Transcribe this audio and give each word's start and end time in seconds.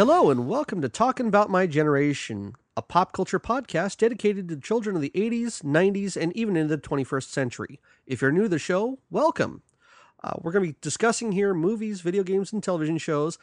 Hello, 0.00 0.30
and 0.30 0.48
welcome 0.48 0.80
to 0.80 0.88
Talking 0.88 1.26
About 1.26 1.50
My 1.50 1.66
Generation, 1.66 2.54
a 2.74 2.80
pop 2.80 3.12
culture 3.12 3.38
podcast 3.38 3.98
dedicated 3.98 4.48
to 4.48 4.56
children 4.56 4.96
of 4.96 5.02
the 5.02 5.12
80s, 5.14 5.62
90s, 5.62 6.16
and 6.16 6.34
even 6.34 6.56
into 6.56 6.74
the 6.74 6.80
21st 6.80 7.24
century. 7.24 7.80
If 8.06 8.22
you're 8.22 8.32
new 8.32 8.44
to 8.44 8.48
the 8.48 8.58
show, 8.58 8.98
welcome. 9.10 9.60
Uh, 10.24 10.32
we're 10.40 10.52
going 10.52 10.64
to 10.64 10.72
be 10.72 10.78
discussing 10.80 11.32
here 11.32 11.52
movies, 11.52 12.00
video 12.00 12.22
games, 12.22 12.50
and 12.50 12.62
television 12.62 12.96
shows. 12.96 13.36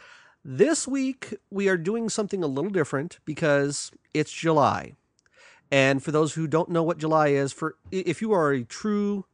This 0.44 0.88
week, 0.88 1.36
we 1.52 1.70
are 1.70 1.78
doing 1.78 2.10
something 2.10 2.44
a 2.44 2.48
little 2.48 2.72
different 2.72 3.20
because 3.24 3.92
it's 4.16 4.32
July. 4.32 4.94
And 5.72 6.02
for 6.02 6.10
those 6.10 6.34
who 6.34 6.48
don't 6.48 6.70
know 6.70 6.82
what 6.82 6.98
July 6.98 7.28
is, 7.28 7.54
for 7.54 7.76
if 7.92 8.20
you 8.20 8.32
are 8.32 8.52
a 8.52 8.64
true 8.64 9.26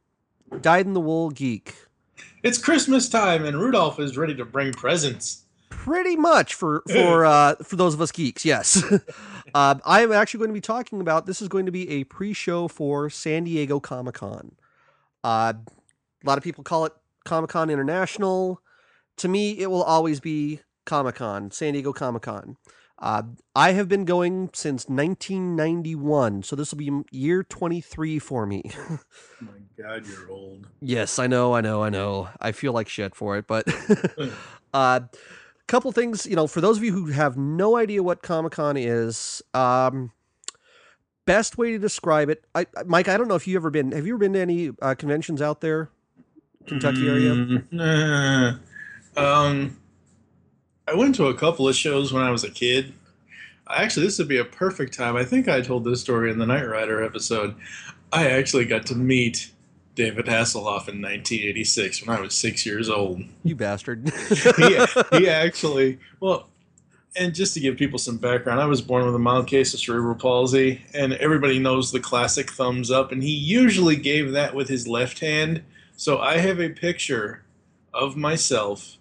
dyed 0.60 0.88
in 0.88 0.94
the 0.94 1.00
wool 1.00 1.30
geek, 1.30 1.74
It's 2.44 2.58
Christmas 2.58 3.08
time 3.08 3.46
and 3.46 3.62
Rudolph 3.62 3.98
is 3.98 4.18
ready 4.18 4.36
to 4.36 4.44
bring 4.44 4.74
presents. 4.74 5.43
Pretty 5.74 6.16
much 6.16 6.54
for 6.54 6.84
for 6.92 7.26
uh, 7.36 7.56
for 7.56 7.76
those 7.76 7.94
of 7.94 8.02
us 8.02 8.12
geeks, 8.12 8.46
yes. 8.46 8.84
uh, 9.54 9.76
I 9.86 10.02
am 10.02 10.12
actually 10.12 10.40
going 10.40 10.50
to 10.50 10.54
be 10.54 10.62
talking 10.62 11.02
about 11.02 11.26
this 11.26 11.42
is 11.42 11.48
going 11.48 11.66
to 11.66 11.72
be 11.72 11.90
a 11.90 12.04
pre-show 12.06 12.68
for 12.68 13.10
San 13.10 13.44
Diego 13.46 13.80
Comic 13.80 14.16
Con. 14.16 14.56
Uh, 15.24 15.54
a 16.24 16.28
lot 16.28 16.38
of 16.38 16.44
people 16.44 16.64
call 16.64 16.86
it 16.86 16.94
Comic 17.26 17.50
Con 17.50 17.70
International. 17.70 18.62
To 19.18 19.28
me, 19.28 19.60
it 19.60 19.70
will 19.70 19.84
always 19.84 20.20
be 20.20 20.62
Comic 20.86 21.16
Con, 21.16 21.52
San 21.52 21.74
Diego 21.74 21.92
Comic 21.92 22.22
Con. 22.22 22.58
Uh, 23.00 23.24
I 23.56 23.74
have 23.74 23.90
been 23.90 24.06
going 24.06 24.50
since 24.54 24.88
1991, 24.88 26.44
so 26.44 26.56
this 26.56 26.72
will 26.72 26.78
be 26.78 26.92
year 27.12 27.44
23 27.44 28.20
for 28.20 28.46
me. 28.46 28.64
Oh 28.66 29.00
my 29.42 29.52
god, 29.78 30.06
you're 30.08 30.32
old. 30.32 30.68
Yes, 30.80 31.20
I 31.20 31.28
know, 31.28 31.54
I 31.54 31.62
know, 31.62 31.84
I 31.84 31.90
know. 31.90 32.30
I 32.40 32.54
feel 32.54 32.72
like 32.72 32.88
shit 32.88 33.14
for 33.14 33.38
it, 33.38 33.48
but 33.48 33.68
uh 34.74 35.02
couple 35.68 35.92
things, 35.92 36.26
you 36.26 36.36
know, 36.36 36.48
for 36.48 36.62
those 36.62 36.78
of 36.78 36.84
you 36.84 36.92
who 36.92 37.08
have 37.08 37.38
no 37.38 37.78
idea 37.78 38.04
what 38.04 38.22
Comic-Con 38.22 38.78
is, 38.78 39.42
um 39.54 40.12
best 41.26 41.58
way 41.58 41.72
to 41.72 41.80
describe 41.80 42.30
it. 42.30 42.44
I 42.54 42.66
Mike, 42.86 43.08
I 43.08 43.18
don't 43.18 43.28
know 43.28 43.36
if 43.36 43.48
you 43.48 43.56
ever 43.56 43.70
been 43.70 43.92
have 43.92 44.06
you 44.06 44.14
ever 44.14 44.20
been 44.20 44.34
to 44.34 44.42
any 44.42 44.72
uh, 44.82 44.96
conventions 44.96 45.42
out 45.42 45.62
there? 45.62 45.90
Kentucky 46.68 47.08
area? 47.08 47.32
Mm. 47.32 48.60
Um, 49.18 49.78
I 50.88 50.94
went 50.96 51.16
to 51.16 51.28
a 51.28 51.34
couple 51.34 51.68
of 51.68 51.76
shows 51.76 52.14
when 52.14 52.24
I 52.24 52.32
was 52.32 52.44
a 52.44 52.52
kid. 52.52 52.94
Actually, 53.70 54.06
this 54.06 54.20
would 54.20 54.28
be 54.28 54.38
a 54.38 54.46
perfect 54.46 54.94
time. 54.94 55.16
I 55.16 55.24
think 55.24 55.48
I 55.48 55.62
told 55.62 55.86
this 55.86 56.02
story 56.02 56.32
in 56.32 56.38
the 56.38 56.46
Knight 56.46 56.68
Rider 56.68 57.04
episode. 57.04 57.56
I 58.12 58.30
actually 58.30 58.66
got 58.66 58.86
to 58.88 58.96
meet 58.96 59.52
David 59.96 60.26
Hasselhoff 60.26 60.90
in 60.90 61.02
1986 61.02 62.06
when 62.06 62.18
I 62.18 62.22
was 62.22 62.34
six 62.34 62.66
years 62.66 62.90
old. 62.90 63.24
You 63.44 63.56
bastard. 63.56 64.12
he, 64.58 64.86
he 65.12 65.30
actually 65.30 66.00
well 66.20 66.48
and 67.16 67.36
just 67.36 67.54
to 67.54 67.60
give 67.60 67.78
people 67.78 68.00
some 68.00 68.18
background 68.18 68.60
i 68.60 68.66
was 68.66 68.82
born 68.82 69.06
with 69.06 69.16
a 69.16 69.20
mild 69.20 69.48
case 69.48 69.74
of 69.74 69.80
cerebral 69.80 70.16
palsy 70.16 70.82
and 70.94 71.14
everybody 71.14 71.60
knows 71.60 71.92
the 71.92 72.00
classic 72.00 72.52
thumbs 72.52 72.90
up 72.90 73.12
and 73.12 73.24
he 73.24 73.34
usually 73.34 73.96
gave 73.96 74.32
that 74.32 74.56
with 74.56 74.68
his 74.68 74.88
left 74.88 75.20
hand 75.20 75.62
so 75.96 76.20
i 76.20 76.38
have 76.38 76.60
a 76.60 76.70
picture 76.70 77.44
of 77.94 78.16
myself 78.16 78.98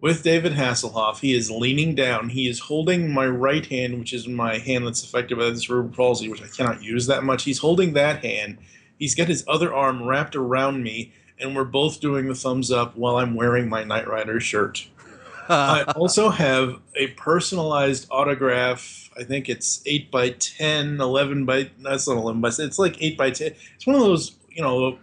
with 0.00 0.22
david 0.22 0.52
hasselhoff 0.52 1.18
he 1.18 1.34
is 1.34 1.50
leaning 1.50 1.94
down 1.94 2.30
he 2.30 2.48
is 2.48 2.58
holding 2.58 3.12
my 3.12 3.26
right 3.26 3.66
hand 3.66 3.98
which 3.98 4.12
is 4.12 4.26
my 4.26 4.58
hand 4.58 4.86
that's 4.86 5.04
affected 5.04 5.38
by 5.38 5.50
the 5.50 5.60
cerebral 5.60 5.94
palsy 5.94 6.28
which 6.28 6.42
i 6.42 6.46
cannot 6.46 6.82
use 6.82 7.06
that 7.06 7.24
much 7.24 7.44
he's 7.44 7.58
holding 7.58 7.92
that 7.92 8.24
hand 8.24 8.56
he's 9.02 9.16
got 9.16 9.26
his 9.26 9.42
other 9.48 9.74
arm 9.74 10.00
wrapped 10.04 10.36
around 10.36 10.80
me 10.80 11.12
and 11.40 11.56
we're 11.56 11.64
both 11.64 11.98
doing 11.98 12.28
the 12.28 12.36
thumbs 12.36 12.70
up 12.70 12.96
while 12.96 13.16
I'm 13.16 13.34
wearing 13.34 13.68
my 13.68 13.82
Knight 13.82 14.06
Rider 14.06 14.38
shirt. 14.38 14.86
I 15.48 15.82
also 15.96 16.28
have 16.28 16.78
a 16.94 17.08
personalized 17.08 18.06
autograph. 18.12 19.10
I 19.18 19.24
think 19.24 19.48
it's 19.48 19.82
8 19.86 20.08
by 20.12 20.30
10, 20.30 21.00
11 21.00 21.44
by, 21.44 21.68
that's 21.80 22.06
not 22.06 22.16
11 22.16 22.40
by, 22.40 22.50
it's 22.56 22.78
like 22.78 23.02
8 23.02 23.18
by 23.18 23.30
10. 23.32 23.52
It's 23.74 23.84
one 23.88 23.96
of 23.96 24.02
those, 24.02 24.36
you 24.48 24.62
know, 24.62 24.96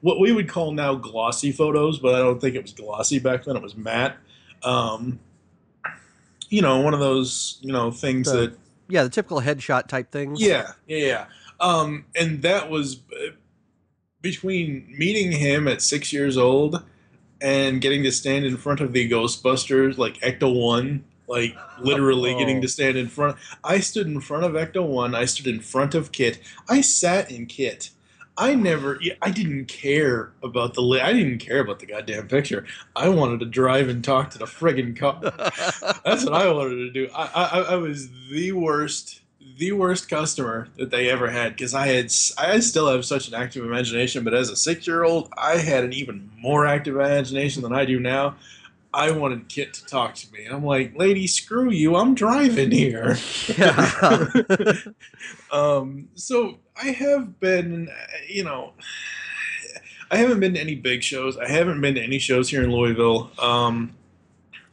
what 0.00 0.18
we 0.18 0.32
would 0.32 0.48
call 0.48 0.72
now 0.72 0.96
glossy 0.96 1.52
photos, 1.52 2.00
but 2.00 2.16
I 2.16 2.18
don't 2.18 2.40
think 2.40 2.56
it 2.56 2.62
was 2.62 2.72
glossy 2.72 3.20
back 3.20 3.44
then. 3.44 3.54
It 3.54 3.62
was 3.62 3.76
matte. 3.76 4.16
Um, 4.64 5.20
you 6.48 6.60
know, 6.60 6.80
one 6.80 6.92
of 6.92 6.98
those, 6.98 7.58
you 7.60 7.72
know, 7.72 7.92
things 7.92 8.32
The- 8.32 8.38
that 8.38 8.58
yeah, 8.88 9.04
the 9.04 9.08
typical 9.10 9.40
headshot 9.40 9.86
type 9.86 10.10
things. 10.10 10.42
yeah, 10.42 10.72
yeah, 10.88 10.98
yeah. 10.98 11.26
Um, 11.60 12.06
and 12.16 12.42
that 12.42 12.70
was 12.70 13.00
uh, 13.12 13.32
between 14.20 14.92
meeting 14.96 15.32
him 15.32 15.68
at 15.68 15.82
six 15.82 16.12
years 16.12 16.36
old 16.36 16.82
and 17.40 17.80
getting 17.80 18.02
to 18.02 18.12
stand 18.12 18.44
in 18.44 18.56
front 18.56 18.80
of 18.80 18.92
the 18.92 19.08
Ghostbusters, 19.08 19.96
like 19.98 20.14
Ecto 20.20 20.54
One, 20.54 21.04
like 21.26 21.56
literally 21.80 22.34
Oh. 22.34 22.38
getting 22.38 22.60
to 22.60 22.68
stand 22.68 22.96
in 22.98 23.08
front. 23.08 23.36
I 23.64 23.80
stood 23.80 24.06
in 24.06 24.20
front 24.20 24.44
of 24.44 24.52
Ecto 24.52 24.86
One. 24.86 25.14
I 25.14 25.24
stood 25.24 25.46
in 25.46 25.60
front 25.60 25.94
of 25.94 26.12
KITT. 26.12 26.38
I 26.68 26.80
sat 26.82 27.30
in 27.30 27.46
KITT. 27.46 27.90
I 28.36 28.54
never, 28.54 28.98
I 29.20 29.30
didn't 29.30 29.66
care 29.66 30.32
about 30.42 30.72
the, 30.74 30.82
I 31.02 31.12
didn't 31.12 31.38
care 31.38 31.60
about 31.60 31.78
the 31.80 31.86
goddamn 31.86 32.26
picture. 32.28 32.64
I 32.96 33.08
wanted 33.10 33.40
to 33.40 33.46
drive 33.46 33.88
and 33.88 34.02
talk 34.02 34.30
to 34.30 34.38
the 34.38 34.46
friggin' 34.46 34.96
car. 34.96 35.20
That's 36.04 36.24
what 36.24 36.32
I 36.34 36.50
wanted 36.50 36.76
to 36.76 36.90
do. 36.90 37.08
I, 37.14 37.24
I, 37.34 37.60
I 37.72 37.74
was 37.76 38.08
the 38.30 38.52
worst, 38.52 39.19
the 39.58 39.72
worst 39.72 40.08
customer 40.08 40.68
that 40.76 40.90
they 40.90 41.10
ever 41.10 41.30
had 41.30 41.52
because 41.54 41.74
I 41.74 41.86
had, 41.86 42.12
I 42.38 42.60
still 42.60 42.88
have 42.88 43.04
such 43.04 43.28
an 43.28 43.34
active 43.34 43.64
imagination, 43.64 44.24
but 44.24 44.34
as 44.34 44.50
a 44.50 44.56
six-year-old, 44.56 45.32
I 45.36 45.56
had 45.58 45.84
an 45.84 45.92
even 45.92 46.30
more 46.38 46.66
active 46.66 46.96
imagination 46.96 47.62
than 47.62 47.72
I 47.72 47.84
do 47.84 48.00
now. 48.00 48.36
I 48.92 49.12
wanted 49.12 49.48
KITT 49.48 49.72
to 49.74 49.86
talk 49.86 50.14
to 50.16 50.32
me, 50.32 50.44
and 50.44 50.52
I'm 50.52 50.64
like, 50.64 50.96
"Lady, 50.96 51.28
screw 51.28 51.70
you! 51.70 51.94
I'm 51.94 52.14
driving 52.14 52.72
here." 52.72 53.16
Yeah. 53.56 54.74
um, 55.52 56.08
so 56.16 56.58
I 56.80 56.86
have 56.86 57.38
been, 57.38 57.88
you 58.26 58.42
know, 58.42 58.72
I 60.10 60.16
haven't 60.16 60.40
been 60.40 60.54
to 60.54 60.60
any 60.60 60.74
big 60.74 61.04
shows. 61.04 61.36
I 61.36 61.48
haven't 61.48 61.80
been 61.80 61.94
to 61.94 62.02
any 62.02 62.18
shows 62.18 62.48
here 62.48 62.64
in 62.64 62.72
Louisville. 62.72 63.30
Um, 63.38 63.94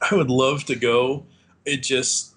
I 0.10 0.16
would 0.16 0.32
love 0.32 0.64
to 0.66 0.76
go. 0.76 1.26
It 1.64 1.84
just, 1.84 2.36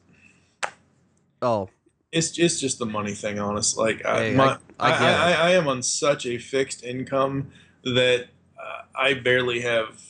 oh, 1.40 1.70
it's 2.12 2.38
it's 2.38 2.60
just 2.60 2.78
the 2.78 2.86
money 2.86 3.14
thing, 3.14 3.38
honest. 3.38 3.76
Like 3.76 4.04
I, 4.04 4.30
my, 4.32 4.44
I- 4.78 4.90
I 4.90 4.90
I. 4.90 5.12
I, 5.12 5.32
I 5.32 5.50
am 5.52 5.68
on 5.68 5.82
such 5.82 6.26
a 6.26 6.38
fixed 6.38 6.82
income 6.84 7.50
that 7.84 8.26
uh, 8.58 8.82
I 8.94 9.14
barely 9.14 9.60
have 9.60 10.00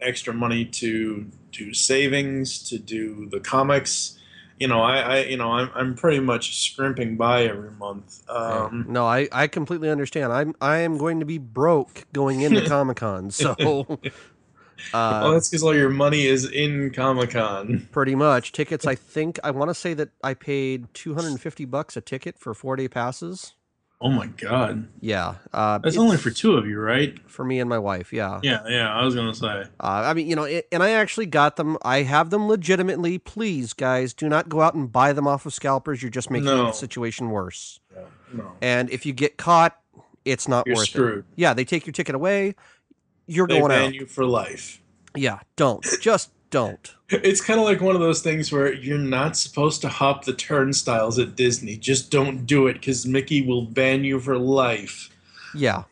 extra 0.00 0.32
money 0.34 0.64
to 0.64 1.26
do 1.52 1.72
savings 1.74 2.68
to 2.70 2.78
do 2.78 3.28
the 3.30 3.40
comics. 3.40 4.18
You 4.58 4.68
know, 4.68 4.80
I, 4.80 4.98
I 4.98 5.18
you 5.24 5.36
know, 5.36 5.50
I'm, 5.52 5.70
I'm 5.74 5.94
pretty 5.94 6.20
much 6.20 6.56
scrimping 6.64 7.16
by 7.16 7.44
every 7.44 7.72
month. 7.72 8.22
Um, 8.30 8.86
no, 8.88 9.06
I, 9.06 9.28
I 9.32 9.46
completely 9.48 9.90
understand. 9.90 10.32
I'm 10.32 10.54
I 10.60 10.78
am 10.78 10.98
going 10.98 11.20
to 11.20 11.26
be 11.26 11.38
broke 11.38 12.04
going 12.12 12.40
into 12.42 12.62
Comic 12.68 12.98
Con, 12.98 13.30
so 13.30 13.98
uh, 14.94 15.32
that's 15.32 15.48
because 15.48 15.62
all 15.62 15.74
your 15.74 15.90
money 15.90 16.26
is 16.26 16.50
in 16.50 16.90
Comic 16.92 17.30
Con. 17.30 17.88
pretty 17.92 18.14
much 18.14 18.52
tickets. 18.52 18.86
I 18.86 18.94
think 18.96 19.38
I 19.44 19.50
want 19.50 19.70
to 19.70 19.74
say 19.74 19.94
that 19.94 20.10
I 20.22 20.34
paid 20.34 20.92
250 20.94 21.64
bucks 21.66 21.96
a 21.96 22.00
ticket 22.00 22.38
for 22.38 22.54
four 22.54 22.76
day 22.76 22.88
passes. 22.88 23.54
Oh 24.04 24.08
my 24.10 24.26
god, 24.26 24.88
Yeah, 25.00 25.36
uh, 25.52 25.78
that's 25.78 25.94
it's 25.94 26.00
only 26.02 26.16
for 26.16 26.30
two 26.32 26.54
of 26.54 26.66
you, 26.66 26.80
right? 26.80 27.16
for 27.30 27.44
me 27.44 27.60
and 27.60 27.70
my 27.70 27.78
wife. 27.78 28.12
Yeah, 28.12 28.40
Yeah, 28.42 28.62
yeah. 28.68 28.92
I 28.92 29.04
was 29.04 29.14
gonna 29.14 29.32
say. 29.32 29.46
Uh, 29.78 30.02
I 30.06 30.12
mean, 30.12 30.26
you 30.26 30.34
know, 30.34 30.42
it, 30.42 30.66
and 30.72 30.82
I 30.82 30.90
actually 30.90 31.26
got 31.26 31.54
them. 31.54 31.78
I 31.84 32.02
have 32.02 32.30
them 32.30 32.48
legitimately. 32.48 33.18
Please, 33.18 33.72
guys, 33.74 34.12
do 34.12 34.28
not 34.28 34.48
go 34.48 34.60
out 34.60 34.74
and 34.74 34.90
buy 34.90 35.12
them 35.12 35.28
off 35.28 35.46
of 35.46 35.54
scalpers. 35.54 36.02
You're 36.02 36.10
just 36.10 36.30
making 36.32 36.46
No. 36.46 36.64
the 36.66 36.72
situation 36.72 37.30
worse. 37.30 37.78
No, 37.94 38.04
no. 38.32 38.52
And 38.60 38.90
if 38.90 39.06
you 39.06 39.12
get 39.12 39.36
caught, 39.36 39.78
it's 40.24 40.48
not 40.48 40.66
You're 40.66 40.74
worth 40.74 40.88
it. 40.88 40.90
screwed. 40.90 41.24
Yeah, 41.36 41.54
they 41.54 41.64
take 41.64 41.86
your 41.86 41.92
ticket 41.92 42.16
away. 42.16 42.56
You're 43.26 43.46
They 43.46 43.58
going 43.58 43.68
ban 43.70 43.88
out. 43.88 43.94
you 43.94 44.06
for 44.06 44.24
life. 44.24 44.80
Yeah, 45.14 45.40
don't. 45.56 45.84
Just 46.00 46.30
don't. 46.50 46.94
It's 47.14 47.42
kind 47.42 47.60
of 47.60 47.66
like 47.66 47.82
one 47.82 47.94
of 47.94 48.00
those 48.00 48.22
things 48.22 48.50
where 48.50 48.72
you're 48.72 48.96
not 48.96 49.36
supposed 49.36 49.82
to 49.82 49.88
hop 49.90 50.24
the 50.24 50.32
turnstiles 50.32 51.18
at 51.18 51.36
Disney. 51.36 51.76
Just 51.76 52.10
don't 52.10 52.46
do 52.46 52.68
it 52.68 52.72
because 52.74 53.04
Mickey 53.04 53.42
will 53.46 53.66
ban 53.66 54.02
you 54.02 54.18
for 54.18 54.38
life. 54.38 55.10
Yeah. 55.54 55.84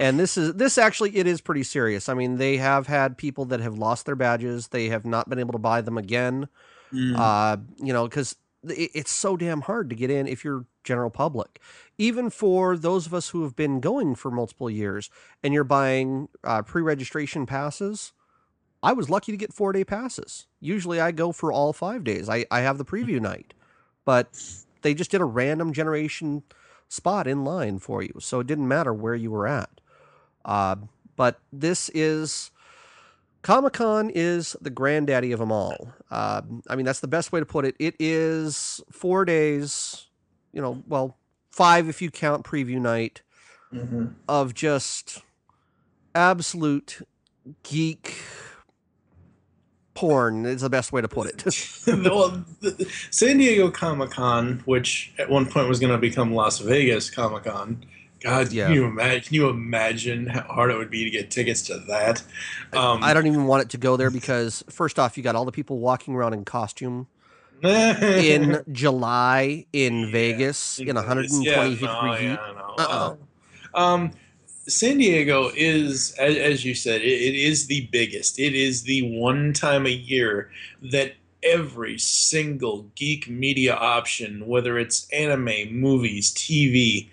And 0.00 0.18
this 0.18 0.36
is 0.36 0.54
this 0.54 0.78
actually 0.78 1.16
it 1.16 1.28
is 1.28 1.40
pretty 1.40 1.62
serious. 1.62 2.08
I 2.08 2.14
mean, 2.14 2.38
they 2.38 2.56
have 2.56 2.88
had 2.88 3.16
people 3.16 3.44
that 3.46 3.60
have 3.60 3.78
lost 3.78 4.04
their 4.04 4.16
badges. 4.16 4.66
They 4.68 4.88
have 4.88 5.04
not 5.04 5.28
been 5.28 5.38
able 5.38 5.52
to 5.52 5.58
buy 5.60 5.80
them 5.80 5.96
again. 5.96 6.48
Mm. 6.92 7.16
uh, 7.16 7.58
you 7.78 7.92
know, 7.92 8.08
because 8.08 8.34
it's 8.64 9.12
so 9.12 9.36
damn 9.36 9.60
hard 9.60 9.90
to 9.90 9.96
get 9.96 10.10
in 10.10 10.26
if 10.26 10.44
you're 10.44 10.64
general 10.84 11.10
public. 11.10 11.60
Even 11.98 12.30
for 12.30 12.76
those 12.76 13.06
of 13.06 13.14
us 13.14 13.30
who 13.30 13.42
have 13.42 13.56
been 13.56 13.80
going 13.80 14.14
for 14.14 14.30
multiple 14.30 14.70
years 14.70 15.10
and 15.42 15.54
you're 15.54 15.64
buying 15.64 16.28
uh, 16.44 16.62
pre-registration 16.62 17.46
passes, 17.46 18.12
I 18.82 18.92
was 18.92 19.08
lucky 19.08 19.32
to 19.32 19.38
get 19.38 19.52
four 19.52 19.72
day 19.72 19.84
passes. 19.84 20.46
Usually 20.60 21.00
I 21.00 21.12
go 21.12 21.32
for 21.32 21.52
all 21.52 21.72
five 21.72 22.04
days. 22.04 22.28
I, 22.28 22.44
I 22.50 22.60
have 22.60 22.78
the 22.78 22.84
preview 22.84 23.20
night, 23.20 23.54
but 24.04 24.42
they 24.82 24.94
just 24.94 25.10
did 25.10 25.20
a 25.20 25.24
random 25.24 25.72
generation 25.72 26.42
spot 26.88 27.26
in 27.26 27.44
line 27.44 27.78
for 27.78 28.02
you. 28.02 28.14
So 28.20 28.40
it 28.40 28.46
didn't 28.46 28.68
matter 28.68 28.92
where 28.92 29.14
you 29.14 29.30
were 29.30 29.46
at. 29.46 29.80
Uh, 30.44 30.76
but 31.16 31.40
this 31.52 31.88
is 31.94 32.50
Comic 33.42 33.72
Con 33.72 34.10
is 34.14 34.56
the 34.60 34.70
granddaddy 34.70 35.32
of 35.32 35.40
them 35.40 35.50
all. 35.50 35.92
Uh, 36.10 36.42
I 36.68 36.76
mean, 36.76 36.86
that's 36.86 37.00
the 37.00 37.08
best 37.08 37.32
way 37.32 37.40
to 37.40 37.46
put 37.46 37.64
it. 37.64 37.74
It 37.78 37.96
is 37.98 38.80
four 38.90 39.24
days, 39.24 40.06
you 40.52 40.60
know, 40.62 40.82
well, 40.86 41.16
five 41.50 41.88
if 41.88 42.00
you 42.02 42.10
count 42.10 42.44
preview 42.44 42.80
night 42.80 43.22
Mm-hmm. 43.74 44.08
of 44.28 44.52
just 44.52 45.22
absolute 46.14 47.00
geek 47.62 48.16
porn 49.94 50.44
is 50.46 50.60
the 50.62 50.70
best 50.70 50.92
way 50.92 51.00
to 51.00 51.08
put 51.08 51.26
it. 51.28 51.42
well, 51.86 52.44
the, 52.60 52.86
San 53.10 53.38
Diego 53.38 53.70
Comic 53.70 54.10
Con, 54.10 54.62
which 54.64 55.12
at 55.18 55.28
one 55.30 55.46
point 55.46 55.68
was 55.68 55.80
going 55.80 55.92
to 55.92 55.98
become 55.98 56.34
Las 56.34 56.58
Vegas 56.58 57.10
Comic 57.10 57.44
Con. 57.44 57.84
God, 58.20 58.52
Yeah. 58.52 58.66
can 58.66 58.74
you 58.74 58.84
imagine? 58.84 59.22
Can 59.22 59.34
you 59.34 59.48
imagine 59.48 60.26
how 60.26 60.42
hard 60.42 60.70
it 60.70 60.76
would 60.76 60.90
be 60.90 61.04
to 61.04 61.10
get 61.10 61.30
tickets 61.30 61.62
to 61.62 61.78
that? 61.88 62.22
Um, 62.72 63.02
I 63.02 63.14
don't 63.14 63.26
even 63.26 63.46
want 63.46 63.62
it 63.62 63.70
to 63.70 63.78
go 63.78 63.96
there 63.96 64.10
because 64.10 64.62
first 64.70 64.98
off, 64.98 65.16
you 65.16 65.22
got 65.22 65.34
all 65.34 65.44
the 65.44 65.50
people 65.52 65.78
walking 65.78 66.14
around 66.14 66.34
in 66.34 66.44
costume 66.44 67.08
in 67.62 68.62
July 68.72 69.66
in 69.72 70.06
Yeah, 70.06 70.06
Vegas 70.06 70.78
in 70.78 70.96
120 70.96 71.70
yeah, 71.70 71.76
degree 71.76 72.12
no, 72.12 72.16
heat. 72.16 72.40
yeah, 72.40 72.52
no. 72.54 72.74
Uh-uh. 72.78 73.16
Um, 73.74 74.12
San 74.68 74.98
Diego 74.98 75.50
is, 75.56 76.14
as, 76.18 76.36
as 76.36 76.64
you 76.64 76.74
said, 76.74 77.00
it, 77.02 77.06
it 77.06 77.34
is 77.34 77.66
the 77.66 77.88
biggest. 77.90 78.38
It 78.38 78.54
is 78.54 78.82
the 78.84 79.02
one 79.18 79.52
time 79.52 79.86
a 79.86 79.90
year 79.90 80.50
that 80.82 81.14
every 81.42 81.98
single 81.98 82.84
geek 82.94 83.28
media 83.28 83.74
option, 83.74 84.46
whether 84.46 84.78
it's 84.78 85.08
anime, 85.10 85.72
movies, 85.72 86.32
TV, 86.32 87.08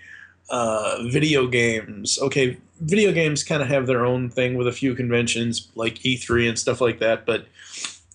uh, 0.50 0.98
video 1.08 1.48
games. 1.48 2.20
Okay, 2.22 2.58
video 2.82 3.12
games 3.12 3.44
kind 3.44 3.62
of 3.62 3.68
have 3.68 3.88
their 3.88 4.06
own 4.06 4.30
thing 4.30 4.56
with 4.56 4.68
a 4.68 4.72
few 4.72 4.94
conventions 4.96 5.68
like 5.76 5.96
E3 6.00 6.48
and 6.50 6.60
stuff 6.60 6.82
like 6.82 7.00
that, 7.00 7.26
but 7.26 7.46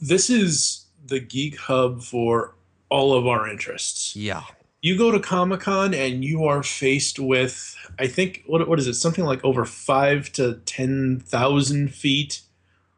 this 0.00 0.30
is 0.30 0.83
the 1.04 1.20
geek 1.20 1.56
hub 1.58 2.02
for 2.02 2.54
all 2.88 3.14
of 3.14 3.26
our 3.26 3.48
interests 3.48 4.14
Yeah. 4.16 4.42
you 4.82 4.96
go 4.96 5.10
to 5.10 5.18
Comic 5.20 5.60
Con 5.60 5.94
and 5.94 6.24
you 6.24 6.44
are 6.44 6.62
faced 6.62 7.18
with, 7.18 7.74
I 7.98 8.06
think, 8.06 8.42
what 8.46 8.66
what 8.68 8.78
is 8.78 8.86
it? 8.86 8.94
Something 8.94 9.24
like 9.24 9.44
over 9.44 9.64
five 9.64 10.30
to 10.32 10.54
ten 10.66 11.20
thousand 11.20 11.94
feet 11.94 12.42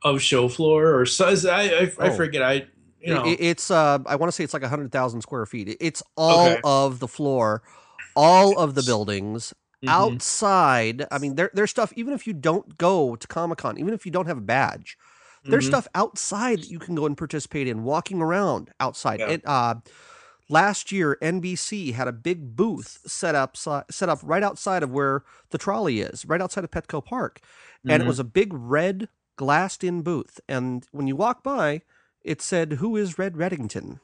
of 0.02 0.20
show 0.22 0.48
floor, 0.48 0.94
or 0.98 1.06
so. 1.06 1.26
I 1.28 1.62
I, 1.62 1.92
I 2.06 2.08
Oh. 2.10 2.16
forget. 2.16 2.42
I 2.42 2.66
you 3.00 3.14
know. 3.14 3.24
It- 3.26 3.40
it's 3.40 3.70
uh 3.70 3.98
I 4.06 4.16
want 4.16 4.28
to 4.28 4.32
say 4.36 4.44
it's 4.44 4.52
like 4.54 4.62
100,000 4.62 5.20
square 5.22 5.46
feet. 5.46 5.76
It's 5.80 6.02
all 6.16 6.46
Okay. 6.48 6.60
of 6.64 6.98
the 6.98 7.08
floor, 7.08 7.62
all 8.14 8.58
of 8.58 8.74
the 8.74 8.82
buildings, 8.82 9.54
Mhm. 9.84 9.88
outside. 9.88 11.06
I 11.10 11.18
mean, 11.18 11.34
there, 11.36 11.50
there's 11.54 11.70
stuff, 11.70 11.92
even 11.96 12.12
if 12.14 12.26
you 12.26 12.32
don't 12.32 12.76
go 12.78 13.14
to 13.16 13.26
Comic 13.28 13.58
Con, 13.58 13.78
even 13.78 13.94
if 13.94 14.04
you 14.06 14.12
don't 14.12 14.26
have 14.26 14.38
a 14.38 14.42
badge, 14.56 14.98
there's 15.48 15.64
Mhm. 15.64 15.69
stuff 15.69 15.88
outside 15.94 16.62
that 16.62 16.70
you 16.70 16.78
can 16.78 16.94
go 16.94 17.06
and 17.06 17.16
participate 17.16 17.69
in, 17.69 17.82
walking 17.84 18.20
around 18.22 18.70
outside. 18.81 19.20
Yeah. 19.20 19.28
And, 19.28 19.43
uh, 19.46 19.76
last 20.48 20.93
year, 20.93 21.19
NBC 21.22 21.93
had 21.93 22.08
a 22.08 22.12
big 22.12 22.56
booth 22.56 23.00
set 23.06 23.34
up, 23.34 23.56
set 23.56 24.08
up 24.08 24.20
right 24.22 24.43
outside 24.43 24.82
of 24.82 24.90
where 24.93 25.22
the 25.50 25.58
trolley 25.58 26.00
is, 26.00 26.25
right 26.26 26.40
outside 26.40 26.64
of 26.64 26.70
Petco 26.70 27.04
Park. 27.04 27.40
And 27.88 28.02
it 28.02 28.06
Mhm. 28.06 28.08
was 28.08 28.19
a 28.19 28.25
big 28.25 28.52
red 28.52 29.08
glassed 29.37 29.84
in 29.84 30.02
booth. 30.02 30.40
And 30.48 30.87
when 30.93 31.06
you 31.06 31.16
walk 31.16 31.43
by, 31.43 31.82
it 32.22 32.42
said, 32.42 32.75
Who 32.75 32.96
is 32.96 33.19
Red 33.19 33.34
Reddington? 33.34 34.00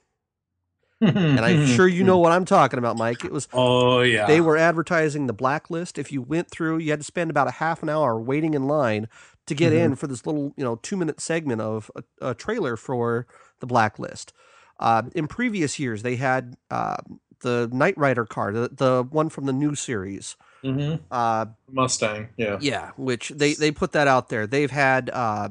And 1.03 1.41
I'm 1.41 1.67
sure 1.67 1.87
you 1.89 2.05
know 2.05 2.19
what 2.25 2.33
I'm 2.33 2.45
talking 2.45 2.79
about, 2.79 2.97
Mike. 2.97 3.25
It 3.25 3.33
was 3.33 3.49
Oh 3.53 4.01
yeah. 4.01 4.27
they 4.27 4.41
were 4.41 4.57
advertising 4.57 5.27
the 5.27 5.33
blacklist. 5.33 5.99
If 5.99 6.13
you 6.13 6.23
went 6.23 6.51
through, 6.51 6.79
you 6.79 6.91
had 6.91 7.01
to 7.01 7.05
spend 7.05 7.31
about 7.31 7.49
a 7.49 7.53
half 7.53 7.83
an 7.83 7.89
hour 7.89 8.21
waiting 8.21 8.55
in 8.55 8.67
line 8.67 9.09
to 9.47 9.55
get 9.55 9.73
in 9.73 9.97
for 9.97 10.07
this 10.07 10.25
little, 10.25 10.55
you 10.57 10.65
know, 10.65 10.77
two 10.77 10.97
minute 10.97 11.21
segment 11.21 11.61
of 11.61 11.91
a, 11.97 12.31
a 12.31 12.35
trailer 12.35 12.77
for 12.77 13.27
the 13.61 13.67
blacklist. 13.67 14.33
Uh, 14.79 15.03
in 15.15 15.27
previous 15.29 15.79
years, 15.79 16.03
they 16.03 16.17
had 16.17 16.57
uh, 16.71 16.97
the 17.41 17.69
Knight 17.73 17.97
Rider 17.99 18.25
car, 18.25 18.53
the, 18.53 18.69
the 18.73 19.07
one 19.11 19.29
from 19.29 19.47
the 19.47 19.53
new 19.53 19.75
series. 19.75 20.37
hmm 20.63 20.95
Uh, 21.11 21.47
Mustang. 21.71 22.29
Yeah. 22.37 22.59
yeah, 22.61 22.93
which 22.97 23.31
they 23.31 23.55
they 23.55 23.73
put 23.73 23.93
that 23.93 24.07
out 24.07 24.29
there. 24.29 24.47
They've 24.47 24.71
had 24.71 25.11
uh, 25.13 25.49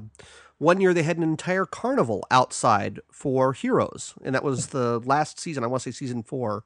one 0.61 0.79
year 0.79 0.93
they 0.93 1.01
had 1.03 1.17
an 1.17 1.23
entire 1.23 1.65
carnival 1.65 2.23
outside 2.29 2.99
for 3.11 3.53
heroes, 3.53 4.13
and 4.23 4.35
that 4.35 4.43
was 4.43 4.67
the 4.67 4.99
last 4.99 5.39
season. 5.39 5.63
I 5.63 5.67
want 5.67 5.81
to 5.83 5.91
say 5.91 5.97
season 5.97 6.21
four, 6.21 6.63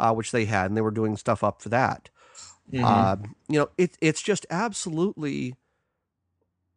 uh, 0.00 0.12
which 0.12 0.32
they 0.32 0.46
had, 0.46 0.66
and 0.70 0.76
they 0.76 0.80
were 0.82 0.90
doing 0.90 1.16
stuff 1.16 1.44
up 1.44 1.62
for 1.62 1.68
that. 1.68 2.10
Mhm. 2.72 2.84
Uh, 2.84 3.16
you 3.48 3.58
know, 3.60 3.68
it 3.78 3.96
it's 4.00 4.22
just 4.22 4.46
absolutely. 4.50 5.54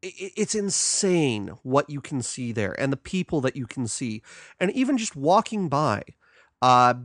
i- 0.03 0.07
i- 0.21 0.31
It's 0.35 0.55
insane 0.55 1.49
what 1.63 1.89
you 1.89 2.01
can 2.01 2.21
see 2.21 2.51
there, 2.51 2.79
and 2.79 2.91
the 2.91 2.97
people 2.97 3.41
that 3.41 3.55
you 3.55 3.65
can 3.65 3.87
see, 3.87 4.21
and 4.59 4.71
even 4.71 4.97
just 4.97 5.15
walking 5.15 5.69
by. 5.69 6.03
Uh, 6.61 6.95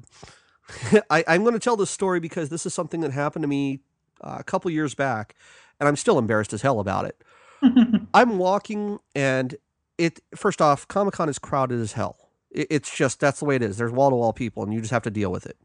I, 1.10 1.24
I'm 1.26 1.42
going 1.42 1.54
to 1.54 1.58
tell 1.60 1.76
this 1.76 1.90
story 1.90 2.20
because 2.20 2.48
this 2.50 2.66
is 2.66 2.74
something 2.74 3.00
that 3.00 3.12
happened 3.12 3.42
to 3.42 3.48
me 3.48 3.80
uh, 4.20 4.36
a 4.40 4.44
couple 4.44 4.70
years 4.70 4.94
back, 4.94 5.34
and 5.80 5.88
I'm 5.88 5.96
still 5.96 6.18
embarrassed 6.18 6.52
as 6.52 6.62
hell 6.62 6.80
about 6.80 7.04
it. 7.06 7.22
I'm 8.14 8.38
walking, 8.38 8.98
and 9.14 9.56
it 9.96 10.20
first 10.34 10.60
off, 10.62 10.86
Comic 10.88 11.14
Con 11.14 11.28
is 11.28 11.38
crowded 11.38 11.80
as 11.80 11.92
hell. 11.92 12.16
It, 12.50 12.68
it's 12.70 12.94
just 12.94 13.20
that's 13.20 13.40
the 13.40 13.44
way 13.44 13.56
it 13.56 13.62
is. 13.62 13.76
There's 13.78 13.92
wall 13.92 14.10
to 14.10 14.16
wall 14.16 14.32
people, 14.32 14.62
and 14.62 14.72
you 14.72 14.80
just 14.80 14.92
have 14.92 15.02
to 15.02 15.10
deal 15.10 15.30
with 15.30 15.46
it. 15.46 15.56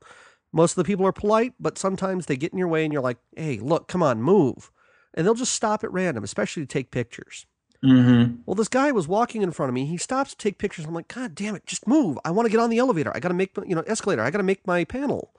Most 0.52 0.74
of 0.74 0.76
the 0.78 0.84
people 0.84 1.06
are 1.08 1.12
polite, 1.12 1.54
but 1.60 1.78
sometimes 1.78 2.26
they 2.26 2.36
get 2.38 2.52
in 2.52 2.60
your 2.60 2.68
way, 2.68 2.84
and 2.84 2.94
you're 2.94 3.02
like, 3.02 3.18
"Hey, 3.36 3.60
look, 3.60 3.88
come 3.88 4.04
on, 4.04 4.22
move," 4.22 4.72
and 5.14 5.26
they'll 5.26 5.34
just 5.34 5.54
stop 5.54 5.84
at 5.84 5.92
random, 5.92 6.24
especially 6.24 6.64
to 6.64 6.68
take 6.68 6.92
pictures. 6.92 7.46
Mhm. 7.84 8.38
Well, 8.46 8.56
this 8.56 8.70
guy 8.70 8.92
was 8.92 9.08
walking 9.10 9.42
in 9.42 9.52
front 9.52 9.70
of 9.70 9.74
me. 9.74 9.86
He 9.86 9.98
stops 9.98 10.32
to 10.32 10.38
take 10.38 10.58
pictures. 10.58 10.86
I'm 10.86 10.94
like, 10.94 11.10
God 11.10 11.36
damn 11.36 11.54
it, 11.54 11.66
just 11.66 11.86
move. 11.86 12.18
I 12.24 12.32
want 12.32 12.46
to 12.46 12.50
get 12.50 12.62
on 12.62 12.70
the 12.70 12.78
elevator. 12.78 13.12
I 13.14 13.20
got 13.20 13.28
to 13.28 13.34
make, 13.34 13.52
you 13.68 13.76
know, 13.76 13.84
escalator. 13.86 14.22
I 14.22 14.32
got 14.32 14.38
to 14.38 14.44
make 14.44 14.66
my 14.66 14.86
panel. 14.86 15.34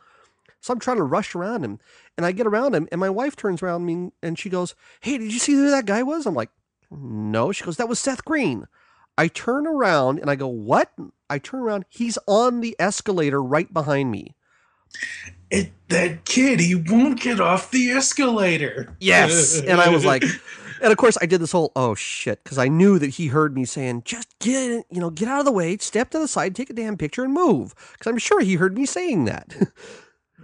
So 0.64 0.72
I'm 0.72 0.80
trying 0.80 0.96
to 0.96 1.02
rush 1.02 1.34
around 1.34 1.62
him. 1.62 1.78
And 2.16 2.24
I 2.24 2.32
get 2.32 2.46
around 2.46 2.74
him, 2.74 2.88
and 2.90 2.98
my 2.98 3.10
wife 3.10 3.36
turns 3.36 3.62
around 3.62 3.84
me 3.84 4.12
and 4.22 4.38
she 4.38 4.48
goes, 4.48 4.74
Hey, 5.00 5.18
did 5.18 5.30
you 5.30 5.38
see 5.38 5.52
who 5.52 5.70
that 5.70 5.84
guy 5.84 6.02
was? 6.02 6.24
I'm 6.24 6.34
like, 6.34 6.48
No. 6.90 7.52
She 7.52 7.64
goes, 7.64 7.76
That 7.76 7.88
was 7.88 7.98
Seth 7.98 8.24
Green. 8.24 8.66
I 9.18 9.28
turn 9.28 9.66
around 9.66 10.20
and 10.20 10.30
I 10.30 10.36
go, 10.36 10.48
What? 10.48 10.90
I 11.28 11.36
turn 11.36 11.60
around. 11.60 11.84
He's 11.90 12.16
on 12.26 12.62
the 12.62 12.74
escalator 12.78 13.42
right 13.42 13.70
behind 13.74 14.10
me. 14.10 14.36
It, 15.50 15.72
that 15.88 16.24
kid, 16.24 16.60
he 16.60 16.74
won't 16.74 17.20
get 17.20 17.40
off 17.40 17.70
the 17.70 17.90
escalator. 17.90 18.96
Yes. 19.00 19.60
and 19.66 19.82
I 19.82 19.90
was 19.90 20.06
like, 20.06 20.24
and 20.80 20.90
of 20.90 20.96
course 20.96 21.18
I 21.20 21.26
did 21.26 21.42
this 21.42 21.52
whole 21.52 21.72
oh 21.76 21.94
shit 21.94 22.42
because 22.42 22.56
I 22.56 22.68
knew 22.68 22.98
that 23.00 23.10
he 23.10 23.26
heard 23.26 23.54
me 23.54 23.66
saying 23.66 24.04
just 24.06 24.38
get 24.38 24.86
you 24.90 25.00
know 25.00 25.10
get 25.10 25.28
out 25.28 25.40
of 25.40 25.44
the 25.44 25.52
way, 25.52 25.76
step 25.76 26.08
to 26.12 26.18
the 26.18 26.26
side, 26.26 26.54
take 26.54 26.70
a 26.70 26.74
damn 26.74 26.96
picture 26.96 27.22
and 27.22 27.34
move 27.34 27.74
because 27.92 28.10
I'm 28.10 28.16
sure 28.16 28.40
he 28.40 28.54
heard 28.54 28.78
me 28.78 28.86
saying 28.86 29.26
that. 29.26 29.54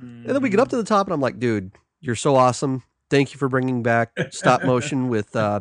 and 0.00 0.26
then 0.26 0.42
we 0.42 0.49
get 0.49 0.61
up 0.61 0.69
to 0.69 0.76
the 0.76 0.85
top 0.85 1.07
and 1.07 1.14
I'm 1.14 1.21
like, 1.21 1.38
dude, 1.38 1.73
you're 2.00 2.14
so 2.16 2.37
awesome. 2.37 2.83
Thank 3.11 3.33
you 3.33 3.38
for 3.38 3.49
bringing 3.49 3.83
back 3.83 4.12
stop 4.30 4.64
motion 4.64 5.09
with 5.14 5.35
uh, 5.37 5.61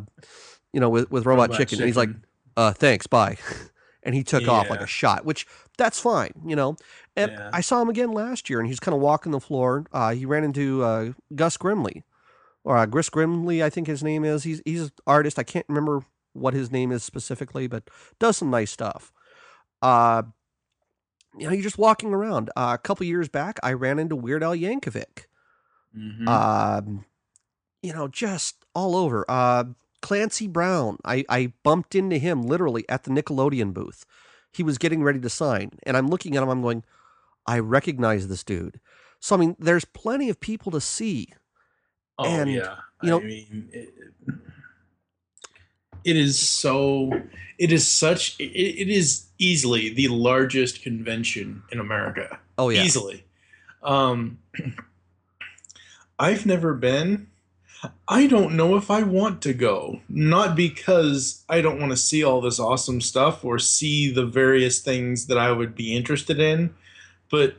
you 0.73 0.79
know 0.79 0.89
with 0.89 1.11
with 1.11 1.25
robot, 1.25 1.49
Robot 1.49 1.57
chicken. 1.57 1.79
And 1.79 1.87
he's 1.87 1.97
like, 1.97 2.09
uh, 2.57 2.71
thanks, 2.73 3.07
bye. 3.07 3.37
and 4.03 4.15
he 4.15 4.23
took 4.23 4.47
off 4.47 4.69
like 4.69 4.81
a 4.81 4.87
shot, 4.87 5.25
which 5.25 5.45
that's 5.77 5.99
fine, 5.99 6.31
you 6.45 6.55
know. 6.55 6.75
And 7.15 7.31
Yeah. 7.31 7.49
I 7.51 7.61
saw 7.61 7.81
him 7.81 7.89
again 7.89 8.11
last 8.11 8.49
year, 8.49 8.59
and 8.59 8.67
he's 8.67 8.79
kind 8.79 8.95
of 8.95 9.01
walking 9.01 9.31
the 9.31 9.39
floor. 9.39 9.85
Uh, 9.91 10.13
he 10.13 10.25
ran 10.25 10.43
into 10.43 10.83
uh, 10.83 11.11
Gus 11.35 11.57
Grimly, 11.57 12.03
or 12.63 12.77
uh, 12.77 12.85
Gris 12.85 13.09
Grimly, 13.09 13.63
I 13.63 13.69
think 13.69 13.87
his 13.87 14.03
name 14.03 14.23
is. 14.23 14.43
He's 14.43 14.61
he's 14.65 14.83
an 14.83 14.91
artist. 15.07 15.39
I 15.39 15.43
can't 15.43 15.65
remember 15.67 16.01
what 16.33 16.53
his 16.53 16.71
name 16.71 16.91
is 16.91 17.03
specifically, 17.03 17.67
but 17.67 17.89
does 18.19 18.37
some 18.37 18.49
nice 18.51 18.71
stuff. 18.71 19.11
Uh, 19.81 20.23
you 21.39 21.47
know, 21.47 21.53
you're 21.53 21.63
just 21.63 21.77
walking 21.77 22.13
around. 22.13 22.49
Uh, 22.55 22.71
a 22.73 22.77
couple 22.77 23.05
years 23.05 23.29
back, 23.29 23.59
I 23.63 23.73
ran 23.73 23.99
into 23.99 24.15
Weird 24.15 24.43
Al 24.43 24.55
Yankovic. 24.55 25.25
Mhm. 25.97 26.27
Um, 26.27 27.05
you 27.81 27.93
know, 27.93 28.07
just 28.07 28.57
all 28.75 28.95
over. 28.95 29.25
Uh, 29.27 29.65
Clancy 30.01 30.47
Brown, 30.47 30.97
I, 31.03 31.25
I 31.29 31.53
bumped 31.63 31.95
into 31.95 32.17
him 32.17 32.43
literally 32.43 32.85
at 32.87 33.03
the 33.03 33.11
Nickelodeon 33.11 33.73
booth. 33.73 34.05
He 34.51 34.63
was 34.63 34.77
getting 34.77 35.03
ready 35.03 35.19
to 35.19 35.29
sign, 35.29 35.71
and 35.83 35.95
I'm 35.97 36.07
looking 36.09 36.35
at 36.37 36.43
him. 36.43 36.49
I'm 36.49 36.61
going, 36.61 36.83
I 37.45 37.59
recognize 37.59 38.27
this 38.27 38.43
dude. 38.43 38.79
So 39.19 39.35
I 39.35 39.39
mean, 39.39 39.55
there's 39.59 39.85
plenty 39.85 40.29
of 40.29 40.39
people 40.39 40.71
to 40.71 40.81
see. 40.81 41.27
Oh 42.17 42.25
And, 42.25 42.51
yeah, 42.51 42.75
you 43.01 43.09
know- 43.09 43.19
I 43.19 43.23
mean, 43.23 43.69
it, 43.73 43.89
it 46.09 46.17
is 46.17 46.39
so. 46.39 47.21
It 47.57 47.71
is 47.71 47.87
such. 47.87 48.39
It, 48.39 48.51
it 48.83 48.89
is 48.89 49.25
easily 49.37 49.89
the 49.93 50.07
largest 50.07 50.81
convention 50.81 51.63
in 51.71 51.79
America. 51.79 52.39
Oh 52.57 52.69
yeah, 52.69 52.83
Easily. 52.83 53.23
Um, 53.83 54.39
I've 56.17 56.45
never 56.45 56.73
been. 56.73 57.27
I 58.09 58.27
don't 58.27 58.57
know 58.57 58.75
if 58.75 58.91
I 58.91 59.03
want 59.03 59.41
to 59.43 59.53
go. 59.53 60.01
Not 60.09 60.55
because 60.55 61.45
I 61.47 61.61
don't 61.61 61.79
want 61.79 61.91
to 61.91 61.97
see 61.97 62.23
all 62.23 62.41
this 62.41 62.59
awesome 62.59 62.99
stuff 62.99 63.45
or 63.45 63.57
see 63.57 64.11
the 64.11 64.25
various 64.25 64.79
things 64.81 65.27
that 65.27 65.37
I 65.37 65.51
would 65.53 65.75
be 65.75 65.95
interested 65.95 66.41
in, 66.41 66.75
but 67.31 67.55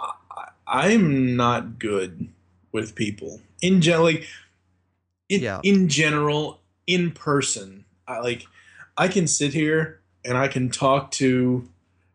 I, 0.00 0.48
I'm 0.66 1.36
not 1.36 1.78
good 1.78 2.28
with 2.72 2.96
people 2.96 3.40
in 3.62 3.80
general. 3.80 4.04
Like, 4.06 4.26
in, 5.28 5.42
Yeah. 5.42 5.60
in 5.62 5.88
general, 5.88 6.60
in 6.86 7.12
person, 7.12 7.84
I 8.06 8.20
like 8.20 8.46
I 8.96 9.08
can 9.08 9.26
sit 9.26 9.52
here 9.52 10.00
and 10.24 10.36
I 10.36 10.48
can 10.48 10.70
talk 10.70 11.10
to, 11.12 11.68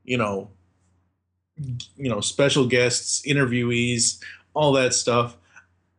you 0.03 0.17
know, 0.17 0.49
you 1.97 2.09
know, 2.09 2.21
special 2.21 2.65
guests, 2.67 3.21
interviewees, 3.27 4.21
all 4.53 4.73
that 4.73 4.93
stuff. 4.93 5.35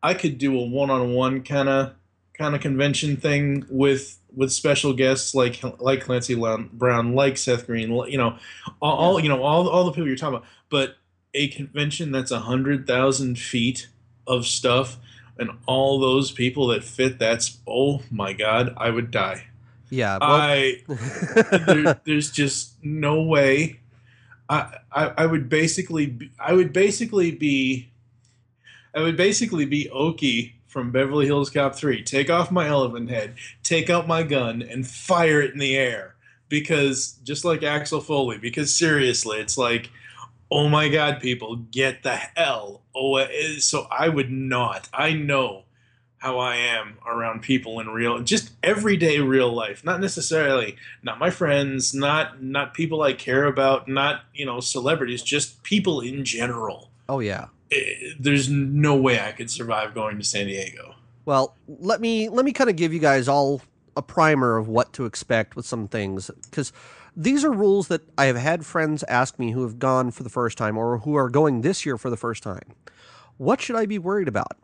I 0.02 0.14
could 0.14 0.38
do 0.38 0.58
a 0.58 0.66
one-on-one 0.66 1.42
kind 1.42 1.68
of 1.68 1.94
kind 2.34 2.54
of 2.54 2.60
convention 2.60 3.16
thing 3.16 3.66
with 3.68 4.18
with 4.34 4.52
special 4.52 4.92
guests 4.92 5.34
like 5.34 5.60
like 5.78 6.02
Clancy 6.02 6.34
Brown, 6.34 7.14
like 7.14 7.36
Seth 7.36 7.66
Green, 7.66 7.90
you 8.08 8.16
know, 8.16 8.38
all, 8.80 9.20
you 9.20 9.28
know 9.28 9.42
all 9.42 9.68
all 9.68 9.84
the 9.84 9.92
people 9.92 10.08
you're 10.08 10.16
talking 10.16 10.36
about. 10.36 10.48
But 10.70 10.96
a 11.34 11.48
convention 11.48 12.12
that's 12.12 12.30
a 12.30 12.40
hundred 12.40 12.86
thousand 12.86 13.38
feet 13.38 13.88
of 14.26 14.46
stuff 14.46 14.96
and 15.38 15.50
all 15.66 15.98
those 15.98 16.30
people 16.30 16.68
that 16.68 16.84
fit 16.84 17.18
that's 17.18 17.58
oh 17.66 18.02
my 18.10 18.32
god 18.32 18.74
i 18.76 18.90
would 18.90 19.10
die. 19.10 19.46
Yeah 19.90 20.18
well, 20.20 20.30
i 20.30 20.82
there, 21.66 22.00
there's 22.04 22.30
just 22.30 22.74
no 22.84 23.22
way. 23.22 23.80
I, 24.48 24.78
I 24.92 25.06
i 25.18 25.26
would 25.26 25.48
basically 25.48 26.06
be, 26.06 26.30
i 26.38 26.52
would 26.52 26.72
basically 26.72 27.30
be 27.30 27.90
i 28.94 29.00
would 29.00 29.16
basically 29.16 29.64
be 29.64 29.88
okie 29.94 30.52
from 30.66 30.92
beverly 30.92 31.26
hills 31.26 31.50
cop 31.50 31.74
3 31.74 32.02
take 32.04 32.30
off 32.30 32.50
my 32.50 32.68
elephant 32.68 33.10
head 33.10 33.34
take 33.70 33.88
out 33.88 34.08
my 34.08 34.24
gun 34.24 34.62
and 34.62 34.86
fire 34.86 35.40
it 35.40 35.52
in 35.52 35.58
the 35.58 35.76
air. 35.76 36.16
Because 36.48 37.12
just 37.22 37.44
like 37.44 37.62
axel 37.62 38.00
foley 38.00 38.36
because 38.38 38.74
seriously 38.74 39.38
it's 39.38 39.56
like 39.56 39.90
oh 40.50 40.68
my 40.68 40.88
god 40.88 41.20
people 41.20 41.56
get 41.56 42.02
the 42.02 42.16
hell 42.16 42.82
away 42.94 43.56
so 43.58 43.86
i 43.90 44.08
would 44.08 44.30
not 44.30 44.88
i 44.92 45.12
know 45.12 45.64
how 46.20 46.38
i 46.38 46.54
am 46.54 46.98
around 47.06 47.40
people 47.40 47.80
in 47.80 47.88
real 47.88 48.20
just 48.20 48.52
everyday 48.62 49.18
real 49.18 49.52
life 49.52 49.84
not 49.84 50.00
necessarily 50.00 50.76
not 51.02 51.18
my 51.18 51.30
friends 51.30 51.94
not 51.94 52.42
not 52.42 52.74
people 52.74 53.02
i 53.02 53.12
care 53.12 53.46
about 53.46 53.88
not 53.88 54.24
you 54.34 54.44
know 54.44 54.60
celebrities 54.60 55.22
just 55.22 55.62
people 55.62 56.00
in 56.00 56.24
general. 56.24 56.90
Oh 57.08 57.18
yeah. 57.20 57.46
It, 57.70 58.12
eh, 58.12 58.14
there's 58.18 58.48
no 58.48 58.96
way 58.96 59.18
i 59.18 59.32
could 59.32 59.50
survive 59.50 59.94
going 59.94 60.18
to 60.18 60.24
san 60.24 60.46
diego. 60.46 60.94
Well 61.24 61.56
let 61.66 62.00
me 62.00 62.28
let 62.28 62.44
me 62.44 62.52
kind 62.52 62.68
of 62.68 62.76
give 62.76 62.92
you 62.92 63.00
guys 63.00 63.26
all 63.26 63.62
a 63.96 64.02
primer 64.02 64.58
of 64.58 64.68
what 64.68 64.92
to 64.92 65.06
expect 65.06 65.56
with 65.56 65.64
some 65.64 65.88
things 65.88 66.30
because 66.44 66.72
these 67.20 67.44
are 67.44 67.52
rules 67.52 67.88
that 67.88 68.00
I 68.16 68.24
have 68.26 68.36
had 68.36 68.64
friends 68.64 69.04
ask 69.06 69.38
me 69.38 69.50
who 69.50 69.62
have 69.62 69.78
gone 69.78 70.10
for 70.10 70.22
the 70.22 70.30
first 70.30 70.56
time 70.56 70.78
or 70.78 70.98
who 70.98 71.16
are 71.16 71.28
going 71.28 71.60
this 71.60 71.84
year 71.84 71.98
for 71.98 72.08
the 72.08 72.16
first 72.16 72.42
time. 72.42 72.74
What 73.36 73.60
should 73.60 73.76
I 73.76 73.84
be 73.84 73.98
worried 73.98 74.26
about? 74.26 74.56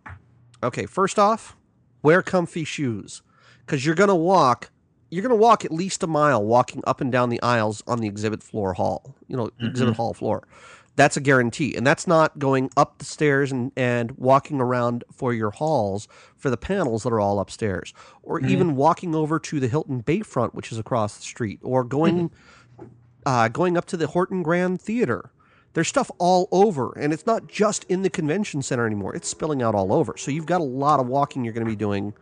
Okay, 0.63 0.87
first 0.87 1.19
off, 1.19 1.55
wear 2.03 2.23
comfy 2.23 2.65
shoes 2.65 3.21
because 3.61 3.85
you're 3.85 3.95
going 3.95 4.09
to 4.09 4.15
walk 4.15 4.71
you're 5.11 5.23
going 5.23 5.31
to 5.31 5.41
walk 5.41 5.65
at 5.65 5.71
least 5.71 6.03
a 6.03 6.07
mile 6.07 6.45
walking 6.45 6.83
up 6.85 7.01
and 7.01 7.13
down 7.13 7.29
the 7.29 7.41
aisles 7.41 7.83
on 7.87 8.01
the 8.01 8.09
exhibit 8.09 8.43
floor 8.43 8.73
hall, 8.73 9.15
you 9.29 9.37
know, 9.37 9.47
mm-hmm. 9.47 9.67
exhibit 9.67 9.95
hall 9.95 10.13
floor. 10.15 10.49
That's 10.97 11.17
a 11.17 11.21
guarantee. 11.21 11.75
And 11.77 11.87
that's 11.87 12.07
not 12.07 12.39
going 12.39 12.71
up 12.77 12.99
the 12.99 13.05
stairs 13.05 13.53
and, 13.53 13.71
and 13.77 14.13
walking 14.13 14.61
around 14.61 15.05
for 15.13 15.35
your 15.35 15.51
halls 15.51 16.09
for 16.37 16.51
the 16.51 16.57
panels 16.57 17.03
that 17.03 17.13
are 17.13 17.21
all 17.21 17.39
upstairs, 17.39 17.93
or 18.23 18.41
mm-hmm. 18.41 18.51
even 18.51 18.77
walking 18.77 19.15
over 19.15 19.39
to 19.39 19.61
the 19.61 19.69
Hilton 19.69 20.03
Bayfront, 20.03 20.55
which 20.55 20.73
is 20.73 20.79
across 20.79 21.17
the 21.17 21.23
street, 21.23 21.61
or 21.63 21.85
going 21.85 22.31
mm-hmm. 22.31 22.87
uh, 23.27 23.49
going 23.49 23.77
up 23.77 23.85
to 23.87 23.97
the 23.97 24.09
Horton 24.09 24.43
Grand 24.43 24.81
Theater. 24.81 25.31
There's 25.75 25.89
stuff 25.89 26.11
all 26.17 26.49
over, 26.53 26.99
and 26.99 27.13
it's 27.13 27.27
not 27.27 27.49
just 27.49 27.85
in 27.85 28.01
the 28.01 28.09
convention 28.09 28.63
center 28.63 28.87
anymore. 28.87 29.15
It's 29.15 29.29
spilling 29.29 29.61
out 29.61 29.75
all 29.75 29.93
over. 29.93 30.17
So 30.17 30.31
you've 30.31 30.47
got 30.47 30.63
a 30.63 30.65
lot 30.65 31.01
of 31.01 31.07
walking 31.07 31.45
you're 31.45 31.53
going 31.53 31.67
to 31.67 31.71
be 31.71 31.77
doing. 31.77 32.15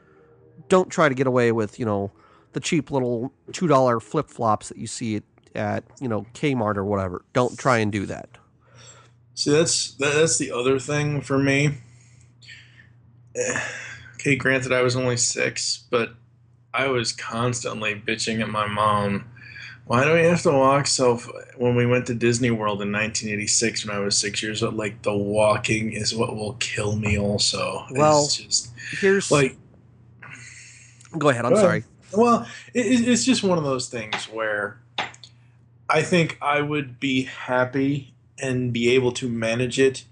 Don't 0.68 0.90
try 0.90 1.08
to 1.08 1.14
get 1.14 1.28
away 1.28 1.52
with, 1.52 1.78
you 1.78 1.86
know, 1.86 2.10
the 2.52 2.58
cheap 2.58 2.90
little 2.90 3.32
$2 3.52 4.02
flip 4.02 4.28
flops 4.28 4.70
that 4.70 4.78
you 4.78 4.88
see 4.88 5.16
at, 5.16 5.22
at, 5.54 5.84
you 6.00 6.08
know, 6.08 6.26
Kmart 6.34 6.76
or 6.76 6.84
whatever. 6.84 7.24
Don't 7.32 7.56
try 7.56 7.78
and 7.78 7.92
do 7.92 8.06
that. 8.06 8.38
See, 9.34 9.50
that's 9.50 9.90
that's 9.92 10.38
the 10.38 10.52
other 10.52 10.78
thing 10.78 11.20
for 11.20 11.38
me. 11.38 11.78
Okay, 14.14 14.36
granted, 14.36 14.72
I 14.72 14.80
was 14.80 14.96
only 14.96 15.18
six, 15.18 15.84
but 15.90 16.14
I 16.72 16.86
was 16.86 17.12
constantly 17.12 17.94
bitching 17.94 18.40
at 18.40 18.48
my 18.48 18.66
mom. 18.66 19.26
Why 19.84 20.04
do 20.04 20.14
we 20.14 20.22
have 20.22 20.40
to 20.44 20.50
walk 20.52 20.86
so? 20.86 21.16
F-? 21.16 21.28
When 21.58 21.74
we 21.74 21.84
went 21.84 22.06
to 22.06 22.14
Disney 22.14 22.50
World 22.50 22.80
in 22.80 22.90
1986, 22.90 23.86
when 23.86 23.94
I 23.94 23.98
was 23.98 24.16
six 24.16 24.42
years 24.42 24.62
old, 24.62 24.76
like 24.76 25.02
the 25.02 25.14
walking 25.14 25.92
is 25.92 26.14
what 26.14 26.34
will 26.34 26.54
kill 26.54 26.96
me. 26.96 27.18
Also, 27.18 27.84
well, 27.90 28.24
it's 28.24 28.38
just 28.38 28.70
here's 28.98 29.30
like. 29.30 29.58
Go 31.18 31.28
ahead. 31.28 31.44
I'm 31.44 31.56
sorry. 31.56 31.84
Well, 32.14 32.46
it, 32.72 33.06
it's 33.06 33.26
just 33.26 33.42
one 33.42 33.58
of 33.58 33.64
those 33.64 33.90
things 33.90 34.24
where 34.24 34.80
I 35.90 36.00
think 36.00 36.38
I 36.40 36.62
would 36.62 36.98
be 36.98 37.24
happy 37.24 38.13
and 38.40 38.72
be 38.72 38.90
able 38.90 39.12
to 39.12 39.28
manage 39.28 39.78
it 39.78 40.04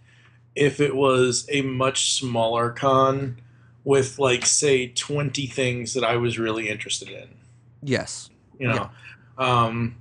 if 0.54 0.80
it 0.80 0.94
was 0.94 1.46
a 1.50 1.62
much 1.62 2.12
smaller 2.12 2.70
con 2.70 3.40
with 3.84 4.18
like 4.18 4.46
say 4.46 4.88
20 4.88 5.46
things 5.46 5.94
that 5.94 6.04
I 6.04 6.16
was 6.16 6.38
really 6.38 6.68
interested 6.68 7.08
in. 7.08 7.28
Yes. 7.82 8.30
You 8.58 8.68
know. 8.68 8.90
Yeah. 9.38 9.66
Um 9.66 9.96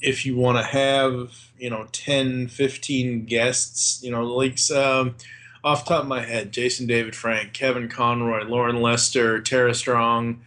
if 0.00 0.24
you 0.24 0.36
want 0.36 0.58
to 0.58 0.64
have, 0.64 1.50
you 1.58 1.70
know, 1.70 1.88
10, 1.92 2.48
15 2.48 3.24
guests, 3.24 4.00
you 4.02 4.10
know, 4.10 4.24
like 4.24 4.58
um, 4.70 5.16
off 5.64 5.84
top 5.84 6.02
of 6.02 6.08
my 6.08 6.22
head, 6.22 6.52
Jason 6.52 6.86
David 6.86 7.16
Frank, 7.16 7.52
Kevin 7.52 7.88
Conroy, 7.88 8.44
Loren 8.44 8.80
Lester, 8.80 9.40
Tara 9.40 9.74
Strong, 9.74 10.40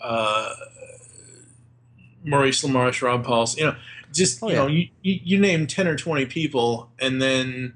uh, 0.00 0.54
Maurice 2.24 2.64
LaMarche, 2.64 3.02
Rob 3.02 3.24
Paulsen, 3.24 3.58
you 3.58 3.66
know, 3.66 3.76
just 4.16 4.42
oh, 4.42 4.48
you 4.48 4.54
yeah. 4.54 4.60
know 4.60 4.66
you, 4.66 4.88
you 5.02 5.38
name 5.38 5.66
10 5.66 5.86
or 5.86 5.96
20 5.96 6.26
people 6.26 6.90
and 6.98 7.20
then 7.20 7.74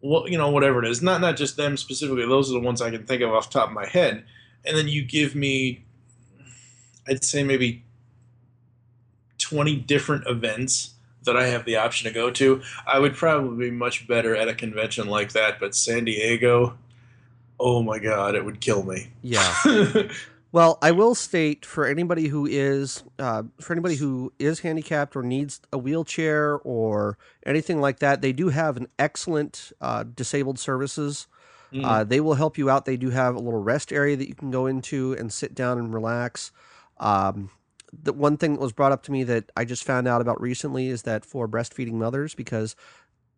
what 0.00 0.30
you 0.30 0.38
know 0.38 0.50
whatever 0.50 0.84
it 0.84 0.88
is. 0.88 1.02
Not 1.02 1.20
not 1.20 1.36
just 1.36 1.56
them 1.56 1.76
specifically. 1.76 2.26
Those 2.26 2.50
are 2.50 2.54
the 2.54 2.60
ones 2.60 2.82
i 2.82 2.90
can 2.90 3.04
think 3.06 3.22
of 3.22 3.32
off 3.32 3.50
top 3.50 3.68
of 3.68 3.74
my 3.74 3.86
head. 3.86 4.24
And 4.64 4.76
then 4.76 4.88
you 4.88 5.04
give 5.04 5.34
me 5.34 5.84
i'd 7.08 7.24
say 7.24 7.44
maybe 7.44 7.84
20 9.38 9.76
different 9.76 10.26
events 10.26 10.94
that 11.22 11.36
i 11.36 11.46
have 11.46 11.64
the 11.64 11.76
option 11.76 12.08
to 12.08 12.14
go 12.14 12.30
to. 12.30 12.62
I 12.86 12.98
would 12.98 13.14
probably 13.14 13.70
be 13.70 13.76
much 13.76 14.08
better 14.08 14.34
at 14.34 14.48
a 14.48 14.54
convention 14.54 15.06
like 15.06 15.32
that 15.32 15.60
but 15.60 15.74
san 15.74 16.04
diego 16.04 16.76
oh 17.60 17.82
my 17.82 17.98
god 17.98 18.34
it 18.34 18.44
would 18.44 18.60
kill 18.60 18.82
me. 18.82 19.08
Yeah 19.22 19.54
Well, 20.56 20.78
I 20.80 20.90
will 20.90 21.14
state 21.14 21.66
for 21.66 21.84
anybody 21.84 22.28
who 22.28 22.46
is 22.46 23.04
uh, 23.18 23.42
for 23.60 23.74
anybody 23.74 23.96
who 23.96 24.32
is 24.38 24.60
handicapped 24.60 25.14
or 25.14 25.22
needs 25.22 25.60
a 25.70 25.76
wheelchair 25.76 26.60
or 26.60 27.18
anything 27.44 27.78
like 27.78 27.98
that, 27.98 28.22
they 28.22 28.32
do 28.32 28.48
have 28.48 28.78
an 28.78 28.88
excellent 28.98 29.72
uh, 29.82 30.04
disabled 30.04 30.58
services. 30.58 31.26
Mm. 31.74 31.84
Uh, 31.84 32.04
they 32.04 32.20
will 32.20 32.36
help 32.36 32.56
you 32.56 32.70
out. 32.70 32.86
They 32.86 32.96
do 32.96 33.10
have 33.10 33.34
a 33.34 33.38
little 33.38 33.62
rest 33.62 33.92
area 33.92 34.16
that 34.16 34.28
you 34.28 34.34
can 34.34 34.50
go 34.50 34.64
into 34.64 35.12
and 35.18 35.30
sit 35.30 35.54
down 35.54 35.76
and 35.76 35.92
relax. 35.92 36.52
Um, 36.96 37.50
the 37.92 38.14
one 38.14 38.38
thing 38.38 38.54
that 38.54 38.60
was 38.60 38.72
brought 38.72 38.92
up 38.92 39.02
to 39.02 39.12
me 39.12 39.24
that 39.24 39.52
I 39.58 39.66
just 39.66 39.84
found 39.84 40.08
out 40.08 40.22
about 40.22 40.40
recently 40.40 40.88
is 40.88 41.02
that 41.02 41.26
for 41.26 41.46
breastfeeding 41.46 41.92
mothers, 41.92 42.34
because 42.34 42.76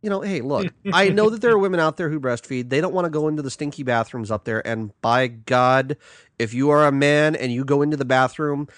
you 0.02 0.10
know, 0.10 0.20
hey, 0.20 0.40
look, 0.40 0.72
I 0.92 1.08
know 1.08 1.30
that 1.30 1.40
there 1.40 1.52
are 1.52 1.58
women 1.58 1.80
out 1.80 1.96
there 1.96 2.08
who 2.08 2.20
breastfeed. 2.20 2.68
They 2.70 2.80
don't 2.80 2.94
want 2.94 3.06
to 3.06 3.10
go 3.10 3.28
into 3.28 3.42
the 3.42 3.50
stinky 3.50 3.82
bathrooms 3.82 4.30
up 4.30 4.44
there. 4.44 4.66
And 4.66 4.92
by 5.00 5.28
God, 5.28 5.96
if 6.38 6.54
you 6.54 6.70
are 6.70 6.86
a 6.86 6.92
man 6.92 7.34
and 7.34 7.52
you 7.52 7.64
go 7.64 7.82
into 7.82 7.96
the 7.96 8.04
bathroom, 8.04 8.68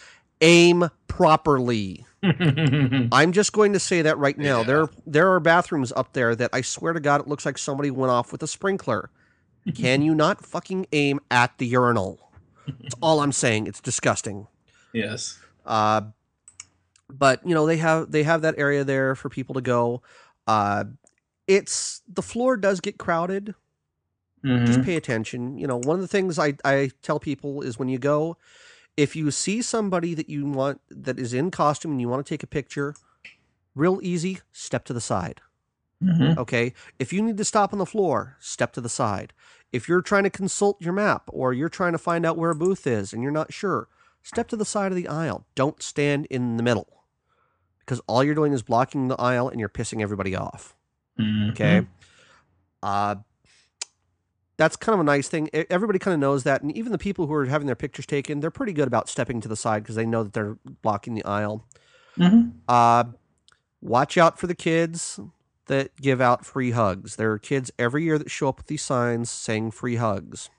aim 0.41 0.91
properly. 1.09 2.07
I'm 2.23 3.33
just 3.33 3.53
going 3.53 3.73
to 3.73 3.81
say 3.81 4.03
that 4.03 4.19
right 4.19 4.37
now. 4.37 4.59
Yeah. 4.59 4.65
There 4.65 4.89
there 5.07 5.33
are 5.33 5.41
bathrooms 5.41 5.93
up 5.93 6.13
there 6.13 6.35
that 6.35 6.51
I 6.53 6.61
swear 6.61 6.93
to 6.93 7.01
God 7.01 7.21
it 7.21 7.29
looks 7.29 7.47
like 7.47 7.59
somebody 7.59 7.91
went 7.91 8.11
off 8.11 8.33
with 8.33 8.43
a 8.43 8.47
sprinkler. 8.47 9.11
Can 9.75 10.03
you 10.03 10.15
not 10.15 10.45
fucking 10.45 10.87
aim 10.93 11.21
at 11.31 11.57
the 11.59 11.67
urinal? 11.67 12.31
That's 12.67 12.95
all 13.01 13.21
I'm 13.21 13.33
saying. 13.33 13.67
It's 13.67 13.81
disgusting. 13.81 14.47
Yes. 14.93 15.39
Uh 15.65 16.03
but 17.09 17.47
you 17.47 17.55
know 17.55 17.67
they 17.67 17.79
have 17.79 18.11
they 18.11 18.23
have 18.23 18.43
that 18.43 18.55
area 18.59 18.85
there 18.85 19.15
for 19.15 19.29
people 19.29 19.55
to 19.55 19.61
go. 19.61 20.03
Uh 20.47 20.85
it's 21.51 22.01
the 22.07 22.23
floor 22.23 22.57
does 22.57 22.81
get 22.81 22.97
crowded. 22.97 23.57
Mm-hmm. 24.45 24.67
Just 24.67 24.83
pay 24.83 24.95
attention. 24.95 25.59
You 25.59 25.67
know, 25.67 25.79
one 25.79 25.97
of 25.97 26.01
the 26.01 26.09
things 26.09 26.39
I, 26.39 26.55
I 26.65 26.93
tell 27.03 27.19
people 27.19 27.61
is 27.61 27.77
when 27.77 27.89
you 27.89 27.99
go, 27.99 28.37
if 28.97 29.17
you 29.17 29.33
see 29.33 29.61
somebody 29.61 30.15
that 30.15 30.31
you 30.31 30.47
want 30.47 30.81
that 30.89 31.19
is 31.19 31.35
in 31.35 31.51
costume 31.51 31.91
and 31.91 32.01
you 32.01 32.09
want 32.09 32.25
to 32.25 32.31
take 32.31 32.45
a 32.45 32.47
picture, 32.47 32.95
real 33.75 33.99
easy, 34.01 34.39
step 34.53 34.85
to 34.85 34.93
the 34.93 35.01
side. 35.01 35.41
Mm-hmm. 36.03 36.39
Okay. 36.39 36.73
If 37.01 37.13
you 37.13 37.21
need 37.21 37.37
to 37.37 37.45
stop 37.45 37.73
on 37.73 37.81
the 37.81 37.85
floor, 37.85 38.37
step 38.39 38.73
to 38.75 38.81
the 38.81 38.89
side. 38.89 39.33
If 39.73 39.89
you're 39.89 40.03
trying 40.03 40.25
to 40.25 40.31
consult 40.31 40.81
your 40.81 40.93
map 40.93 41.25
or 41.29 41.53
you're 41.53 41.69
trying 41.69 41.93
to 41.93 41.99
find 41.99 42.25
out 42.25 42.39
where 42.39 42.51
a 42.51 42.55
booth 42.55 42.87
is 42.87 43.13
and 43.13 43.23
you're 43.25 43.33
not 43.33 43.53
sure, 43.53 43.89
step 44.23 44.47
to 44.49 44.57
the 44.57 44.65
side 44.65 44.93
of 44.93 44.97
the 44.97 45.09
aisle. 45.09 45.47
Don't 45.57 45.83
stand 45.83 46.27
in 46.27 46.57
the 46.57 46.63
middle 46.63 47.05
because 47.81 48.01
all 48.07 48.23
you're 48.23 48.37
doing 48.37 48.53
is 48.53 48.63
blocking 48.63 49.09
the 49.09 49.21
aisle 49.21 49.49
and 49.49 49.59
you're 49.59 49.69
pissing 49.69 50.01
everybody 50.01 50.37
off. 50.37 50.77
Mm-hmm. 51.21 51.51
Okay. 51.51 51.87
Uh, 52.83 53.17
that's 54.57 54.77
kind 54.77 54.95
of 54.95 55.01
a 55.01 55.05
nice 55.05 55.29
thing. 55.29 55.49
Everybody 55.55 55.99
kind 55.99 56.13
of 56.13 56.21
knows 56.21 56.45
that, 56.45 56.63
and 56.63 56.77
even 56.77 56.93
the 56.93 56.99
people 56.99 57.27
who 57.27 57.33
are 57.33 57.47
having 57.47 57.67
their 57.67 57.75
pictures 57.75 58.05
taken, 58.05 58.41
they're 58.41 58.51
pretty 58.51 58.75
good 58.75 58.87
about 58.87 59.09
stepping 59.09 59.41
to 59.41 59.49
the 59.49 59.57
side 59.57 59.83
because 59.83 59.97
they 59.97 60.05
know 60.05 60.23
that 60.23 60.35
they're 60.35 60.59
blocking 60.83 61.15
the 61.15 61.25
aisle. 61.25 61.65
Mm-hmm. 62.19 62.51
Uh, 62.69 63.05
watch 63.81 64.19
out 64.19 64.39
for 64.39 64.47
the 64.47 64.55
kids 64.55 65.19
that 65.67 65.97
give 65.97 66.21
out 66.21 66.45
free 66.45 66.73
hugs. 66.73 67.17
There 67.17 67.31
are 67.33 67.39
kids 67.39 67.71
every 67.79 68.05
year 68.05 68.19
that 68.19 68.31
show 68.31 68.49
up 68.49 68.59
with 68.59 68.67
these 68.67 68.83
signs 68.83 69.31
saying 69.31 69.71
free 69.71 69.97
hugs. 69.97 70.51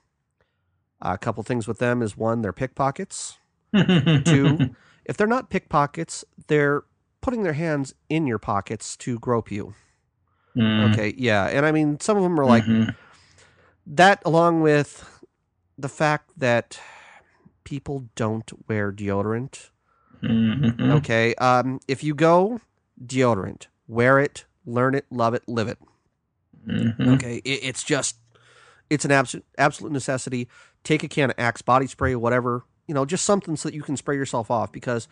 a 1.01 1.17
couple 1.17 1.43
things 1.43 1.67
with 1.67 1.77
them 1.77 2.01
is 2.01 2.17
one, 2.17 2.41
they're 2.41 2.53
pickpockets. 2.53 3.37
Two, 3.75 4.73
if 5.05 5.15
they're 5.15 5.27
not 5.27 5.49
pickpockets, 5.49 6.25
they're 6.47 6.83
putting 7.21 7.43
their 7.43 7.53
hands 7.53 7.93
in 8.09 8.25
your 8.25 8.39
pockets 8.39 8.97
to 8.97 9.19
grope 9.19 9.51
you. 9.51 9.75
Mm. 10.55 10.91
Okay, 10.91 11.13
yeah. 11.17 11.45
And 11.47 11.65
I 11.65 11.71
mean, 11.71 11.99
some 11.99 12.17
of 12.17 12.23
them 12.23 12.39
are 12.39 12.45
like 12.45 12.65
Mhm. 12.65 12.95
that, 13.87 14.21
along 14.25 14.61
with 14.61 15.07
the 15.77 15.89
fact 15.89 16.31
that 16.37 16.79
people 17.63 18.09
don't 18.15 18.51
wear 18.67 18.91
deodorant. 18.91 19.69
Mhm. 20.21 20.91
Okay. 20.97 21.33
Um, 21.35 21.79
if 21.87 22.03
you 22.03 22.13
go, 22.13 22.59
deodorant, 23.03 23.67
wear 23.87 24.19
it, 24.19 24.45
learn 24.65 24.93
it, 24.93 25.05
love 25.09 25.33
it, 25.33 25.43
live 25.47 25.67
it. 25.67 25.79
Mhm. 26.67 27.15
Okay. 27.15 27.37
It, 27.37 27.59
it's 27.63 27.83
just, 27.83 28.17
it's 28.89 29.05
an 29.05 29.11
absolute 29.11 29.45
absolute 29.57 29.91
necessity. 29.93 30.47
Take 30.83 31.03
a 31.03 31.07
can 31.07 31.29
of 31.29 31.35
Axe 31.39 31.61
body 31.61 31.87
spray, 31.87 32.15
whatever, 32.15 32.65
you 32.87 32.93
know, 32.93 33.05
just 33.05 33.23
something 33.25 33.55
so 33.55 33.69
that 33.69 33.75
you 33.75 33.83
can 33.83 33.95
spray 33.97 34.15
yourself 34.15 34.51
off. 34.51 34.71
Because 34.71 35.07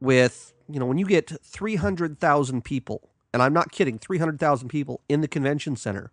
with, 0.00 0.52
you 0.68 0.78
know, 0.78 0.86
when 0.86 0.98
you 0.98 1.06
get 1.06 1.32
300,000 1.42 2.62
people, 2.62 3.10
and 3.36 3.42
I'm 3.42 3.52
not 3.52 3.70
kidding, 3.70 3.98
300,000 3.98 4.70
people 4.70 5.02
in 5.10 5.20
the 5.20 5.28
convention 5.28 5.76
center, 5.76 6.10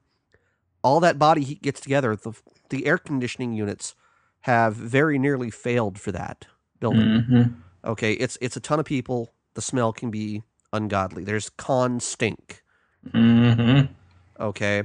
all 0.82 1.00
that 1.00 1.18
body 1.18 1.42
heat 1.42 1.62
gets 1.62 1.80
together. 1.80 2.18
The, 2.18 2.34
the 2.68 2.86
air 2.86 2.98
conditioning 2.98 3.53
units 3.53 3.96
have 4.42 4.75
very 4.75 5.18
nearly 5.18 5.50
failed 5.50 5.98
for 5.98 6.12
that 6.12 6.48
building. 6.82 7.24
Mhm. 7.24 7.53
Okay, 7.86 8.12
it's 8.12 8.38
it's 8.42 8.58
a 8.58 8.60
ton 8.60 8.77
of 8.77 8.86
people. 8.86 9.34
The 9.53 9.62
smell 9.62 9.94
can 9.94 10.12
be 10.12 10.44
ungodly. 10.74 11.24
There's 11.24 11.50
con 11.50 12.01
stink. 12.01 12.62
Mhm. 13.08 13.88
Okay, 14.38 14.80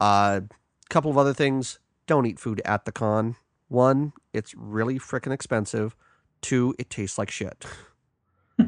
a 0.00 0.02
uh, 0.02 0.40
couple 0.88 1.10
of 1.10 1.18
other 1.18 1.34
things. 1.34 1.78
Don't 2.06 2.24
eat 2.24 2.38
food 2.40 2.62
at 2.64 2.86
the 2.86 2.92
con. 2.92 3.36
One, 3.68 4.14
it's 4.32 4.54
really 4.54 4.98
freaking 4.98 5.30
expensive. 5.32 5.94
Two, 6.40 6.74
it 6.78 6.88
tastes 6.88 7.18
like 7.18 7.30
shit. 7.30 7.66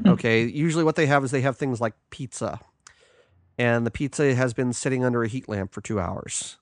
Okay, 0.07 0.45
usually 0.45 0.85
what 0.85 0.97
they 0.97 1.07
have 1.07 1.25
is 1.25 1.31
they 1.31 1.41
have 1.41 1.57
things 1.57 1.81
like 1.81 1.95
pizza, 2.11 2.61
and 3.59 3.87
the 3.87 3.91
pizza 3.91 4.35
has 4.35 4.55
been 4.55 4.73
sitting 4.73 5.05
under 5.05 5.23
a 5.23 5.29
heat 5.29 5.49
lamp 5.49 5.73
for 5.73 5.81
two 5.81 6.01
hours. 6.01 6.57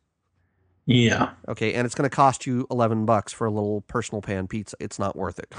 Yeah. 0.87 1.31
Okay, 1.49 1.75
and 1.75 1.85
it's 1.85 1.95
going 1.95 2.09
to 2.09 2.15
cost 2.15 2.47
you 2.47 2.67
eleven 2.71 3.07
bucks 3.07 3.33
for 3.33 3.47
a 3.47 3.51
little 3.51 3.83
personal 3.83 4.23
pan 4.23 4.47
pizza. 4.49 4.77
It's 4.81 4.99
not 4.99 5.17
worth 5.17 5.39
it. 5.39 5.53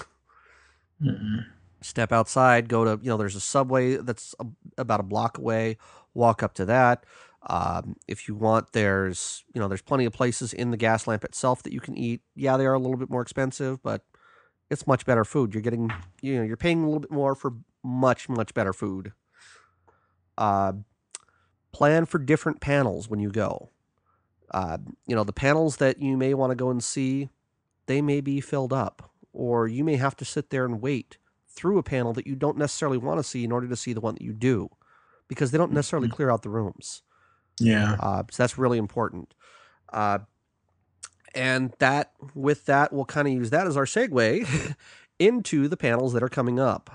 Mhm. 1.01 1.45
step 1.81 2.11
outside, 2.11 2.67
go 2.67 2.83
to, 2.83 2.99
you 3.03 3.09
know, 3.09 3.17
there's 3.17 3.35
a 3.35 3.39
subway 3.39 3.97
that's 3.97 4.33
a, 4.39 4.45
about 4.79 4.99
a 4.99 5.03
block 5.03 5.37
away, 5.37 5.77
walk 6.15 6.41
up 6.41 6.55
to 6.55 6.65
that. 6.65 7.05
Um, 7.43 7.95
if 8.07 8.27
you 8.27 8.33
want, 8.33 8.71
there's, 8.73 9.43
you 9.53 9.61
know, 9.61 9.67
there's 9.67 9.83
plenty 9.83 10.05
of 10.05 10.11
places 10.11 10.53
in 10.53 10.71
the 10.71 10.77
gas 10.77 11.05
lamp 11.05 11.23
itself 11.23 11.61
that 11.63 11.73
you 11.73 11.79
can 11.79 11.95
eat. 11.95 12.21
Yeah, 12.35 12.57
they 12.57 12.65
are 12.65 12.73
a 12.73 12.79
little 12.79 12.97
bit 12.97 13.11
more 13.11 13.21
expensive, 13.21 13.81
but 13.83 14.03
it's 14.71 14.87
much 14.87 15.05
better 15.05 15.23
food. 15.23 15.53
You're 15.53 15.61
getting, 15.61 15.91
you 16.21 16.37
know, 16.37 16.43
you're 16.43 16.57
paying 16.57 16.81
a 16.81 16.85
little 16.85 16.99
bit 16.99 17.11
more 17.11 17.35
for 17.35 17.53
much, 17.83 18.27
much 18.27 18.55
better 18.55 18.73
food. 18.73 19.13
Uh, 20.35 20.73
plan 21.77 22.05
for 22.07 22.17
different 22.17 22.59
panels 22.59 23.07
when 23.07 23.19
you 23.19 23.29
go. 23.29 23.69
Uh, 24.49 24.79
you 25.05 25.15
know, 25.15 25.23
the 25.23 25.31
panels 25.33 25.77
that 25.77 26.01
you 26.01 26.17
may 26.17 26.33
want 26.33 26.49
to 26.49 26.55
go 26.55 26.71
and 26.71 26.83
see, 26.83 27.29
they 27.85 28.01
may 28.01 28.19
be 28.19 28.41
filled 28.41 28.73
up, 28.73 29.11
or 29.31 29.67
you 29.67 29.83
may 29.83 29.95
have 29.97 30.15
to 30.15 30.25
sit 30.25 30.49
there 30.49 30.65
and 30.65 30.81
wait 30.81 31.17
through 31.49 31.77
a 31.77 31.83
panel 31.83 32.13
that 32.13 32.25
you 32.25 32.35
don't 32.35 32.57
necessarily 32.57 32.97
want 32.97 33.19
to 33.19 33.23
see 33.23 33.43
in 33.43 33.51
order 33.51 33.67
to 33.67 33.75
see 33.75 33.93
the 33.93 34.01
one 34.01 34.15
that 34.15 34.23
you 34.23 34.33
do, 34.33 34.69
because 35.27 35.51
they 35.51 35.57
don't 35.57 35.71
necessarily 35.71 36.07
Mhm. 36.07 36.13
clear 36.13 36.31
out 36.31 36.41
the 36.41 36.49
rooms. 36.49 37.03
Yeah. 37.59 37.95
Uh, 37.99 38.23
so 38.31 38.41
that's 38.43 38.57
really 38.57 38.77
important. 38.79 39.35
Uh, 39.93 40.19
and 41.35 41.73
that, 41.77 42.13
with 42.33 42.65
that, 42.65 42.91
we'll 42.91 43.05
kind 43.05 43.27
of 43.27 43.33
use 43.35 43.51
that 43.51 43.67
as 43.67 43.77
our 43.77 43.85
segue 43.85 44.75
into 45.19 45.67
the 45.67 45.77
panels 45.77 46.13
that 46.13 46.23
are 46.23 46.29
coming 46.29 46.59
up. 46.59 46.89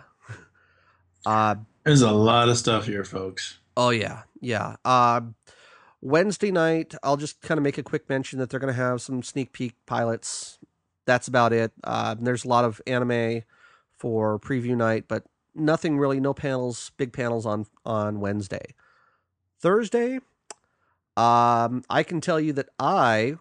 Uh, 1.25 1.55
There's 1.85 2.03
a 2.03 2.11
lot 2.11 2.49
of 2.49 2.57
stuff 2.59 2.87
here, 2.87 3.05
folks. 3.05 3.59
Oh 3.77 3.90
yeah, 3.90 4.23
yeah. 4.43 4.77
Uh, 4.85 5.23
Wednesday 6.03 6.51
night, 6.51 6.95
I'll 7.03 7.17
just 7.17 7.41
kind 7.41 7.57
of 7.59 7.65
make 7.65 7.79
a 7.79 7.83
quick 7.83 8.09
mention 8.11 8.39
that 8.41 8.51
they're 8.51 8.61
going 8.61 8.75
to 8.75 8.79
have 8.79 9.01
some 9.01 9.23
sneak 9.23 9.53
peek 9.53 9.75
pilots. 9.87 10.59
That's 11.07 11.29
about 11.29 11.53
it. 11.53 11.73
Uh, 11.83 12.17
there's 12.19 12.45
a 12.45 12.49
lot 12.49 12.65
of 12.65 12.81
anime 12.87 13.43
for 13.97 14.39
preview 14.39 14.77
night, 14.77 15.05
but 15.09 15.25
nothing 15.55 15.97
really. 15.97 16.21
No 16.21 16.35
panels, 16.35 16.91
big 16.97 17.13
panels 17.13 17.47
on 17.47 17.67
on 17.87 18.21
Wednesday. 18.21 18.75
Thursday, 19.61 20.17
um, 21.17 21.85
I 21.89 22.03
can 22.05 22.21
tell 22.21 22.41
you 22.41 22.53
that 22.55 22.69
I 22.79 23.37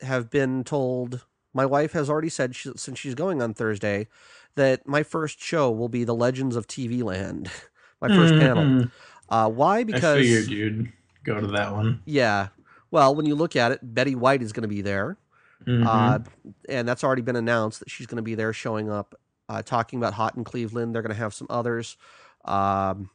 have 0.00 0.30
been 0.30 0.64
told. 0.64 1.26
My 1.52 1.66
wife 1.66 1.92
has 1.92 2.10
already 2.10 2.28
said 2.28 2.54
she, 2.54 2.72
since 2.76 2.98
she's 2.98 3.14
going 3.14 3.40
on 3.40 3.54
Thursday 3.54 4.08
that 4.56 4.86
my 4.86 5.02
first 5.02 5.42
show 5.42 5.70
will 5.70 5.88
be 5.88 6.04
the 6.04 6.14
Legends 6.14 6.56
of 6.56 6.66
TV 6.66 7.02
Land. 7.02 7.50
my 8.00 8.08
1st 8.08 8.40
panel. 8.40 8.86
Uh, 9.28 9.48
why? 9.50 9.78
I 9.78 9.84
Because 9.84 10.22
figured 10.22 10.46
you'd 10.48 10.92
go 11.24 11.40
to 11.40 11.46
that 11.48 11.72
one. 11.72 12.00
yeah. 12.04 12.48
Well, 12.90 13.14
when 13.14 13.26
you 13.26 13.34
look 13.34 13.56
at 13.56 13.72
it, 13.72 13.80
Betty 13.82 14.14
White 14.14 14.42
is 14.42 14.52
going 14.52 14.62
to 14.62 14.68
be 14.68 14.80
there, 14.80 15.18
Mhm. 15.66 15.86
uh, 15.86 16.18
and 16.68 16.86
that's 16.88 17.02
already 17.02 17.22
been 17.22 17.36
announced 17.36 17.80
that 17.80 17.90
she's 17.90 18.06
going 18.06 18.16
to 18.16 18.22
be 18.22 18.34
there, 18.36 18.52
showing 18.52 18.88
up, 18.90 19.14
uh, 19.48 19.62
talking 19.62 19.98
about 19.98 20.14
Hot 20.14 20.36
in 20.36 20.44
Cleveland. 20.44 20.94
They're 20.94 21.02
going 21.02 21.14
to 21.14 21.18
have 21.18 21.34
some 21.34 21.48
others. 21.50 21.96
Um, 22.44 23.10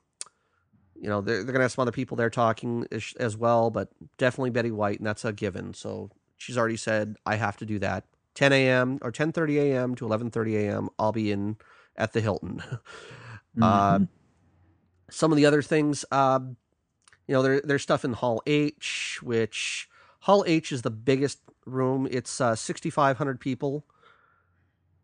you 0.96 1.08
know, 1.10 1.22
they're, 1.22 1.38
they're 1.38 1.46
going 1.54 1.56
to 1.56 1.62
have 1.64 1.72
some 1.72 1.82
other 1.84 1.92
people 1.92 2.18
there 2.18 2.30
talking 2.30 2.86
as, 2.92 3.14
as 3.20 3.36
well, 3.38 3.70
but 3.72 3.90
definitely 4.18 4.52
Betty 4.52 4.72
White, 4.72 4.98
and 5.00 5.08
that's 5.08 5.26
a 5.26 5.32
given. 5.34 5.74
So 5.74 6.12
she's 6.38 6.58
already 6.58 6.78
said 6.78 7.16
I 7.26 7.36
have 7.38 7.58
to 7.58 7.66
do 7.66 7.80
that. 7.80 8.04
10 8.36 8.54
a.m. 8.54 9.00
or 9.02 9.12
10:30 9.12 9.58
a.m. 9.58 9.96
to 9.96 10.06
11:30 10.06 10.56
a.m. 10.68 10.90
I'll 11.00 11.12
be 11.12 11.32
in 11.32 11.58
at 11.96 12.14
the 12.14 12.22
Hilton. 12.22 12.62
uh, 13.62 13.98
Mhm. 14.00 14.08
Some 15.12 15.32
of 15.32 15.38
the 15.38 15.46
other 15.46 15.62
things, 15.62 16.06
um, 16.12 16.56
you 17.28 17.34
know, 17.34 17.44
there, 17.44 17.62
there's 17.62 17.84
stuff 17.84 18.04
in 18.04 18.14
Hall 18.14 18.42
H, 18.48 19.20
which 19.22 19.90
Hall 20.22 20.44
H 20.48 20.72
is 20.72 20.82
the 20.82 20.90
biggest 20.92 21.40
room. 21.66 22.08
It's 22.10 22.42
uh, 22.42 22.56
6,500 22.56 23.40
people. 23.40 23.86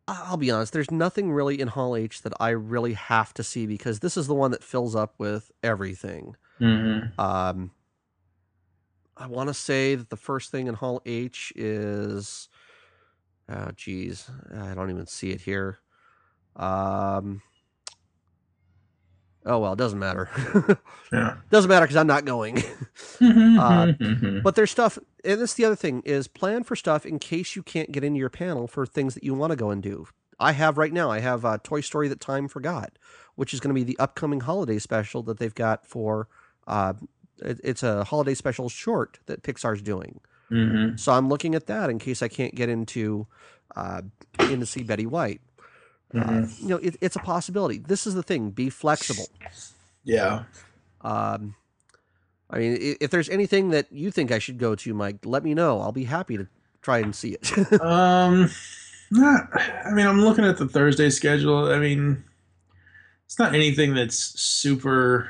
I'll 0.08 0.38
be 0.38 0.50
honest, 0.50 0.72
there's 0.72 0.90
nothing 0.90 1.32
really 1.34 1.60
in 1.60 1.68
Hall 1.68 1.96
H 1.96 2.22
that 2.22 2.34
I 2.40 2.50
really 2.50 2.94
have 2.94 3.34
to 3.36 3.44
see 3.44 3.68
because 3.68 4.00
this 4.00 4.16
is 4.16 4.28
the 4.28 4.34
one 4.36 4.52
that 4.52 4.64
fills 4.64 4.96
up 4.96 5.16
with 5.18 5.52
everything. 5.62 6.38
Mhm. 6.62 7.18
Um, 7.20 7.72
I 9.18 9.28
want 9.28 9.50
to 9.50 9.54
say 9.54 9.96
that 9.96 10.10
the 10.10 10.16
first 10.16 10.50
thing 10.50 10.68
in 10.68 10.76
Hall 10.76 11.02
H 11.06 11.52
is, 11.56 12.48
oh, 13.50 13.72
geez, 13.76 14.30
I 14.56 14.74
don't 14.76 14.90
even 14.90 15.08
see 15.08 15.32
it 15.32 15.42
here. 15.42 15.80
Um, 16.56 17.42
oh 19.48 19.60
well, 19.60 19.74
it 19.74 19.80
doesn't 19.80 20.00
matter. 20.00 20.30
Yeah. 21.12 21.38
doesn't 21.50 21.70
matter 21.70 21.86
because 21.86 21.96
I'm 21.96 22.06
not 22.08 22.26
going. 22.26 22.58
Mhm. 23.20 24.42
but 24.44 24.56
there's 24.56 24.72
stuff, 24.72 24.98
and 25.24 25.40
this 25.40 25.52
is 25.52 25.56
the 25.56 25.64
other 25.66 25.76
thing 25.76 26.02
is 26.06 26.28
plan 26.28 26.64
for 26.64 26.76
stuff 26.76 27.06
in 27.06 27.18
case 27.18 27.56
you 27.56 27.64
can't 27.64 27.92
get 27.94 28.04
into 28.04 28.20
your 28.20 28.30
panel 28.30 28.68
for 28.68 28.86
things 28.86 29.14
that 29.14 29.24
you 29.24 29.34
want 29.34 29.52
to 29.52 29.56
go 29.56 29.70
and 29.70 29.82
do. 29.82 30.08
I 30.40 30.52
have 30.52 30.78
right 30.78 30.92
now. 30.92 31.10
I 31.10 31.20
have 31.20 31.46
uh, 31.46 31.58
Toy 31.64 31.80
Story 31.82 32.10
that 32.10 32.20
Time 32.20 32.48
Forgot, 32.50 32.92
which 33.36 33.54
is 33.54 33.60
going 33.62 33.74
to 33.74 33.80
be 33.80 33.84
the 33.86 33.98
upcoming 34.00 34.42
holiday 34.42 34.80
special 34.80 35.24
that 35.24 35.40
they've 35.40 35.56
got 35.56 35.86
for. 35.86 36.28
Uh, 36.68 36.94
it, 37.42 37.60
it's 37.64 37.84
a 37.84 38.04
holiday 38.04 38.34
special 38.34 38.68
short 38.70 39.20
that 39.28 39.44
Pixar's 39.44 39.82
doing. 39.82 40.20
Mhm. 40.52 41.00
So 41.00 41.14
I'm 41.14 41.30
looking 41.30 41.56
at 41.56 41.68
that 41.68 41.90
in 41.90 42.00
case 42.00 42.22
I 42.22 42.28
can't 42.28 42.54
get 42.54 42.68
into 42.70 43.28
uh, 43.78 44.02
in 44.40 44.60
to 44.60 44.66
see 44.66 44.84
Betty 44.84 45.06
White. 45.06 45.40
Uh, 46.14 46.20
Mhm. 46.20 46.62
you 46.62 46.68
know, 46.70 46.78
it, 46.78 46.96
it's 47.02 47.16
a 47.16 47.20
possibility. 47.20 47.80
This 47.80 48.08
is 48.08 48.14
the 48.14 48.24
thing: 48.24 48.52
be 48.52 48.70
flexible. 48.70 49.28
Yeah. 50.04 50.44
Um, 51.02 51.56
I 52.50 52.60
mean, 52.60 52.78
if 53.02 53.12
there's 53.12 53.28
anything 53.30 53.70
that 53.72 53.92
you 53.92 54.10
think 54.10 54.32
I 54.32 54.40
should 54.40 54.58
go 54.58 54.74
to, 54.76 54.94
Mike, 54.94 55.18
let 55.26 55.44
me 55.44 55.54
know. 55.54 55.82
I'll 55.82 55.92
be 55.92 56.06
happy 56.06 56.38
to 56.38 56.48
try 56.82 57.00
and 57.00 57.14
see 57.16 57.32
it. 57.40 57.52
Um, 57.82 58.50
not. 59.12 59.50
I 59.86 59.92
mean, 59.92 60.08
I'm 60.08 60.22
looking 60.22 60.46
at 60.46 60.58
the 60.58 60.68
Thursday 60.68 61.10
schedule. 61.10 61.72
I 61.72 61.78
mean, 61.80 62.24
it's 63.26 63.38
not 63.38 63.54
anything 63.54 63.94
that's 63.94 64.16
super. 64.18 65.30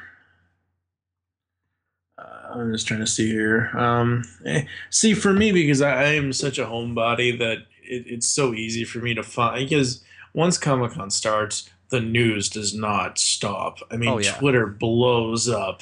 Uh, 2.18 2.54
I'm 2.60 2.72
just 2.72 2.88
trying 2.88 3.00
to 3.02 3.08
see 3.08 3.28
here. 3.32 3.70
Um, 3.78 4.24
eh, 4.46 4.66
see, 4.90 5.14
for 5.14 5.34
me, 5.34 5.52
because 5.52 5.82
I, 5.82 5.92
I 5.92 6.04
am 6.14 6.34
such 6.34 6.58
a 6.58 6.66
homebody 6.66 7.38
that 7.40 7.60
it, 7.84 8.06
it's 8.08 8.28
so 8.28 8.54
easy 8.54 8.84
for 8.84 9.00
me 9.00 9.14
to 9.14 9.24
find. 9.24 9.68
Because 9.70 10.04
once 10.38 10.58
Comic 10.60 10.92
Con 10.92 11.10
starts, 11.10 11.68
the 11.90 12.00
news 12.00 12.48
does 12.48 12.72
not 12.74 13.18
stop. 13.18 13.80
I 13.90 13.98
mean, 13.98 14.10
Oh, 14.10 14.20
yeah. 14.20 14.36
Twitter 14.38 14.68
blows 14.68 15.50
up. 15.50 15.82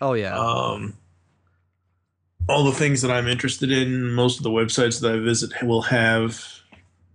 oh 0.00 0.14
yeah, 0.14 0.36
Um, 0.36 0.94
all 2.48 2.64
the 2.64 2.72
things 2.72 3.00
that 3.02 3.10
I'm 3.12 3.28
interested 3.28 3.70
in, 3.70 4.10
most 4.12 4.38
of 4.38 4.42
the 4.42 4.50
websites 4.50 5.00
that 5.00 5.12
I 5.14 5.18
visit 5.20 5.52
will 5.62 5.82
have 5.82 6.44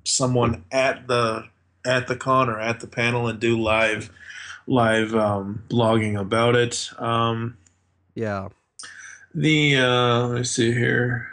someone 0.06 0.64
at 0.72 1.06
the 1.08 1.44
at 1.86 2.08
the 2.08 2.16
con 2.16 2.50
or 2.50 2.58
at 2.60 2.80
the 2.80 2.88
panel 2.88 3.28
and 3.28 3.38
do 3.40 3.60
live 3.60 4.10
live 4.68 5.14
um, 5.14 5.64
blogging 5.70 6.18
about 6.20 6.56
it. 6.56 6.90
Um, 6.98 7.58
Yeah. 8.16 8.48
the 9.36 9.76
uh, 9.78 10.28
let 10.28 10.38
me 10.40 10.44
see 10.46 10.72
here. 10.72 11.28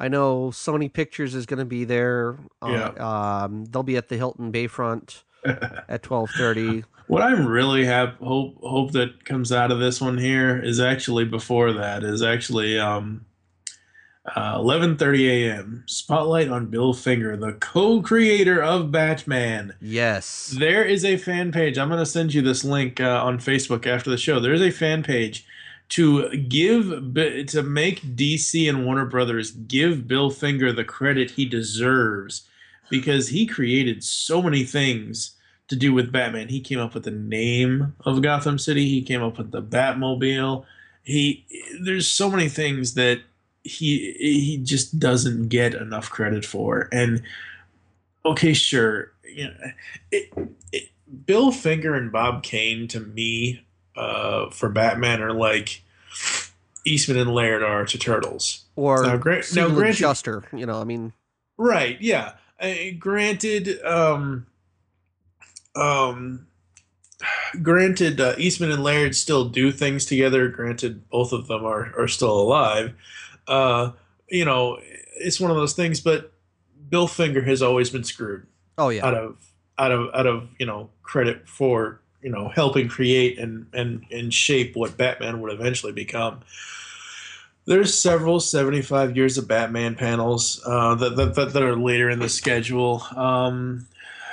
I 0.00 0.06
know 0.08 0.50
Sony 0.50 0.90
Pictures 0.92 1.34
is 1.34 1.44
going 1.44 1.58
to 1.58 1.64
be 1.64 1.84
there. 1.84 2.36
Uh, 2.62 2.68
Yeah. 2.96 3.42
Um, 3.42 3.64
they'll 3.66 3.82
be 3.82 3.96
at 3.96 4.08
the 4.08 4.16
Hilton 4.16 4.52
Bayfront 4.52 5.24
at 5.44 6.02
12:30. 6.02 6.84
What 7.08 7.22
I'm 7.22 7.46
really 7.46 7.84
hap- 7.84 8.18
hope 8.20 8.58
hope 8.62 8.92
that 8.92 9.24
comes 9.24 9.50
out 9.50 9.72
of 9.72 9.78
this 9.80 10.00
one 10.00 10.18
here 10.18 10.58
is 10.62 10.78
actually 10.78 11.24
before 11.24 11.72
that 11.72 12.04
is 12.04 12.22
actually 12.22 12.78
um, 12.78 13.24
uh, 14.36 14.58
11:30 14.58 15.28
a.m. 15.28 15.84
Spotlight 15.86 16.48
on 16.50 16.66
Bill 16.66 16.92
Finger, 16.92 17.34
the 17.36 17.54
co-creator 17.54 18.62
of 18.62 18.92
Batman. 18.92 19.74
Yes. 19.80 20.54
There 20.58 20.84
is 20.84 21.02
a 21.04 21.16
fan 21.16 21.50
page. 21.50 21.78
I'm 21.78 21.88
going 21.88 21.98
to 21.98 22.06
send 22.06 22.34
you 22.34 22.42
this 22.42 22.62
link 22.62 23.00
uh, 23.00 23.22
on 23.24 23.38
Facebook 23.38 23.86
after 23.86 24.10
the 24.10 24.18
show. 24.18 24.38
There 24.38 24.52
is 24.52 24.62
a 24.62 24.70
fan 24.70 25.02
page 25.02 25.46
to 25.90 26.36
give 26.36 27.14
to 27.48 27.62
make 27.62 28.02
DC 28.02 28.68
and 28.68 28.84
Warner 28.84 29.06
Brothers 29.06 29.52
give 29.52 30.06
Bill 30.06 30.30
Finger 30.30 30.72
the 30.72 30.84
credit 30.84 31.32
he 31.32 31.46
deserves 31.46 32.46
because 32.90 33.28
he 33.28 33.46
created 33.46 34.04
so 34.04 34.42
many 34.42 34.64
things 34.64 35.36
to 35.68 35.76
do 35.76 35.92
with 35.92 36.12
Batman. 36.12 36.48
He 36.48 36.60
came 36.60 36.78
up 36.78 36.94
with 36.94 37.04
the 37.04 37.10
name 37.10 37.94
of 38.04 38.22
Gotham 38.22 38.58
City. 38.58 38.88
He 38.88 39.02
came 39.02 39.22
up 39.22 39.38
with 39.38 39.50
the 39.50 39.62
Batmobile. 39.62 40.64
He 41.04 41.46
there's 41.80 42.06
so 42.06 42.30
many 42.30 42.48
things 42.48 42.94
that 42.94 43.20
he 43.64 44.12
he 44.18 44.58
just 44.58 44.98
doesn't 44.98 45.48
get 45.48 45.74
enough 45.74 46.10
credit 46.10 46.44
for. 46.44 46.88
And 46.92 47.22
okay, 48.24 48.52
sure, 48.52 49.12
you 49.24 49.44
know, 49.44 49.54
it, 50.10 50.32
it, 50.72 50.88
Bill 51.24 51.50
Finger 51.50 51.94
and 51.94 52.12
Bob 52.12 52.42
Kane 52.42 52.88
to 52.88 53.00
me 53.00 53.62
uh, 53.98 54.50
for 54.50 54.68
Batman 54.68 55.20
are 55.22 55.32
like 55.32 55.82
Eastman 56.86 57.18
and 57.18 57.32
Laird 57.34 57.62
are 57.62 57.84
to 57.84 57.98
Turtles. 57.98 58.64
Or 58.76 59.02
Now, 59.04 59.16
gra- 59.16 59.42
now, 59.54 59.68
granted- 59.68 59.96
Shuster. 59.96 60.44
You 60.52 60.66
know, 60.66 60.80
I 60.80 60.84
mean, 60.84 61.12
Right. 61.56 62.00
Yeah. 62.00 62.34
Uh, 62.60 62.74
granted, 62.98 63.82
um, 63.84 64.46
um, 65.74 66.46
granted, 67.62 68.20
uh, 68.20 68.34
Eastman 68.38 68.70
and 68.70 68.82
Laird 68.82 69.16
still 69.16 69.48
do 69.48 69.72
things 69.72 70.06
together. 70.06 70.48
Granted, 70.48 71.08
both 71.10 71.32
of 71.32 71.48
them 71.48 71.64
are 71.64 71.92
are 71.98 72.08
still 72.08 72.40
alive. 72.40 72.94
Uh, 73.46 73.92
you 74.28 74.44
know, 74.44 74.78
it's 75.16 75.40
one 75.40 75.50
of 75.50 75.56
those 75.56 75.72
things. 75.74 76.00
But 76.00 76.32
Bill 76.88 77.08
Finger 77.08 77.42
has 77.42 77.62
always 77.62 77.90
been 77.90 78.04
screwed 78.04 78.46
oh 78.76 78.88
yeah. 78.88 79.06
out 79.06 79.14
of 79.14 79.36
out 79.78 79.92
of 79.92 80.08
out 80.14 80.26
of 80.26 80.48
you 80.58 80.66
know 80.66 80.90
credit 81.02 81.48
for 81.48 82.00
you 82.22 82.30
know 82.30 82.48
helping 82.48 82.88
create 82.88 83.38
and 83.38 83.66
and 83.72 84.04
and 84.10 84.32
shape 84.34 84.74
what 84.76 84.96
Batman 84.96 85.40
would 85.40 85.52
eventually 85.52 85.92
become. 85.92 86.40
There's 87.66 87.92
several 87.92 88.40
75 88.40 89.14
years 89.14 89.36
of 89.36 89.46
Batman 89.46 89.94
panels 89.94 90.58
uh, 90.64 90.94
that, 90.94 91.16
that, 91.16 91.34
that 91.52 91.62
are 91.62 91.76
later 91.76 92.08
in 92.08 92.18
the 92.18 92.28
schedule. 92.30 93.02
Um, 93.14 93.86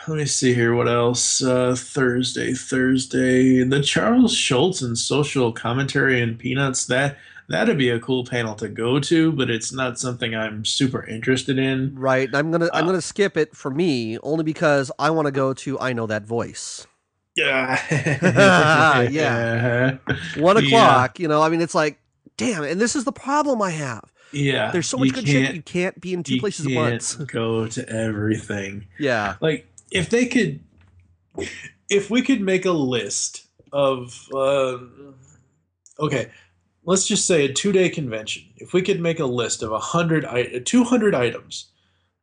let 0.08 0.18
me 0.18 0.26
see 0.26 0.54
here. 0.54 0.74
What 0.74 0.88
else? 0.88 1.44
Uh, 1.44 1.76
Thursday, 1.78 2.54
Thursday, 2.54 3.62
the 3.64 3.82
Charles 3.82 4.34
Schulz 4.34 4.82
and 4.82 4.98
social 4.98 5.52
commentary 5.52 6.22
and 6.22 6.40
peanuts. 6.40 6.86
That 6.86 7.18
that'd 7.50 7.78
be 7.78 7.90
a 7.90 8.00
cool 8.00 8.24
panel 8.24 8.56
to 8.56 8.70
go 8.70 9.00
to, 9.02 9.34
but 9.34 9.50
it's 9.50 9.74
not 9.74 10.00
something 10.00 10.34
I'm 10.34 10.64
super 10.64 11.06
interested 11.06 11.58
in. 11.60 11.94
Right. 11.96 12.30
I'm 12.34 12.52
gonna 12.52 12.70
I'm 12.74 12.86
Uh, 12.86 12.88
gonna 12.88 13.02
skip 13.02 13.36
it 13.36 13.54
for 13.54 13.70
me 13.70 14.18
only 14.20 14.46
because 14.46 14.92
I 14.98 15.10
want 15.10 15.26
to 15.26 15.32
go 15.34 15.54
to 15.54 15.78
I 15.82 15.92
know 15.92 16.08
that 16.08 16.24
voice. 16.26 16.88
Yeah. 17.36 17.80
Yeah. 19.12 19.98
One 20.38 20.58
Yeah. 20.58 20.68
o'clock. 20.68 21.20
You 21.20 21.28
know, 21.28 21.42
I 21.42 21.50
mean, 21.50 21.62
it's 21.62 21.76
like, 21.76 22.00
damn. 22.38 22.64
And 22.64 22.80
this 22.80 22.96
is 22.96 23.04
the 23.04 23.12
problem 23.12 23.62
I 23.62 23.72
have. 23.72 24.04
Yeah. 24.32 24.72
There's 24.72 24.88
so 24.88 24.98
much 24.98 25.14
good 25.14 25.28
shit. 25.28 25.56
You 25.56 25.62
can't 25.62 26.00
be 26.02 26.14
in 26.14 26.24
two 26.24 26.40
places 26.40 26.66
at 26.68 26.74
once. 26.74 27.16
Go 27.16 27.68
to 27.68 27.88
everything. 27.90 28.88
Yeah. 29.00 29.36
Like 29.42 29.68
if 29.92 30.10
they 30.10 30.26
could, 30.26 30.60
if 31.90 32.10
we 32.10 32.22
could 32.22 32.42
make 32.42 32.66
a 32.66 32.72
list 32.72 33.46
of, 33.72 34.28
uh, 34.34 34.78
okay, 36.00 36.32
let's 36.86 37.08
just 37.08 37.26
say 37.26 37.46
a 37.46 37.54
two-day 37.54 37.90
convention. 37.90 38.44
If 38.58 38.74
we 38.74 38.82
could 38.82 39.00
make 39.02 39.20
a 39.20 39.26
list 39.26 39.62
of 39.64 39.72
a 39.72 39.80
hundred, 39.80 40.26
i- 40.26 40.60
two 40.66 40.84
hundred 40.84 41.14
items, 41.16 41.72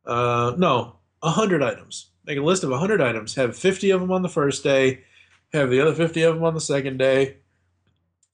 uh, 0.05 0.53
no, 0.57 0.97
a 1.21 1.29
hundred 1.29 1.63
items. 1.63 2.09
Make 2.25 2.37
a 2.37 2.41
list 2.41 2.63
of 2.63 2.71
hundred 2.71 3.01
items. 3.01 3.35
Have 3.35 3.55
fifty 3.55 3.91
of 3.91 4.01
them 4.01 4.11
on 4.11 4.21
the 4.21 4.29
first 4.29 4.63
day. 4.63 5.03
Have 5.51 5.69
the 5.69 5.81
other 5.81 5.93
fifty 5.93 6.23
of 6.23 6.35
them 6.35 6.43
on 6.43 6.53
the 6.53 6.61
second 6.61 6.97
day, 6.97 7.37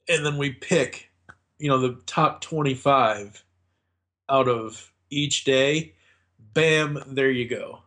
and 0.08 0.26
then 0.26 0.38
we 0.38 0.52
pick, 0.52 1.10
you 1.58 1.68
know, 1.68 1.80
the 1.80 2.00
top 2.06 2.42
twenty-five 2.42 3.44
out 4.30 4.48
of 4.48 4.92
each 5.10 5.44
day. 5.44 5.94
Bam! 6.54 7.04
There 7.08 7.32
you 7.32 7.48
go. 7.48 7.80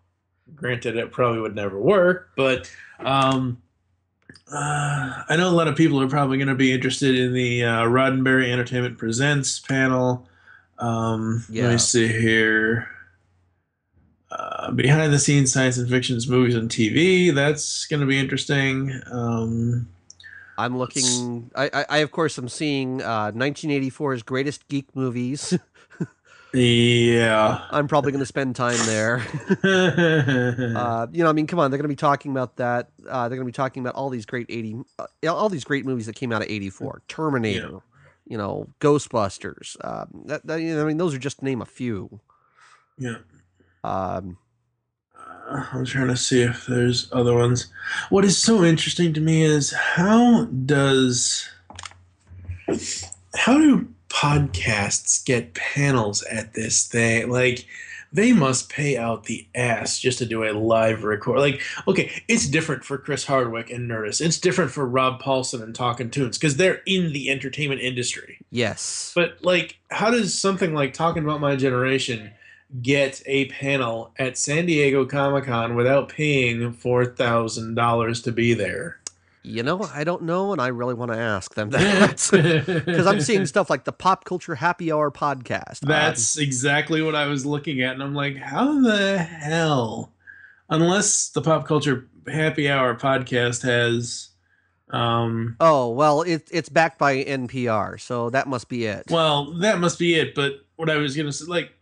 Granted, 0.55 0.97
it 0.97 1.13
probably 1.13 1.41
would 1.41 1.55
never 1.55 1.79
work, 1.81 2.31
but 2.37 2.71
um, 3.01 3.63
uh, 4.53 5.23
I 5.29 5.37
know 5.37 5.49
a 5.49 5.51
lot 5.51 5.69
of 5.69 5.77
people 5.77 6.01
are 6.03 6.09
probably 6.09 6.37
going 6.37 6.49
to 6.49 6.55
be 6.55 6.73
interested 6.73 7.17
in 7.17 7.33
the 7.33 7.65
uh, 7.65 7.83
Roddenberry 7.85 8.51
Entertainment 8.51 8.99
Presents 8.99 9.61
panel. 9.61 10.29
Um, 10.79 11.45
Let 11.49 11.73
me 11.73 11.79
see 11.79 12.09
here. 12.09 12.89
Uh, 14.33 14.71
behind 14.71 15.13
the 15.13 15.19
scenes 15.19 15.53
science 15.53 15.77
and 15.77 15.91
fictions, 15.91 16.27
movies, 16.27 16.55
and 16.55 16.71
TV. 16.71 17.35
That's 17.35 17.87
going 17.87 18.01
to 18.01 18.07
be 18.07 18.19
interesting. 18.19 18.99
Um, 19.11 19.89
I'm 20.57 20.79
looking. 20.79 21.51
I, 21.55 21.71
I, 21.73 21.85
I 21.89 21.99
of 21.99 22.13
course 22.13 22.39
I'm 22.39 22.49
seeing 22.49 23.03
uh, 23.03 23.33
1984's 23.33 24.23
greatest 24.23 24.69
geek 24.69 24.95
movies. 24.95 25.59
yeah. 26.55 27.67
I'm 27.71 27.89
probably 27.89 28.13
going 28.13 28.21
to 28.21 28.27
spend 28.27 28.57
time 28.57 28.79
there. 28.87 29.17
uh, 29.65 31.07
you 31.13 31.25
know, 31.25 31.29
I 31.29 31.33
mean, 31.33 31.47
come 31.47 31.59
on, 31.59 31.71
they're 31.71 31.79
going 31.79 31.83
to 31.83 31.89
be 31.89 31.97
talking 31.97 32.31
about 32.31 32.57
that. 32.57 32.89
Uh, 33.07 33.29
they're 33.29 33.37
going 33.37 33.47
to 33.47 33.53
be 33.53 33.53
talking 33.53 33.83
about 33.83 33.97
all 33.97 34.09
these 34.09 34.25
great 34.25 34.47
80, 34.49 34.77
uh, 34.99 35.07
all 35.35 35.51
these 35.51 35.65
great 35.65 35.85
movies 35.85 36.07
that 36.07 36.15
came 36.15 36.33
out 36.33 36.41
of 36.43 36.49
84. 36.49 37.03
Terminator, 37.09 37.81
you 38.27 38.39
know, 38.39 38.69
Ghostbusters. 38.81 39.77
Um, 39.85 40.23
that, 40.27 40.47
that, 40.47 40.61
you 40.61 40.75
know, 40.75 40.83
I 40.83 40.87
mean, 40.87 40.97
those 40.97 41.15
are 41.15 41.19
just 41.19 41.41
to 41.41 41.45
name 41.45 41.61
a 41.61 41.67
few. 41.67 42.21
yeah. 42.97 43.17
Um, 43.85 44.39
I'm 45.49 45.85
trying 45.85 46.09
to 46.09 46.17
see 46.17 46.43
if 46.43 46.67
there's 46.67 47.09
other 47.13 47.35
ones. 47.35 47.67
What 48.11 48.25
is 48.25 48.39
so 48.39 48.65
interesting 48.65 49.13
to 49.15 49.21
me 49.21 49.43
is 49.43 49.73
how 49.73 50.45
does 50.45 51.49
how 53.35 53.59
do 53.59 53.89
podcasts 54.09 55.25
get 55.25 55.55
panels 55.55 56.23
at 56.25 56.55
this 56.55 56.87
thing? 56.87 57.29
Like 57.29 57.67
they 58.13 58.33
must 58.33 58.69
pay 58.69 58.97
out 58.97 59.25
the 59.25 59.47
ass 59.55 59.99
just 59.99 60.19
to 60.19 60.27
do 60.27 60.45
a 60.45 60.53
live 60.53 61.03
record. 61.03 61.39
Like, 61.39 61.63
okay, 61.89 62.11
it's 62.29 62.47
different 62.47 62.85
for 62.85 62.99
Chris 62.99 63.25
Hardwick 63.25 63.71
and 63.71 63.91
Nerdist. 63.91 64.21
It's 64.21 64.39
different 64.39 64.71
for 64.71 64.87
Rob 64.87 65.21
Paulsen 65.23 65.63
and 65.63 65.75
Talkin' 65.75 66.11
Toons 66.11 66.37
because 66.37 66.57
they're 66.57 66.83
in 66.87 67.13
the 67.13 67.31
entertainment 67.31 67.81
industry. 67.81 68.39
yes. 68.51 69.13
But 69.15 69.39
like, 69.43 69.79
how 69.91 70.11
does 70.11 70.39
something 70.39 70.75
like 70.75 70.93
talking 70.93 71.25
about 71.25 71.41
my 71.41 71.57
generation 71.57 72.33
get 72.81 73.23
a 73.27 73.47
panel 73.47 74.13
at 74.19 74.39
San 74.39 74.67
Diego 74.67 75.05
Comic 75.05 75.45
Con 75.45 75.75
without 75.75 76.09
paying 76.09 76.73
four 76.73 77.05
thousand 77.05 77.75
dollars 77.75 78.23
to 78.23 78.33
be 78.33 78.55
there? 78.55 79.01
You 79.45 79.65
know, 79.65 79.83
I 79.93 80.05
don't 80.05 80.23
know, 80.23 80.53
and 80.53 80.61
I 80.61 80.69
really 80.69 80.95
want 80.95 81.11
to 81.11 81.19
ask 81.19 81.55
them 81.55 81.71
that 81.71 82.29
because 82.87 83.07
I'm 83.07 83.21
seeing 83.21 83.45
stuff 83.47 83.69
like 83.69 83.85
the 83.85 83.93
Pop 83.93 84.25
Culture 84.25 84.55
Happy 84.55 84.93
Hour 84.93 85.11
podcast. 85.11 85.83
Um, 85.83 85.89
That's 85.89 86.39
exactly 86.39 87.03
what 87.03 87.17
I 87.17 87.27
was 87.27 87.45
looking 87.45 87.83
at, 87.83 87.95
and 87.95 88.03
I'm 88.03 88.15
like, 88.15 88.37
how 88.37 88.81
the 88.81 89.19
hell? 89.19 90.13
Unless 90.71 91.31
the 91.31 91.43
Pop 91.43 91.67
Culture 91.67 92.09
Happy 92.29 92.71
Hour 92.71 92.95
podcast 92.95 93.63
has, 93.63 94.29
um, 94.91 95.57
oh 95.59 95.91
well, 95.91 96.23
it, 96.23 96.49
it's 96.53 96.69
backed 96.69 96.99
by 97.01 97.25
NPR, 97.25 98.01
so 98.01 98.31
that 98.31 98.47
must 98.47 98.69
be 98.69 98.87
it. 98.87 99.05
well, 99.11 99.53
that 99.55 99.81
must 99.81 99.99
be 99.99 100.15
it. 100.15 100.37
But 100.37 100.65
what 100.77 100.89
I 100.89 100.99
was 100.99 101.17
gonna 101.17 101.33
say, 101.33 101.47
like, 101.47 101.73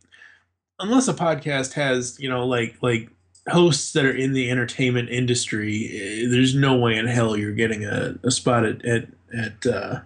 unless 0.80 1.08
a 1.08 1.14
podcast 1.14 1.74
has, 1.74 2.18
you 2.20 2.28
know, 2.28 2.46
like 2.46 2.76
like 2.82 3.10
hosts 3.48 3.92
that 3.92 4.04
are 4.04 4.14
in 4.14 4.32
the 4.32 4.50
entertainment 4.50 5.08
industry, 5.08 5.90
eh, 5.92 6.28
there's 6.30 6.54
no 6.54 6.76
way 6.76 6.96
in 6.96 7.06
hell 7.06 7.36
you're 7.36 7.52
getting 7.52 7.84
a, 7.84 8.14
a 8.22 8.30
spot 8.30 8.64
at 8.64 8.84
at, 8.84 9.08
at 9.36 9.66
uh, 9.66 10.00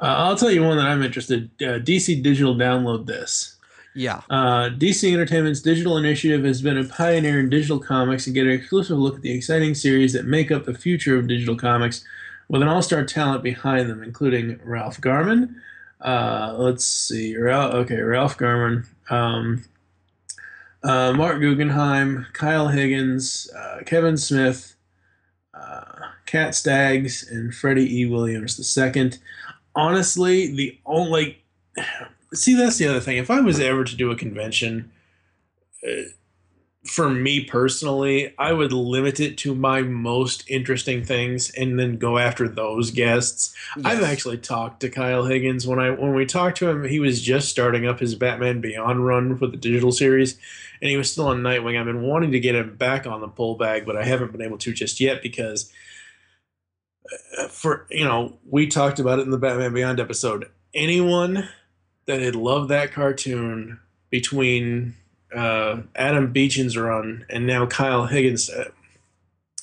uh, 0.00 0.14
I'll 0.18 0.36
tell 0.36 0.50
you 0.50 0.62
one 0.62 0.76
that 0.76 0.86
I'm 0.86 1.02
interested. 1.02 1.50
Uh, 1.60 1.78
DC 1.78 2.22
Digital 2.22 2.54
download 2.54 3.06
this. 3.06 3.56
yeah, 3.94 4.20
Uh, 4.28 4.68
DC 4.68 5.10
Entertainment's 5.10 5.62
digital 5.62 5.96
initiative 5.96 6.44
has 6.44 6.60
been 6.60 6.76
a 6.76 6.84
pioneer 6.84 7.40
in 7.40 7.48
digital 7.48 7.78
comics 7.78 8.26
and 8.26 8.34
get 8.34 8.46
an 8.46 8.52
exclusive 8.52 8.98
look 8.98 9.16
at 9.16 9.22
the 9.22 9.32
exciting 9.32 9.74
series 9.74 10.12
that 10.12 10.26
make 10.26 10.50
up 10.50 10.66
the 10.66 10.74
future 10.74 11.16
of 11.18 11.28
digital 11.28 11.56
comics 11.56 12.04
with 12.48 12.60
an 12.60 12.68
all-star 12.68 13.04
talent 13.06 13.42
behind 13.42 13.88
them, 13.88 14.02
including 14.02 14.60
Ralph 14.64 15.00
Garman, 15.00 15.60
Uh, 16.02 16.54
let's 16.58 16.84
see. 16.84 17.34
Ralph, 17.36 17.72
okay, 17.74 17.96
Ralph 18.02 18.36
Garman, 18.36 18.84
um, 19.08 19.64
uh, 20.86 21.12
Marc 21.12 21.40
Guggenheim, 21.40 22.26
Kyle 22.32 22.68
Higgins, 22.68 23.50
uh, 23.56 23.80
Kevin 23.84 24.16
Smith, 24.16 24.76
uh, 25.52 25.82
Cat 26.26 26.54
Staggs, 26.54 27.28
and 27.28 27.52
Freddie 27.52 28.00
E. 28.00 28.06
Williams 28.06 28.78
II. 28.78 29.12
Honestly, 29.74 30.54
the 30.54 30.78
only 30.86 31.42
see 32.34 32.54
that's 32.54 32.78
the 32.78 32.86
other 32.86 33.00
thing. 33.00 33.16
If 33.16 33.30
I 33.30 33.40
was 33.40 33.58
ever 33.58 33.82
to 33.82 33.96
do 33.96 34.12
a 34.12 34.16
convention, 34.16 34.92
uh, 35.86 36.02
for 36.84 37.10
me 37.10 37.42
personally, 37.42 38.32
I 38.38 38.52
would 38.52 38.72
limit 38.72 39.18
it 39.18 39.36
to 39.38 39.56
my 39.56 39.82
most 39.82 40.48
interesting 40.48 41.04
things 41.04 41.50
and 41.50 41.80
then 41.80 41.98
go 41.98 42.16
after 42.16 42.48
those 42.48 42.92
guests. 42.92 43.52
Yes. 43.76 43.86
I've 43.86 44.04
actually 44.04 44.38
talked 44.38 44.80
to 44.80 44.88
Kyle 44.88 45.24
Higgins 45.24 45.66
when 45.66 45.80
I 45.80 45.90
when 45.90 46.14
we 46.14 46.26
talked 46.26 46.58
to 46.58 46.68
him, 46.68 46.84
he 46.84 47.00
was 47.00 47.20
just 47.20 47.48
starting 47.48 47.88
up 47.88 47.98
his 47.98 48.14
Batman 48.14 48.60
Beyond 48.60 49.04
run 49.04 49.36
for 49.36 49.48
the 49.48 49.56
digital 49.56 49.90
series 49.90 50.38
and 50.80 50.90
he 50.90 50.96
was 50.96 51.10
still 51.10 51.28
on 51.28 51.42
Nightwing. 51.42 51.78
I've 51.78 51.86
been 51.86 52.02
wanting 52.02 52.32
to 52.32 52.40
get 52.40 52.54
him 52.54 52.76
back 52.76 53.06
on 53.06 53.20
the 53.20 53.28
pull 53.28 53.56
bag, 53.56 53.86
but 53.86 53.96
I 53.96 54.04
haven't 54.04 54.32
been 54.32 54.42
able 54.42 54.58
to 54.58 54.72
just 54.72 55.00
yet 55.00 55.22
because 55.22 55.72
uh, 57.38 57.48
for 57.48 57.86
you 57.90 58.04
know, 58.04 58.38
we 58.48 58.66
talked 58.66 58.98
about 58.98 59.18
it 59.18 59.22
in 59.22 59.30
the 59.30 59.38
Batman 59.38 59.74
Beyond 59.74 60.00
episode. 60.00 60.50
Anyone 60.74 61.48
that 62.06 62.20
had 62.20 62.36
loved 62.36 62.70
that 62.70 62.92
cartoon 62.92 63.80
between 64.10 64.94
uh, 65.34 65.80
Adam 65.94 66.32
Beechen's 66.32 66.76
run 66.76 67.26
and 67.28 67.46
now 67.46 67.66
Kyle 67.66 68.06
Higgins. 68.06 68.50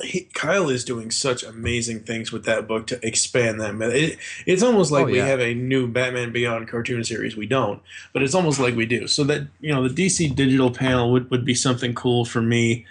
He, 0.04 0.22
Kyle 0.34 0.70
is 0.70 0.84
doing 0.84 1.12
such 1.12 1.44
amazing 1.44 2.02
things 2.02 2.32
with 2.32 2.46
that 2.46 2.68
book 2.68 2.88
to 2.88 3.06
expand 3.06 3.60
that. 3.62 3.76
It, 3.82 4.20
it's 4.46 4.64
almost 4.64 4.92
like 4.92 5.06
oh, 5.06 5.08
yeah. 5.08 5.14
we 5.14 5.30
have 5.30 5.40
a 5.40 5.54
new 5.54 5.88
Batman 5.88 6.32
Beyond 6.32 6.68
cartoon 6.68 7.04
series. 7.04 7.36
We 7.36 7.48
don't, 7.48 7.82
but 8.12 8.24
it's 8.24 8.36
almost 8.36 8.60
like 8.60 8.76
we 8.76 8.86
do. 8.86 9.08
So 9.08 9.24
that 9.26 9.48
you 9.60 9.74
know, 9.74 9.88
the 9.88 9.94
DC 9.94 10.36
digital 10.36 10.72
panel 10.72 11.12
would, 11.12 11.30
would 11.32 11.46
be 11.46 11.56
something 11.56 11.94
cool 11.94 12.26
for 12.26 12.42
me. 12.42 12.86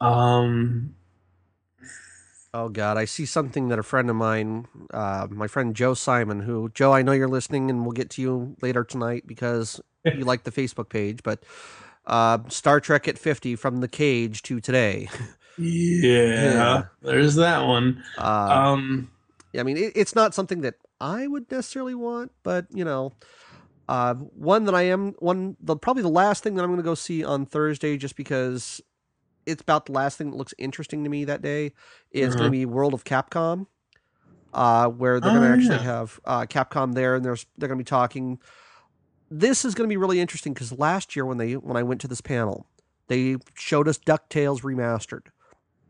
Um, 0.00 0.94
oh 2.52 2.68
God, 2.68 2.96
I 2.96 3.04
see 3.04 3.26
something 3.26 3.68
that 3.68 3.78
a 3.78 3.82
friend 3.82 4.10
of 4.10 4.16
mine, 4.16 4.66
uh, 4.92 5.28
my 5.30 5.46
friend 5.46 5.74
Joe 5.74 5.94
Simon, 5.94 6.40
who 6.40 6.70
Joe, 6.74 6.92
I 6.92 7.02
know 7.02 7.12
you're 7.12 7.28
listening, 7.28 7.70
and 7.70 7.82
we'll 7.82 7.92
get 7.92 8.10
to 8.10 8.22
you 8.22 8.56
later 8.60 8.84
tonight 8.84 9.26
because 9.26 9.80
you 10.04 10.24
like 10.24 10.44
the 10.44 10.52
Facebook 10.52 10.88
page, 10.88 11.22
but 11.22 11.42
uh, 12.08 12.38
Star 12.48 12.80
Trek 12.80 13.06
at 13.06 13.18
50 13.18 13.54
from 13.56 13.80
the 13.80 13.88
cage 13.88 14.42
to 14.42 14.60
today. 14.60 15.08
Yeah, 15.58 16.22
yeah. 16.22 16.82
there's 17.02 17.34
that 17.36 17.66
one. 17.66 18.02
Uh, 18.16 18.22
um, 18.22 19.10
I 19.58 19.62
mean, 19.62 19.76
it, 19.76 19.92
it's 19.94 20.14
not 20.14 20.34
something 20.34 20.60
that 20.62 20.74
I 21.00 21.26
would 21.26 21.50
necessarily 21.50 21.94
want, 21.94 22.32
but 22.42 22.66
you 22.72 22.84
know, 22.84 23.12
uh, 23.88 24.14
one 24.14 24.64
that 24.64 24.74
I 24.74 24.82
am 24.82 25.12
one 25.18 25.56
the 25.60 25.76
probably 25.76 26.02
the 26.02 26.08
last 26.08 26.42
thing 26.42 26.54
that 26.54 26.62
I'm 26.62 26.68
going 26.68 26.78
to 26.78 26.82
go 26.82 26.94
see 26.94 27.24
on 27.24 27.46
Thursday, 27.46 27.96
just 27.96 28.16
because 28.16 28.80
it's 29.46 29.62
about 29.62 29.86
the 29.86 29.92
last 29.92 30.18
thing 30.18 30.30
that 30.30 30.36
looks 30.36 30.54
interesting 30.58 31.04
to 31.04 31.10
me 31.10 31.24
that 31.24 31.42
day. 31.42 31.72
Is 32.12 32.28
uh-huh. 32.28 32.38
going 32.38 32.46
to 32.48 32.58
be 32.58 32.66
World 32.66 32.94
of 32.94 33.04
Capcom, 33.04 33.66
uh, 34.54 34.88
where 34.88 35.20
they're 35.20 35.30
oh, 35.30 35.34
going 35.34 35.48
to 35.48 35.54
actually 35.54 35.84
yeah. 35.84 35.92
have 35.92 36.20
uh, 36.24 36.42
Capcom 36.42 36.94
there, 36.94 37.16
and 37.16 37.24
there's 37.24 37.46
they're 37.56 37.68
going 37.68 37.78
to 37.78 37.84
be 37.84 37.88
talking 37.88 38.38
this 39.30 39.64
is 39.64 39.74
going 39.74 39.88
to 39.88 39.92
be 39.92 39.96
really 39.96 40.20
interesting 40.20 40.54
because 40.54 40.72
last 40.72 41.14
year 41.14 41.24
when 41.24 41.38
they 41.38 41.54
when 41.54 41.76
I 41.76 41.82
went 41.82 42.00
to 42.02 42.08
this 42.08 42.20
panel, 42.20 42.66
they 43.08 43.36
showed 43.54 43.88
us 43.88 43.98
Ducktales 43.98 44.62
remastered. 44.62 45.26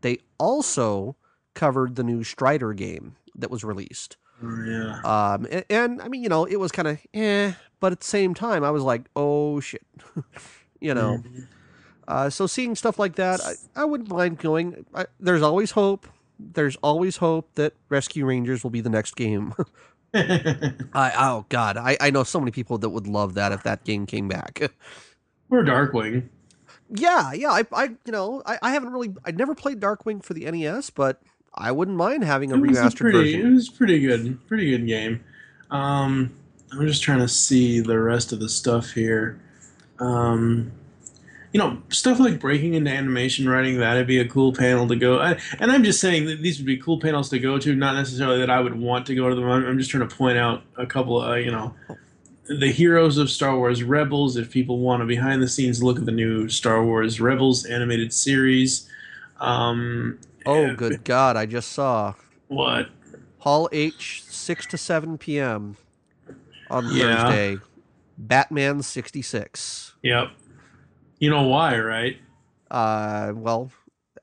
They 0.01 0.19
also 0.37 1.15
covered 1.53 1.95
the 1.95 2.03
new 2.03 2.23
Strider 2.23 2.73
game 2.73 3.15
that 3.35 3.51
was 3.51 3.63
released. 3.63 4.17
Oh, 4.43 4.63
yeah. 4.65 5.01
Um, 5.03 5.47
and, 5.51 5.65
and, 5.69 6.01
I 6.01 6.07
mean, 6.07 6.23
you 6.23 6.29
know, 6.29 6.45
it 6.45 6.57
was 6.57 6.71
kind 6.71 6.87
of 6.87 6.99
eh, 7.13 7.53
but 7.79 7.91
at 7.91 7.99
the 7.99 8.07
same 8.07 8.33
time, 8.33 8.63
I 8.63 8.71
was 8.71 8.83
like, 8.83 9.03
oh 9.15 9.59
shit, 9.59 9.85
you 10.79 10.93
know. 10.93 11.17
Mm-hmm. 11.17 11.39
Uh, 12.07 12.29
so 12.29 12.47
seeing 12.47 12.75
stuff 12.75 12.97
like 12.97 13.15
that, 13.15 13.39
I, 13.41 13.81
I 13.81 13.85
wouldn't 13.85 14.09
mind 14.09 14.39
going. 14.39 14.85
I, 14.95 15.05
there's 15.19 15.41
always 15.41 15.71
hope. 15.71 16.07
There's 16.39 16.75
always 16.77 17.17
hope 17.17 17.53
that 17.55 17.73
Rescue 17.89 18.25
Rangers 18.25 18.63
will 18.63 18.71
be 18.71 18.81
the 18.81 18.89
next 18.89 19.15
game. 19.15 19.53
I 20.13 21.13
oh 21.17 21.45
god, 21.49 21.77
I, 21.77 21.95
I 22.01 22.09
know 22.09 22.23
so 22.23 22.39
many 22.39 22.51
people 22.51 22.79
that 22.79 22.89
would 22.89 23.05
love 23.05 23.35
that 23.35 23.51
if 23.51 23.61
that 23.63 23.83
game 23.83 24.07
came 24.07 24.27
back. 24.27 24.59
or 25.51 25.63
Darkwing. 25.63 26.29
Yeah, 26.91 27.33
yeah. 27.33 27.51
I, 27.51 27.63
I 27.71 27.83
you 28.05 28.11
know 28.11 28.41
I, 28.45 28.57
I 28.61 28.71
haven't 28.71 28.91
really 28.91 29.13
I 29.25 29.31
never 29.31 29.55
played 29.55 29.79
Darkwing 29.79 30.23
for 30.23 30.33
the 30.33 30.49
NES, 30.49 30.89
but 30.89 31.21
I 31.53 31.71
wouldn't 31.71 31.97
mind 31.97 32.23
having 32.23 32.51
a 32.51 32.55
it 32.55 32.61
remastered 32.61 32.97
pretty, 32.97 33.35
version. 33.35 33.51
It 33.51 33.53
was 33.53 33.69
pretty 33.69 33.99
good, 33.99 34.47
pretty 34.47 34.71
good 34.71 34.87
game. 34.87 35.23
Um, 35.71 36.33
I'm 36.71 36.87
just 36.87 37.03
trying 37.03 37.19
to 37.19 37.27
see 37.27 37.79
the 37.79 37.99
rest 37.99 38.31
of 38.31 38.39
the 38.39 38.49
stuff 38.49 38.91
here. 38.91 39.39
Um, 39.99 40.71
you 41.51 41.59
know, 41.59 41.81
stuff 41.89 42.19
like 42.19 42.39
breaking 42.39 42.75
into 42.75 42.91
animation 42.91 43.49
writing, 43.49 43.79
that'd 43.79 44.05
be 44.05 44.19
a 44.19 44.27
cool 44.27 44.53
panel 44.53 44.87
to 44.87 44.95
go. 44.95 45.19
I, 45.19 45.39
and 45.59 45.71
I'm 45.71 45.83
just 45.83 45.99
saying 45.99 46.25
that 46.27 46.41
these 46.41 46.59
would 46.59 46.67
be 46.67 46.77
cool 46.77 46.99
panels 46.99 47.29
to 47.29 47.39
go 47.39 47.57
to, 47.57 47.75
not 47.75 47.95
necessarily 47.95 48.37
that 48.39 48.51
I 48.51 48.59
would 48.59 48.79
want 48.79 49.07
to 49.07 49.15
go 49.15 49.29
to 49.29 49.35
them. 49.35 49.49
I'm, 49.49 49.65
I'm 49.65 49.77
just 49.79 49.89
trying 49.89 50.07
to 50.07 50.15
point 50.15 50.37
out 50.37 50.61
a 50.77 50.85
couple 50.85 51.21
of, 51.21 51.29
uh, 51.29 51.33
you 51.35 51.51
know, 51.51 51.73
the 52.49 52.71
heroes 52.71 53.17
of 53.17 53.29
Star 53.29 53.55
Wars 53.55 53.83
Rebels. 53.83 54.35
If 54.35 54.51
people 54.51 54.79
want 54.79 55.03
a 55.03 55.05
behind 55.05 55.41
the 55.41 55.47
scenes 55.47 55.83
look 55.83 55.99
at 55.99 56.05
the 56.05 56.11
new 56.11 56.49
Star 56.49 56.83
Wars 56.83 57.21
Rebels 57.21 57.65
animated 57.65 58.11
series. 58.11 58.89
Um, 59.39 60.19
oh, 60.45 60.73
good 60.73 61.03
God. 61.03 61.37
I 61.37 61.45
just 61.45 61.71
saw. 61.71 62.15
What? 62.47 62.89
Hall 63.37 63.69
H, 63.71 64.23
6 64.27 64.65
to 64.67 64.77
7 64.77 65.17
p.m. 65.17 65.77
on 66.69 66.91
yeah. 66.91 67.23
Thursday. 67.23 67.57
Batman 68.17 68.81
66. 68.81 69.93
Yep. 70.01 70.31
You 71.19 71.29
know 71.29 71.43
why, 71.43 71.79
right? 71.79 72.17
Uh, 72.69 73.31
well, 73.35 73.71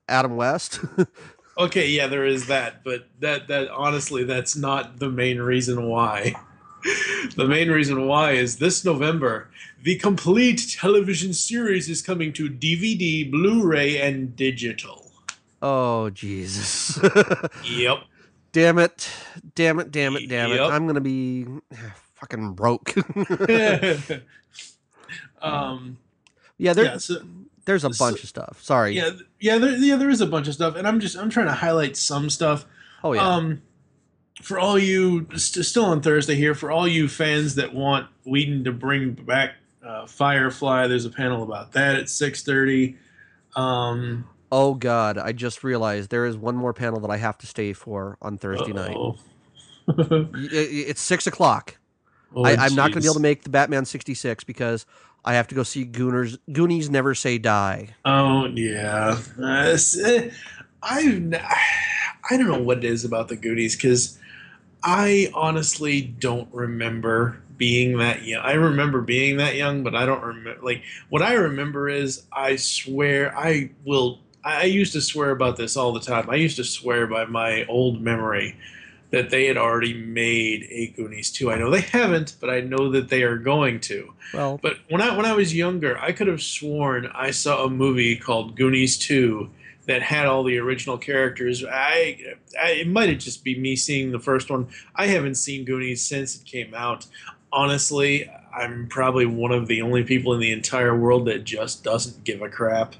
Adam 0.08 0.36
West. 0.36 0.80
okay, 1.58 1.88
yeah, 1.88 2.06
there 2.06 2.26
is 2.26 2.46
that, 2.48 2.84
but 2.84 3.08
that 3.20 3.48
that 3.48 3.68
honestly, 3.70 4.24
that's 4.24 4.56
not 4.56 4.98
the 4.98 5.10
main 5.10 5.38
reason 5.38 5.84
why. 5.86 6.34
The 7.36 7.46
main 7.48 7.70
reason 7.70 8.06
why 8.06 8.32
is 8.32 8.58
this 8.58 8.84
November, 8.84 9.48
the 9.82 9.96
complete 9.96 10.76
television 10.78 11.32
series 11.32 11.88
is 11.88 12.02
coming 12.02 12.32
to 12.34 12.48
DVD, 12.48 13.30
Blu-ray, 13.30 14.00
and 14.00 14.34
digital. 14.36 15.10
Oh 15.62 16.10
Jesus! 16.10 16.98
yep. 17.64 17.98
Damn 18.52 18.78
it! 18.78 19.10
Damn 19.54 19.78
it! 19.80 19.90
Damn 19.90 20.16
it! 20.16 20.28
Damn 20.28 20.52
it! 20.52 20.60
I'm 20.60 20.86
gonna 20.86 21.00
be 21.00 21.46
fucking 22.14 22.52
broke. 22.52 22.94
um 25.42 25.98
yeah, 26.58 26.72
there, 26.72 26.84
yeah, 26.84 26.96
so, 26.96 27.22
there's 27.66 27.84
a 27.84 27.90
bunch 27.90 28.22
of 28.22 28.28
stuff. 28.28 28.62
Sorry. 28.62 28.94
Yeah, 28.94 29.10
yeah, 29.40 29.58
there, 29.58 29.76
yeah, 29.76 29.96
there 29.96 30.08
is 30.08 30.20
a 30.20 30.26
bunch 30.26 30.48
of 30.48 30.54
stuff, 30.54 30.76
and 30.76 30.86
I'm 30.86 31.00
just 31.00 31.16
I'm 31.16 31.30
trying 31.30 31.46
to 31.46 31.52
highlight 31.52 31.96
some 31.96 32.30
stuff. 32.30 32.64
Oh 33.04 33.12
yeah. 33.12 33.26
Um, 33.28 33.62
for 34.46 34.60
all 34.60 34.78
you 34.78 35.26
st- 35.34 35.66
still 35.66 35.86
on 35.86 36.00
Thursday 36.00 36.36
here, 36.36 36.54
for 36.54 36.70
all 36.70 36.86
you 36.86 37.08
fans 37.08 37.56
that 37.56 37.74
want 37.74 38.06
Whedon 38.24 38.62
to 38.62 38.70
bring 38.70 39.14
back 39.14 39.54
uh, 39.84 40.06
Firefly, 40.06 40.86
there's 40.86 41.04
a 41.04 41.10
panel 41.10 41.42
about 41.42 41.72
that 41.72 41.96
at 41.96 42.08
six 42.08 42.44
thirty. 42.44 42.96
Um, 43.56 44.24
oh 44.52 44.74
God, 44.74 45.18
I 45.18 45.32
just 45.32 45.64
realized 45.64 46.10
there 46.10 46.26
is 46.26 46.36
one 46.36 46.54
more 46.54 46.72
panel 46.72 47.00
that 47.00 47.10
I 47.10 47.16
have 47.16 47.36
to 47.38 47.46
stay 47.48 47.72
for 47.72 48.18
on 48.22 48.38
Thursday 48.38 48.72
uh-oh. 48.72 49.16
night. 49.88 50.28
it's 50.34 51.00
six 51.00 51.26
o'clock. 51.26 51.76
Oh, 52.32 52.44
I, 52.44 52.66
am 52.66 52.76
not 52.76 52.92
going 52.92 52.94
to 52.94 53.00
be 53.00 53.06
able 53.06 53.14
to 53.14 53.20
make 53.20 53.42
the 53.42 53.50
Batman 53.50 53.84
66 53.84 54.44
because 54.44 54.86
I 55.24 55.34
have 55.34 55.48
to 55.48 55.54
go 55.56 55.64
see 55.64 55.84
Gooners. 55.84 56.38
Goonies 56.52 56.88
Never 56.88 57.16
Say 57.16 57.38
Die. 57.38 57.88
Oh 58.04 58.46
yeah, 58.46 59.18
uh, 59.42 59.76
I 60.82 61.40
I 62.30 62.36
don't 62.36 62.46
know 62.46 62.62
what 62.62 62.78
it 62.78 62.84
is 62.84 63.04
about 63.04 63.26
the 63.26 63.36
Goonies 63.36 63.74
because 63.74 64.18
I 64.86 65.32
honestly 65.34 66.00
don't 66.00 66.48
remember 66.52 67.42
being 67.56 67.98
that 67.98 68.22
young. 68.22 68.44
I 68.44 68.52
remember 68.52 69.00
being 69.00 69.38
that 69.38 69.56
young, 69.56 69.82
but 69.82 69.96
I 69.96 70.06
don't 70.06 70.22
remember. 70.22 70.62
Like 70.62 70.84
what 71.08 71.22
I 71.22 71.34
remember 71.34 71.88
is 71.88 72.22
I 72.32 72.54
swear 72.54 73.36
I 73.36 73.70
will. 73.84 74.20
I 74.44 74.64
used 74.64 74.92
to 74.92 75.00
swear 75.00 75.30
about 75.30 75.56
this 75.56 75.76
all 75.76 75.92
the 75.92 76.00
time. 76.00 76.30
I 76.30 76.36
used 76.36 76.56
to 76.56 76.64
swear 76.64 77.08
by 77.08 77.24
my 77.24 77.64
old 77.64 78.00
memory 78.00 78.56
that 79.10 79.30
they 79.30 79.46
had 79.46 79.56
already 79.56 79.92
made 79.92 80.68
a 80.70 80.88
Goonies 80.88 81.32
2. 81.32 81.50
I 81.50 81.58
know 81.58 81.70
they 81.70 81.80
haven't, 81.80 82.36
but 82.40 82.48
I 82.48 82.60
know 82.60 82.90
that 82.92 83.08
they 83.08 83.24
are 83.24 83.38
going 83.38 83.80
to. 83.80 84.12
Well, 84.32 84.60
but 84.62 84.76
when 84.88 85.00
I 85.00 85.16
when 85.16 85.26
I 85.26 85.32
was 85.32 85.52
younger, 85.52 85.98
I 85.98 86.12
could 86.12 86.28
have 86.28 86.42
sworn 86.42 87.06
I 87.12 87.32
saw 87.32 87.64
a 87.64 87.70
movie 87.70 88.14
called 88.14 88.56
Goonies 88.56 88.96
2 88.98 89.50
that 89.86 90.02
had 90.02 90.26
all 90.26 90.44
the 90.44 90.58
original 90.58 90.98
characters. 90.98 91.64
I, 91.64 92.36
I 92.60 92.70
it 92.70 92.88
might 92.88 93.08
have 93.08 93.18
just 93.18 93.44
be 93.44 93.58
me 93.58 93.76
seeing 93.76 94.12
the 94.12 94.20
first 94.20 94.50
one. 94.50 94.68
I 94.94 95.06
haven't 95.06 95.36
seen 95.36 95.64
Goonies 95.64 96.02
since 96.02 96.36
it 96.36 96.44
came 96.44 96.74
out. 96.74 97.06
Honestly, 97.52 98.30
I'm 98.54 98.88
probably 98.88 99.26
one 99.26 99.52
of 99.52 99.66
the 99.66 99.82
only 99.82 100.02
people 100.02 100.34
in 100.34 100.40
the 100.40 100.52
entire 100.52 100.96
world 100.96 101.26
that 101.26 101.44
just 101.44 101.84
doesn't 101.84 102.24
give 102.24 102.42
a 102.42 102.48
crap. 102.48 102.94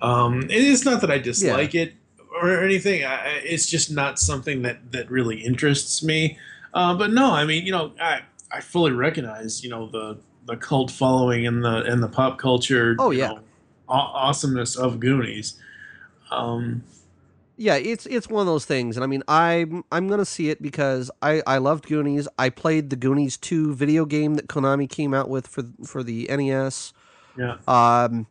Um, 0.00 0.46
it's 0.48 0.84
not 0.84 1.00
that 1.00 1.10
I 1.10 1.18
dislike 1.18 1.74
yeah. 1.74 1.82
it 1.82 1.94
or 2.40 2.62
anything. 2.62 3.04
I, 3.04 3.40
it's 3.44 3.66
just 3.66 3.90
not 3.90 4.18
something 4.18 4.62
that 4.62 4.92
that 4.92 5.10
really 5.10 5.40
interests 5.40 6.02
me. 6.02 6.38
Uh, 6.74 6.94
but 6.94 7.10
no, 7.12 7.32
I 7.32 7.44
mean, 7.44 7.66
you 7.66 7.72
know, 7.72 7.92
I 8.00 8.22
I 8.50 8.60
fully 8.60 8.92
recognize, 8.92 9.62
you 9.62 9.70
know, 9.70 9.88
the 9.88 10.18
the 10.46 10.56
cult 10.56 10.90
following 10.90 11.46
and 11.46 11.64
the 11.64 11.82
and 11.84 12.02
the 12.02 12.08
pop 12.08 12.38
culture. 12.38 12.96
Oh, 12.98 13.10
yeah. 13.10 13.28
know, 13.28 13.40
aw- 13.88 14.12
awesomeness 14.28 14.76
of 14.76 15.00
Goonies. 15.00 15.54
Um, 16.32 16.82
yeah, 17.56 17.76
it's 17.76 18.06
it's 18.06 18.28
one 18.28 18.40
of 18.40 18.46
those 18.46 18.64
things, 18.64 18.96
and 18.96 19.04
I 19.04 19.06
mean, 19.06 19.22
I'm 19.28 19.84
I'm 19.92 20.08
gonna 20.08 20.24
see 20.24 20.48
it 20.50 20.62
because 20.62 21.10
I 21.20 21.42
I 21.46 21.58
loved 21.58 21.86
Goonies. 21.86 22.26
I 22.38 22.48
played 22.48 22.90
the 22.90 22.96
Goonies 22.96 23.36
two 23.36 23.74
video 23.74 24.04
game 24.04 24.34
that 24.34 24.48
Konami 24.48 24.88
came 24.88 25.12
out 25.14 25.28
with 25.28 25.46
for 25.46 25.64
for 25.84 26.02
the 26.02 26.26
NES. 26.28 26.92
yeah, 27.38 27.56
Um, 27.68 28.26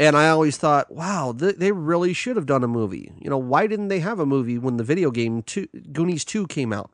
and 0.00 0.16
I 0.16 0.28
always 0.28 0.56
thought, 0.56 0.90
wow, 0.90 1.34
th- 1.38 1.56
they 1.56 1.72
really 1.72 2.12
should 2.12 2.36
have 2.36 2.46
done 2.46 2.64
a 2.64 2.68
movie. 2.68 3.12
You 3.20 3.30
know, 3.30 3.38
why 3.38 3.66
didn't 3.66 3.88
they 3.88 4.00
have 4.00 4.18
a 4.18 4.26
movie 4.26 4.58
when 4.58 4.76
the 4.76 4.84
video 4.84 5.10
game 5.10 5.42
two, 5.42 5.68
Goonies 5.92 6.24
two 6.24 6.46
came 6.46 6.72
out? 6.72 6.90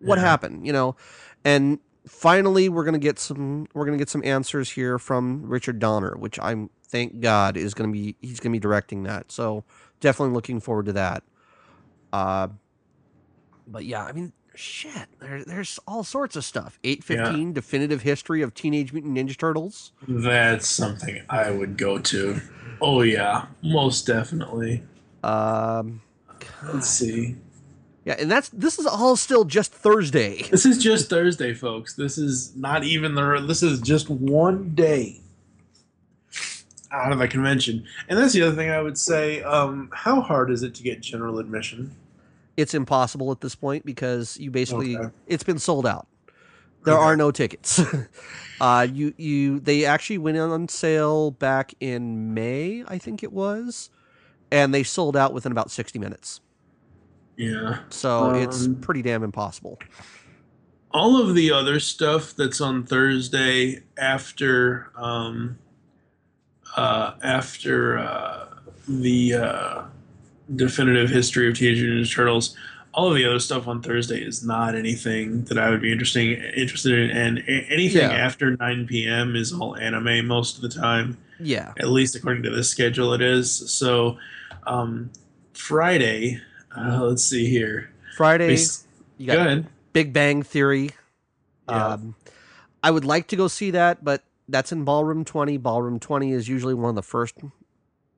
What 0.00 0.18
Yeah. 0.18 0.24
happened? 0.24 0.66
You 0.66 0.72
know, 0.72 0.96
and 1.44 1.78
finally 2.06 2.68
we're 2.68 2.84
gonna 2.84 2.98
get 2.98 3.18
some 3.18 3.68
we're 3.74 3.84
gonna 3.86 3.96
get 3.96 4.10
some 4.10 4.22
answers 4.24 4.70
here 4.70 4.98
from 4.98 5.46
Richard 5.46 5.78
Donner, 5.78 6.16
which 6.18 6.38
I'm 6.42 6.68
thank 6.88 7.20
God 7.20 7.56
is 7.56 7.74
gonna 7.74 7.92
be 7.92 8.16
he's 8.20 8.40
gonna 8.40 8.52
be 8.52 8.58
directing 8.58 9.04
that. 9.04 9.30
So 9.32 9.64
definitely 10.02 10.34
looking 10.34 10.60
forward 10.60 10.84
to 10.86 10.92
that. 10.92 11.22
Uh, 12.12 12.48
but 13.66 13.86
yeah, 13.86 14.04
I 14.04 14.12
mean. 14.12 14.34
Shit, 14.54 15.08
there, 15.18 15.42
there's 15.46 15.78
all 15.88 16.04
sorts 16.04 16.36
of 16.36 16.44
stuff. 16.44 16.78
815 16.84 17.54
Definitive 17.54 18.02
History 18.02 18.42
of 18.42 18.52
Teenage 18.52 18.92
Mutant 18.92 19.16
Ninja 19.16 19.34
Turtles. 19.34 19.92
that's 20.06 20.68
something 20.68 21.22
I 21.30 21.50
would 21.50 21.78
go 21.78 21.96
to. 21.98 22.38
Oh 22.78 23.00
yeah, 23.00 23.46
most 23.62 24.06
definitely. 24.06 24.82
Um, 25.24 26.02
Let's 26.70 26.90
see. 26.90 27.36
Yeah, 28.04 28.16
and 28.18 28.30
that's 28.30 28.50
this 28.50 28.78
is 28.78 28.84
all 28.84 29.16
still 29.16 29.46
just 29.46 29.72
Thursday. 29.72 30.42
This 30.50 30.66
is 30.66 30.76
just 30.82 31.08
Thursday, 31.08 31.54
folks. 31.54 31.94
This 31.94 32.18
is 32.18 32.54
not 32.54 32.84
even 32.84 33.14
the. 33.14 33.42
This 33.46 33.62
is 33.62 33.80
just 33.80 34.10
one 34.10 34.74
day 34.74 35.21
out 36.92 37.12
of 37.12 37.18
the 37.18 37.28
convention, 37.28 37.84
and 38.08 38.18
that's 38.18 38.32
the 38.34 38.42
other 38.42 38.54
thing 38.56 38.70
I 38.70 38.80
would 38.82 38.98
say. 38.98 39.42
Um, 39.42 39.90
how 39.94 40.20
hard 40.20 40.50
is 40.50 40.62
it 40.62 40.74
to 40.76 40.82
get 40.82 41.00
general 41.00 41.38
admission? 41.38 41.96
It's 42.56 42.74
impossible 42.74 43.32
at 43.32 43.40
this 43.40 43.54
point 43.54 43.84
because 43.86 44.36
you 44.38 44.50
basically 44.50 44.96
Okay. 44.96 45.08
it's 45.26 45.42
been 45.44 45.58
sold 45.58 45.86
out. 45.86 46.06
There 46.84 46.94
Okay. 46.94 47.02
are 47.02 47.16
no 47.16 47.30
tickets. 47.30 47.80
uh, 48.60 48.86
you 48.92 49.14
you 49.16 49.60
they 49.60 49.84
actually 49.84 50.18
went 50.18 50.36
on 50.36 50.68
sale 50.68 51.30
back 51.30 51.74
in 51.80 52.34
May, 52.34 52.84
I 52.86 52.98
think 52.98 53.22
it 53.22 53.32
was, 53.32 53.90
and 54.50 54.74
they 54.74 54.82
sold 54.82 55.16
out 55.16 55.32
within 55.32 55.52
about 55.52 55.70
sixty 55.70 55.98
minutes. 55.98 56.40
Yeah. 57.36 57.78
So 57.90 58.30
it's 58.34 58.66
Um, 58.66 58.76
pretty 58.82 59.00
damn 59.02 59.22
impossible. 59.22 59.78
all 60.90 61.20
of 61.20 61.34
the 61.34 61.50
other 61.50 61.80
stuff 61.80 62.34
that's 62.36 62.60
on 62.60 62.84
Thursday 62.84 63.82
after 63.96 64.90
um, 64.94 65.58
uh, 66.76 67.14
after 67.22 67.98
uh, 67.98 68.46
the 68.88 69.34
uh, 69.34 69.82
definitive 70.56 71.10
history 71.10 71.48
of 71.48 71.56
Teenage 71.56 71.80
Mutant 71.82 72.06
Ninja 72.06 72.14
Turtles, 72.14 72.56
all 72.94 73.08
of 73.08 73.14
the 73.14 73.24
other 73.24 73.38
stuff 73.38 73.66
on 73.66 73.80
Thursday 73.82 74.20
is 74.22 74.44
not 74.44 74.74
anything 74.74 75.44
that 75.44 75.58
I 75.58 75.70
would 75.70 75.80
be 75.80 75.90
interesting 75.90 76.32
interested 76.32 76.92
in, 76.92 77.10
and 77.16 77.38
a- 77.38 77.66
anything 77.72 78.02
Yeah. 78.02 78.10
after 78.16 78.54
9 78.56 78.86
p.m. 78.86 79.34
is 79.34 79.52
all 79.52 79.76
anime 79.76 80.26
most 80.26 80.56
of 80.56 80.62
the 80.62 80.68
time. 80.68 81.16
Yeah, 81.40 81.72
At 81.78 81.88
least 81.88 82.14
according 82.14 82.42
to 82.44 82.50
this 82.50 82.68
schedule, 82.68 83.14
it 83.14 83.20
is. 83.22 83.50
So 83.72 84.18
um, 84.66 85.10
Friday, 85.54 86.40
uh, 86.76 87.02
let's 87.04 87.24
see 87.24 87.48
here. 87.48 87.90
Friday 88.16 88.56
you 89.18 89.26
Go 89.28 89.34
got. 89.56 89.64
Big 89.92 90.12
Bang 90.12 90.42
Theory. 90.42 90.90
Yeah. 91.68 91.86
Um, 91.86 92.14
I 92.82 92.90
would 92.90 93.04
like 93.04 93.26
to 93.28 93.36
go 93.36 93.48
see 93.48 93.70
that, 93.72 94.04
but 94.04 94.22
that's 94.52 94.70
in 94.70 94.84
Ballroom 94.84 95.24
20. 95.24 95.56
Ballroom 95.56 95.98
20 95.98 96.30
is 96.30 96.48
usually 96.48 96.74
one 96.74 96.88
of 96.90 96.94
the 96.94 97.02
first. 97.02 97.34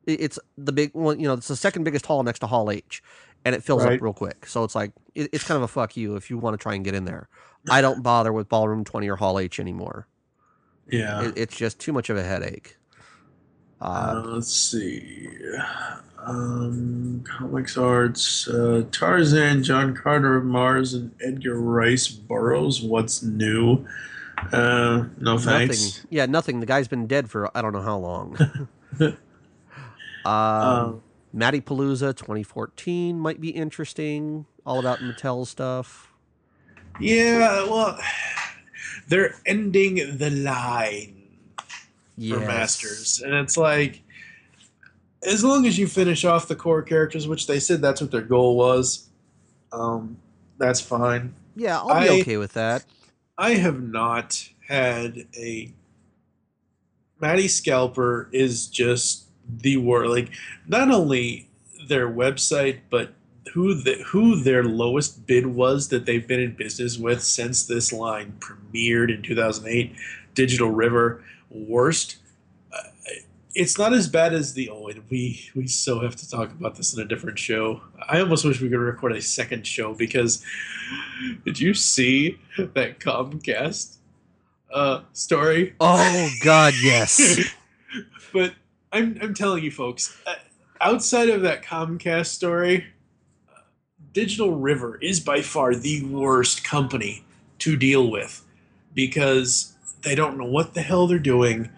It's 0.07 0.39
the 0.59 0.73
big 0.73 0.93
one, 0.93 1.19
you 1.19 1.27
know, 1.27 1.33
it's 1.35 1.49
the 1.49 1.57
second 1.57 1.85
biggest 1.85 2.05
hall 2.05 2.23
next 2.23 2.41
to 2.41 2.47
Hall 2.47 2.71
H, 2.71 3.03
and 3.47 3.55
it 3.55 3.63
fills 3.63 3.85
Right. 3.85 3.95
up 3.97 4.03
real 4.03 4.13
quick. 4.13 4.45
So 4.47 4.63
it's 4.65 4.75
like, 4.75 4.93
it, 5.15 5.31
it's 5.33 5.45
kind 5.45 5.57
of 5.57 5.63
a 5.63 5.69
fuck 5.69 5.97
you 5.97 6.17
if 6.17 6.29
you 6.29 6.37
want 6.37 6.53
to 6.53 6.63
try 6.63 6.75
and 6.75 6.85
get 6.85 6.95
in 6.95 7.07
there. 7.07 7.29
I 7.71 7.81
don't 7.81 8.03
bother 8.03 8.31
with 8.31 8.51
Ballroom 8.51 8.85
20 8.85 9.09
or 9.09 9.17
Hall 9.17 9.39
H 9.39 9.59
anymore. 9.59 10.07
yeah. 10.91 11.29
It, 11.29 11.39
it's 11.39 11.57
just 11.57 11.79
too 11.81 11.93
much 11.95 12.11
of 12.11 12.19
a 12.19 12.23
headache. 12.23 12.77
Uh, 13.81 13.85
Uh, 14.17 14.23
let's 14.27 14.53
see. 14.55 15.29
Um, 16.27 17.23
comics 17.27 17.77
arts, 17.77 18.49
uh, 18.49 18.85
Tarzan, 18.91 19.63
John 19.63 19.95
Carter 19.95 20.37
of 20.37 20.45
Mars, 20.45 20.95
and 20.95 21.13
Edgar 21.23 21.61
Rice 21.61 22.09
Burroughs. 22.09 22.83
What's 22.83 23.23
new? 23.23 23.85
Uh, 24.53 25.05
no 25.19 25.39
thanks. 25.39 25.97
nothing. 25.97 26.09
Yeah, 26.11 26.27
nothing. 26.27 26.61
The 26.61 26.67
guy's 26.67 26.89
been 26.89 27.07
dead 27.07 27.31
for 27.31 27.51
I 27.57 27.63
don't 27.63 27.73
know 27.73 27.83
how 27.83 27.99
long. 27.99 28.37
um, 29.01 29.17
Um, 30.25 31.03
Matty 31.33 31.61
Palooza 31.61 32.15
2014 32.17 33.19
might 33.19 33.41
be 33.41 33.51
interesting. 33.51 34.47
All 34.67 34.79
about 34.79 35.01
Mattel 35.01 35.47
stuff. 35.47 36.13
yeah, 37.01 37.65
well, 37.69 37.99
they're 39.09 39.35
ending 39.45 39.97
the 40.17 40.31
line 40.31 41.23
for 42.17 42.39
Masters, 42.41 43.21
and 43.23 43.35
it's 43.35 43.57
like, 43.57 44.01
as 45.27 45.43
long 45.45 45.67
as 45.67 45.77
you 45.79 45.87
finish 45.87 46.25
off 46.25 46.49
the 46.49 46.55
core 46.57 46.83
characters, 46.83 47.27
which 47.29 47.47
they 47.47 47.59
said 47.61 47.83
that's 47.83 48.01
what 48.01 48.11
their 48.11 48.23
goal 48.23 48.57
was, 48.57 49.09
um, 49.73 50.17
that's 50.59 50.81
fine. 50.81 51.35
Yeah, 51.57 51.79
I'll 51.81 52.01
be 52.03 52.09
I- 52.09 52.21
okay 52.21 52.37
with 52.39 52.53
that. 52.55 52.85
I 53.37 53.55
have 53.55 53.83
not 53.83 54.49
had 54.69 55.27
a 55.37 55.73
Matty 57.21 57.49
Scalper 57.49 58.29
is 58.33 58.67
just 58.67 59.27
the 59.49 59.77
word. 59.77 60.09
Like 60.09 60.31
not 60.67 60.91
only 60.91 61.49
their 61.89 62.09
website, 62.09 62.81
but 62.91 63.13
who 63.53 63.75
the 63.75 64.03
who 64.07 64.43
their 64.43 64.65
lowest 64.65 65.27
bid 65.27 65.47
was 65.47 65.89
that 65.89 66.07
they've 66.07 66.27
been 66.27 66.41
in 66.41 66.55
business 66.55 66.99
with 66.99 67.23
since 67.23 67.65
this 67.65 67.93
line 67.93 68.37
premiered 68.39 69.15
in 69.15 69.23
2008. 69.23 69.95
Digital 70.35 70.71
River 70.71 71.23
worst. 71.51 72.17
It's 73.55 73.79
not 73.79 73.93
as 73.93 74.09
bad 74.09 74.35
as 74.35 74.55
the 74.55 74.69
oh, 74.71 74.89
and 74.89 75.03
we 75.11 75.49
we 75.55 75.67
so 75.69 76.01
have 76.01 76.17
to 76.17 76.29
talk 76.29 76.51
about 76.51 76.75
this 76.75 76.93
in 76.93 77.01
a 77.01 77.05
different 77.05 77.39
show. 77.39 77.81
I 78.09 78.21
almost 78.21 78.45
wish 78.45 78.61
we 78.61 78.69
could 78.69 78.79
record 78.79 79.13
a 79.13 79.23
second 79.23 79.67
show 79.67 79.95
because 79.95 80.45
did 81.45 81.61
you 81.61 81.73
see 81.75 82.41
that 82.57 82.99
Comcast 82.99 83.97
uh, 84.73 85.03
story? 85.13 85.75
Oh 85.79 86.31
God, 86.43 86.75
yes. 86.83 87.41
but 88.33 88.55
I'm 88.93 89.19
I'm 89.23 89.35
telling 89.35 89.63
you, 89.63 89.71
folks, 89.71 90.17
uh, 90.27 90.35
outside 90.81 91.29
of 91.29 91.43
that 91.43 91.63
Comcast 91.63 92.27
story, 92.27 92.87
Digital 94.13 94.53
River 94.53 94.99
is 95.03 95.21
by 95.21 95.43
far 95.43 95.75
the 95.75 96.05
worst 96.05 96.65
company 96.65 97.25
to 97.59 97.77
deal 97.77 98.11
with 98.11 98.45
because 98.95 99.75
they 100.03 100.15
don't 100.15 100.39
know 100.39 100.45
what 100.45 100.75
the 100.75 100.83
hell 100.83 101.07
they're 101.07 101.19
doing. 101.19 101.71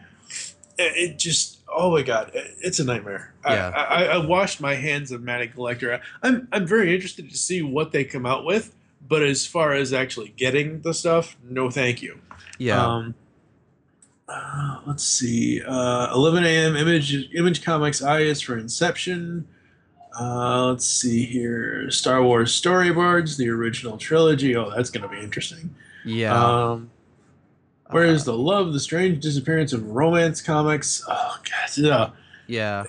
It 0.78 1.18
just 1.18 1.55
oh 1.76 1.90
my 1.92 2.02
god, 2.02 2.30
it's 2.34 2.80
a 2.80 2.84
nightmare. 2.84 3.32
Yeah. 3.44 3.68
I, 3.68 3.82
I, 3.82 4.02
I 4.04 4.26
washed 4.26 4.60
my 4.60 4.74
hands 4.74 5.12
of 5.12 5.22
Matty 5.22 5.48
Collector. 5.48 6.00
I'm 6.22 6.48
I'm 6.50 6.66
very 6.66 6.94
interested 6.94 7.30
to 7.30 7.36
see 7.36 7.62
what 7.62 7.92
they 7.92 8.02
come 8.04 8.26
out 8.26 8.44
with, 8.44 8.74
but 9.06 9.22
as 9.22 9.46
far 9.46 9.72
as 9.72 9.92
actually 9.92 10.32
getting 10.36 10.80
the 10.80 10.92
stuff, 10.94 11.36
no, 11.48 11.70
thank 11.70 12.02
you. 12.02 12.18
Yeah. 12.58 12.84
Um, 12.84 13.14
uh, 14.28 14.80
let's 14.86 15.04
see. 15.04 15.62
Uh, 15.62 16.10
11 16.12 16.44
a.m. 16.44 16.76
Image 16.76 17.32
Image 17.34 17.62
Comics 17.64 18.02
I 18.02 18.20
is 18.20 18.40
for 18.40 18.58
Inception. 18.58 19.46
Uh, 20.18 20.68
let's 20.70 20.86
see 20.86 21.24
here. 21.26 21.90
Star 21.90 22.22
Wars 22.22 22.58
Storyboards, 22.58 23.36
the 23.36 23.50
original 23.50 23.98
trilogy. 23.98 24.56
Oh, 24.56 24.72
that's 24.74 24.90
going 24.90 25.02
to 25.02 25.14
be 25.14 25.22
interesting. 25.22 25.74
yeah. 26.04 26.34
Um, 26.34 26.90
where 27.90 28.04
is 28.04 28.22
Uh, 28.22 28.32
the 28.32 28.38
love, 28.38 28.72
the 28.72 28.80
strange 28.80 29.22
disappearance 29.22 29.72
of 29.72 29.90
romance 29.90 30.40
comics? 30.42 31.02
Oh, 31.08 31.36
God. 31.44 31.76
Yeah. 31.76 32.10
yeah. 32.48 32.84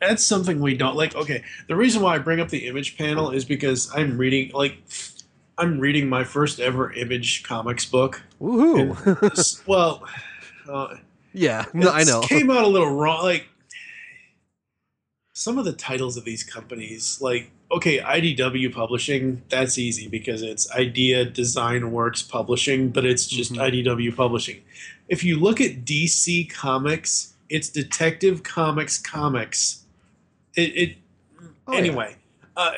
That's 0.00 0.24
something 0.24 0.60
we 0.60 0.76
don't 0.76 0.94
like. 0.96 1.16
Okay, 1.16 1.42
the 1.66 1.74
reason 1.74 2.02
why 2.02 2.14
I 2.14 2.18
bring 2.18 2.38
up 2.40 2.50
the 2.50 2.66
image 2.68 2.96
panel 2.96 3.30
is 3.30 3.44
because 3.44 3.90
I'm 3.94 4.16
reading, 4.16 4.52
like, 4.54 4.78
I'm 5.58 5.80
reading 5.80 6.08
my 6.08 6.22
first 6.22 6.60
ever 6.60 6.92
image 6.92 7.42
comics 7.42 7.84
book. 7.84 8.22
Woohoo. 8.40 9.64
Well, 9.66 10.04
uh, 10.70 10.94
yeah. 11.32 11.64
No, 11.74 11.90
I 11.90 12.04
know. 12.04 12.20
Came 12.20 12.50
out 12.50 12.62
a 12.62 12.68
little 12.68 12.94
wrong. 12.94 13.22
Like 13.24 13.48
some 15.32 15.58
of 15.58 15.64
the 15.64 15.72
titles 15.72 16.16
of 16.16 16.24
these 16.24 16.44
companies, 16.44 17.20
like 17.20 17.50
okay, 17.70 17.98
IDW 18.00 18.72
Publishing, 18.72 19.42
that's 19.48 19.78
easy 19.78 20.08
because 20.08 20.42
it's 20.42 20.70
Idea 20.72 21.24
Design 21.24 21.90
Works 21.92 22.22
Publishing, 22.22 22.88
but 22.90 23.04
it's 23.04 23.26
just 23.26 23.52
Mhm. 23.52 23.60
IDW 23.60 24.12
Publishing. 24.16 24.62
If 25.08 25.22
you 25.24 25.38
look 25.38 25.60
at 25.60 25.84
DC 25.84 26.44
Comics, 26.44 27.34
it's 27.48 27.68
Detective 27.68 28.42
Comics 28.42 28.98
Comics. 28.98 29.84
It, 30.56 30.76
it 30.76 30.96
Oh, 31.66 31.72
yeah. 31.72 31.78
anyway. 31.78 32.16
Uh, 32.56 32.72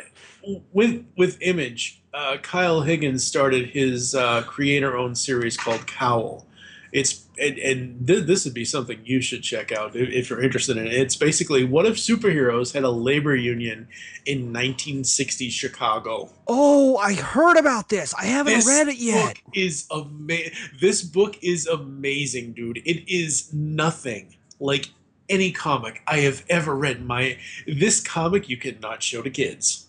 with 0.72 1.04
with 1.16 1.38
Image, 1.40 2.00
uh, 2.12 2.36
Kyle 2.42 2.80
Higgins 2.80 3.24
started 3.24 3.68
his 3.70 4.14
uh, 4.14 4.42
creator-owned 4.42 5.16
series 5.16 5.56
called 5.56 5.86
Cowl. 5.86 6.46
It's 6.92 7.26
and, 7.38 7.58
and 7.58 8.06
th- 8.06 8.26
this 8.26 8.44
would 8.44 8.54
be 8.54 8.64
something 8.64 9.00
you 9.04 9.20
should 9.20 9.42
check 9.42 9.72
out 9.72 9.94
if, 9.96 10.08
if, 10.10 10.30
you're 10.30 10.42
interested 10.42 10.76
in 10.76 10.86
it. 10.86 10.92
It's 10.92 11.16
basically 11.16 11.64
what 11.64 11.86
if 11.86 11.96
superheroes 11.96 12.74
had 12.74 12.84
a 12.84 12.90
labor 12.90 13.34
union 13.34 13.88
in 14.26 14.52
1960s 14.52 15.50
Chicago? 15.50 16.30
Oh, 16.48 16.96
I 16.96 17.14
heard 17.14 17.56
about 17.56 17.88
this. 17.88 18.12
I 18.14 18.24
haven't 18.24 18.54
this 18.54 18.66
read 18.66 18.88
it 18.88 18.98
yet. 18.98 19.40
Book 19.44 19.54
is 19.54 19.86
ama- 19.92 20.50
This 20.80 21.02
book 21.02 21.38
is 21.42 21.66
amazing, 21.66 22.52
dude. 22.52 22.78
It 22.78 23.08
is 23.10 23.52
nothing 23.52 24.36
like 24.58 24.90
any 25.28 25.52
comic 25.52 26.02
I 26.06 26.18
have 26.18 26.44
ever 26.50 26.74
read. 26.74 27.06
My 27.06 27.38
this 27.66 28.00
comic 28.00 28.48
you 28.48 28.56
cannot 28.56 29.02
show 29.02 29.22
to 29.22 29.30
kids. 29.30 29.86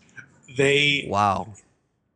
They 0.56 1.08
wow. 1.10 1.54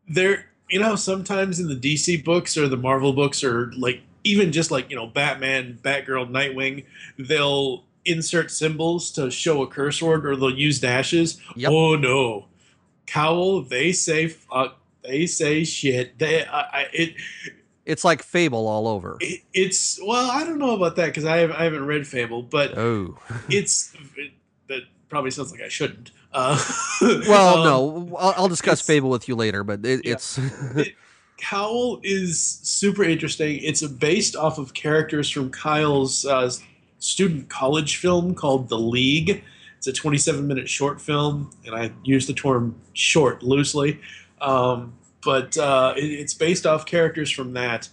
They're 0.07 0.45
you 0.69 0.79
know 0.79 0.95
sometimes 0.95 1.59
in 1.59 1.67
the 1.67 1.75
DC 1.75 2.23
books 2.23 2.55
or 2.55 2.67
the 2.67 2.77
Marvel 2.77 3.13
books 3.13 3.43
or 3.43 3.71
like 3.73 4.01
even 4.26 4.51
just 4.51 4.71
like 4.71 4.89
you 4.89 4.95
know 4.97 5.07
Batman, 5.07 5.80
Batgirl, 5.82 6.30
Nightwing, 6.30 6.86
they'll 7.17 7.86
insert 8.03 8.51
symbols 8.51 9.11
to 9.11 9.32
show 9.32 9.61
a 9.61 9.67
curse 9.67 10.01
word 10.01 10.26
or 10.26 10.36
they'll 10.36 10.53
use 10.53 10.80
dashes. 10.80 11.39
Yep. 11.55 11.71
Oh 11.71 11.95
no, 11.95 12.47
Cowl 13.05 13.61
they 13.61 13.93
say 13.93 14.28
fuck, 14.28 14.78
they 15.03 15.26
say 15.28 15.63
shit. 15.63 16.19
They 16.19 16.45
I, 16.45 16.59
I 16.59 16.88
it. 16.91 17.15
It's 17.86 18.03
like 18.03 18.23
Fable 18.23 18.67
all 18.67 18.88
over. 18.88 19.17
It, 19.21 19.41
it's 19.53 19.99
well, 20.03 20.30
I 20.32 20.43
don't 20.43 20.57
know 20.57 20.76
about 20.76 20.95
that 20.95 21.05
because 21.07 21.23
I, 21.23 21.38
have, 21.38 21.51
I 21.51 21.65
haven't 21.65 21.86
read 21.86 22.07
Fable, 22.07 22.41
but 22.41 22.76
oh, 22.78 23.17
it's 23.49 23.93
it, 24.17 24.32
that 24.67 24.82
probably 25.07 25.32
sounds 25.32 25.51
like 25.51 25.61
I 25.61 25.69
shouldn't. 25.69 26.11
Uh, 26.34 26.59
well, 27.01 27.59
um, 27.59 27.63
no, 27.63 28.17
I'll, 28.17 28.34
I'll 28.38 28.47
discuss 28.49 28.82
Fable 28.82 29.09
with 29.09 29.30
you 29.30 29.36
later, 29.36 29.63
but 29.63 29.86
it, 29.86 30.01
yeah. 30.03 30.13
it's 30.13 30.38
it, 30.38 30.95
Cowl 31.38 31.99
is 32.03 32.59
super 32.63 33.03
interesting. 33.03 33.59
It's 33.61 33.81
based 33.83 34.36
off 34.36 34.57
of 34.57 34.73
characters 34.73 35.29
from 35.29 35.51
Kyle's 35.51 36.25
uh, 36.25 36.49
student 36.99 37.49
college 37.49 37.97
film 37.97 38.33
called 38.36 38.69
The 38.69 38.77
League. 38.77 39.43
It's 39.77 39.88
a 39.88 39.93
27 39.93 40.47
minute 40.47 40.69
short 40.69 41.01
film, 41.01 41.51
and 41.65 41.75
I 41.75 41.91
use 42.03 42.27
the 42.27 42.33
term 42.33 42.75
short 42.93 43.43
loosely. 43.43 43.99
Um, 44.41 44.93
but 45.23 45.57
uh, 45.57 45.93
it, 45.97 46.05
it's 46.05 46.33
based 46.33 46.65
off 46.65 46.86
characters 46.86 47.29
from 47.29 47.53
that, 47.53 47.89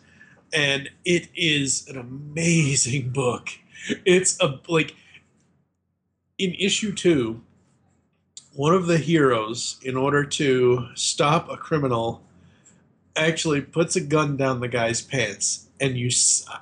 and 0.52 0.88
it 1.04 1.28
is 1.34 1.88
an 1.88 1.98
amazing 1.98 3.10
book. 3.14 3.48
It's 4.04 4.40
a 4.40 4.60
like 4.68 4.94
in 6.38 6.54
issue 6.54 6.94
two, 6.94 7.42
one 8.54 8.74
of 8.74 8.86
the 8.86 8.98
heroes, 8.98 9.78
in 9.82 9.96
order 9.96 10.24
to 10.24 10.88
stop 10.94 11.50
a 11.50 11.56
criminal, 11.56 12.22
actually 13.16 13.60
puts 13.60 13.96
a 13.96 14.00
gun 14.00 14.36
down 14.36 14.60
the 14.60 14.68
guy's 14.68 15.00
pants 15.02 15.68
and 15.82 15.98
you 15.98 16.10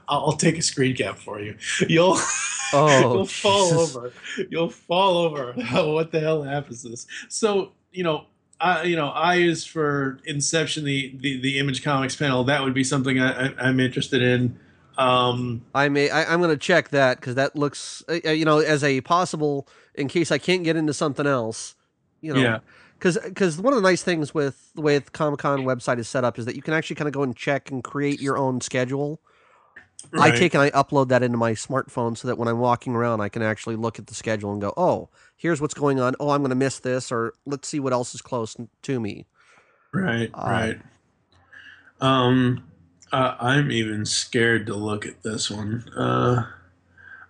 I'll 0.09 0.33
take 0.33 0.59
a 0.59 0.63
screen 0.63 0.97
cap 0.97 1.19
for 1.19 1.41
you. 1.41 1.57
You'll 1.89 2.17
oh, 2.73 3.01
you'll 3.01 3.27
fall 3.27 3.79
over. 3.79 4.13
You'll 4.49 4.71
fall 4.71 5.19
over. 5.19 5.53
what 5.93 6.11
the 6.11 6.21
hell 6.21 6.43
happens 6.43 6.83
this? 6.83 7.07
So, 7.29 7.73
you 7.93 8.03
know, 8.03 8.25
I 8.59 8.85
you 8.85 8.97
know, 8.97 9.09
I 9.09 9.37
is 9.37 9.65
for 9.65 10.19
Inception 10.25 10.85
the 10.85 11.15
the, 11.21 11.41
the 11.41 11.59
Image 11.59 11.85
Comics 11.85 12.17
panel. 12.17 12.45
That 12.45 12.63
would 12.65 12.75
be 12.75 12.83
something 12.83 13.21
I, 13.21 13.69
am 13.69 13.79
interested 13.79 14.23
in. 14.23 14.59
Um 14.97 15.63
I 15.75 15.89
may 15.89 16.11
I, 16.11 16.33
am 16.33 16.41
going 16.41 16.51
to 16.51 16.57
check 16.57 16.89
that 16.89 17.21
cuz 17.21 17.35
that 17.35 17.55
looks 17.55 18.03
uh, 18.09 18.19
uh, 18.25 18.31
you 18.31 18.45
know 18.45 18.59
as 18.59 18.83
a 18.83 19.01
possible 19.03 19.69
in 19.95 20.09
case 20.09 20.33
I 20.33 20.39
can't 20.39 20.65
get 20.65 20.77
into 20.77 20.95
something 20.95 21.27
else, 21.27 21.75
you 22.21 22.33
know. 22.33 22.41
Yeah 22.41 22.59
because 23.01 23.19
because 23.25 23.59
one 23.59 23.73
of 23.73 23.79
the 23.79 23.89
nice 23.89 24.03
things 24.03 24.35
with 24.35 24.73
the 24.75 24.83
way 24.83 24.99
the 24.99 25.11
Comic 25.11 25.41
Con 25.41 25.61
website 25.61 25.99
is 25.99 26.09
set 26.09 26.23
up 26.23 26.39
is 26.39 26.45
that 26.45 26.55
you 26.55 26.63
can 26.63 26.75
actually 26.75 26.97
kind 26.97 27.09
of 27.09 27.15
go 27.15 27.23
and 27.23 27.35
check 27.35 27.71
and 27.71 27.83
create 27.83 28.21
your 28.21 28.37
own 28.37 28.61
schedule. 28.61 29.21
Right. 30.13 30.35
I 30.35 30.39
take 30.39 30.55
and 30.55 30.63
I 30.63 30.71
upload 30.71 31.09
that 31.09 31.23
into 31.23 31.37
my 31.37 31.53
smartphone 31.53 32.17
so 32.17 32.29
that 32.29 32.39
when 32.39 32.49
I'm 32.49 32.59
walking 32.59 32.95
around, 32.95 33.21
I 33.21 33.29
can 33.29 33.43
actually 33.43 33.77
look 33.77 33.99
at 33.99 34.07
the 34.07 34.15
schedule 34.15 34.53
and 34.53 34.61
go, 34.61 34.75
"Oh, 34.77 35.09
here's 35.37 35.61
what's 35.61 35.75
going 35.75 35.99
on. 35.99 36.15
Oh, 36.21 36.31
I'm 36.31 36.41
going 36.41 36.51
to 36.51 36.57
miss 36.57 36.79
this, 36.79 37.11
or 37.11 37.35
let's 37.47 37.69
see 37.69 37.81
what 37.81 37.93
else 37.93 38.15
is 38.15 38.23
close 38.23 38.57
to 38.83 39.01
me." 39.01 39.27
Right, 39.93 40.31
uh, 40.35 40.47
right. 40.47 40.81
Um, 42.01 42.65
uh, 43.13 43.35
I'm 43.41 43.71
even 43.73 44.05
scared 44.07 44.67
to 44.67 44.75
look 44.75 45.07
at 45.07 45.23
this 45.23 45.51
one. 45.51 45.85
Uh, 45.97 46.47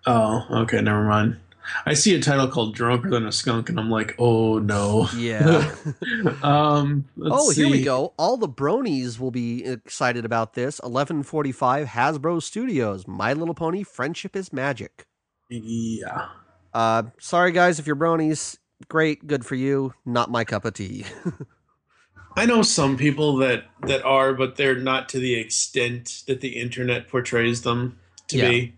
oh, 0.07 0.47
okay, 0.63 0.81
never 0.81 1.05
mind. 1.05 1.39
I 1.87 1.95
see 1.95 2.15
a 2.15 2.21
title 2.21 2.49
called 2.49 2.75
"Drunker 2.75 3.11
Than 3.11 3.27
a 3.27 3.33
Skunk" 3.33 3.69
and 3.69 3.79
I'm 3.79 3.91
like, 3.91 4.15
oh 4.19 4.59
no. 4.59 5.09
Yeah. 5.17 5.75
um. 6.43 7.07
oh, 7.23 7.51
see. 7.51 7.63
here 7.63 7.71
we 7.71 7.83
go. 7.83 8.13
All 8.17 8.37
the 8.37 8.49
bronies 8.49 9.19
will 9.19 9.31
be 9.31 9.65
excited 9.65 10.25
about 10.25 10.55
this. 10.55 10.81
11:45 10.81 11.87
Hasbro 11.87 12.43
Studios. 12.43 13.07
My 13.07 13.33
Little 13.33 13.55
Pony: 13.55 13.83
Friendship 13.83 14.37
is 14.37 14.53
Magic. 14.53 15.07
Yeah. 15.49 16.29
Uh, 16.73 17.05
sorry 17.19 17.53
guys 17.53 17.79
if 17.79 17.87
you're 17.87 17.97
bronies. 17.97 18.59
Great, 18.89 19.27
good 19.27 19.45
for 19.45 19.57
you. 19.57 19.93
Not 20.07 20.31
my 20.31 20.45
cup 20.45 20.65
of 20.65 20.75
tea. 20.75 21.05
I 22.37 22.47
know 22.47 22.63
some 22.63 22.97
people 22.97 23.37
that 23.39 23.65
that 23.83 24.05
are, 24.05 24.33
but 24.33 24.57
they're 24.57 24.79
not 24.79 25.09
to 25.11 25.19
the 25.19 25.35
extent 25.35 26.23
that 26.27 26.41
the 26.41 26.61
internet 26.61 27.09
portrays 27.09 27.63
them 27.63 27.99
to 28.29 28.39
yeah. 28.39 28.49
be. 28.49 28.75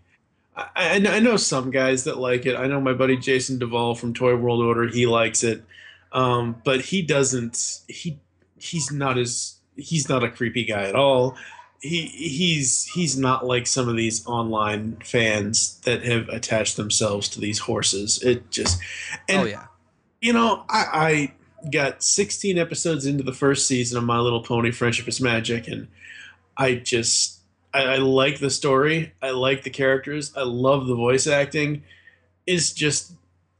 I, 0.55 1.03
I 1.07 1.19
know 1.19 1.37
some 1.37 1.71
guys 1.71 2.03
that 2.03 2.17
like 2.17 2.45
it. 2.45 2.55
I 2.55 2.67
know 2.67 2.79
my 2.79 2.93
buddy 2.93 3.17
Jason 3.17 3.57
Duvall 3.57 3.95
from 3.95 4.13
Toy 4.13 4.35
World 4.35 4.61
Order. 4.61 4.87
He 4.87 5.07
likes 5.07 5.43
it, 5.43 5.63
um, 6.11 6.61
but 6.63 6.81
he 6.81 7.01
doesn't. 7.01 7.81
He 7.87 8.19
he's 8.57 8.91
not 8.91 9.17
as 9.17 9.55
he's 9.75 10.07
not 10.07 10.23
a 10.23 10.29
creepy 10.29 10.63
guy 10.63 10.83
at 10.83 10.95
all. 10.95 11.35
He 11.81 12.05
he's 12.05 12.85
he's 12.85 13.17
not 13.17 13.45
like 13.45 13.65
some 13.65 13.89
of 13.89 13.97
these 13.97 14.25
online 14.27 14.97
fans 15.03 15.79
that 15.81 16.03
have 16.05 16.29
attached 16.29 16.77
themselves 16.77 17.27
to 17.29 17.39
these 17.39 17.59
horses. 17.59 18.21
It 18.21 18.51
just 18.51 18.79
and, 19.27 19.41
oh 19.41 19.45
yeah, 19.45 19.65
you 20.21 20.33
know 20.33 20.65
I, 20.69 21.33
I 21.63 21.69
got 21.69 22.03
16 22.03 22.57
episodes 22.57 23.05
into 23.05 23.23
the 23.23 23.33
first 23.33 23.67
season 23.67 23.97
of 23.97 24.03
My 24.03 24.19
Little 24.19 24.43
Pony: 24.43 24.71
Friendship 24.71 25.07
is 25.07 25.19
Magic, 25.19 25.67
and 25.67 25.87
I 26.55 26.75
just 26.75 27.32
I, 27.73 27.83
I 27.83 27.95
like 27.97 28.39
the 28.39 28.49
story. 28.49 29.13
I 29.21 29.31
like 29.31 29.63
the 29.63 29.69
characters. 29.69 30.31
I 30.35 30.43
love 30.43 30.87
the 30.87 30.95
voice 30.95 31.27
acting. 31.27 31.83
It's 32.45 32.71
just 32.71 33.13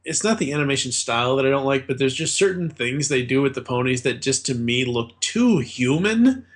it's 0.04 0.22
not 0.22 0.38
the 0.38 0.52
animation 0.52 0.92
style 0.92 1.36
that 1.36 1.46
I 1.46 1.50
don't 1.50 1.64
like, 1.64 1.86
but 1.86 1.98
there's 1.98 2.14
just 2.14 2.36
certain 2.36 2.68
things 2.68 3.08
they 3.08 3.22
do 3.24 3.40
with 3.40 3.54
the 3.54 3.62
ponies 3.62 4.02
that 4.02 4.20
just 4.20 4.44
to 4.46 4.54
me 4.54 4.84
look 4.84 5.18
too 5.20 5.58
human. 5.58 6.46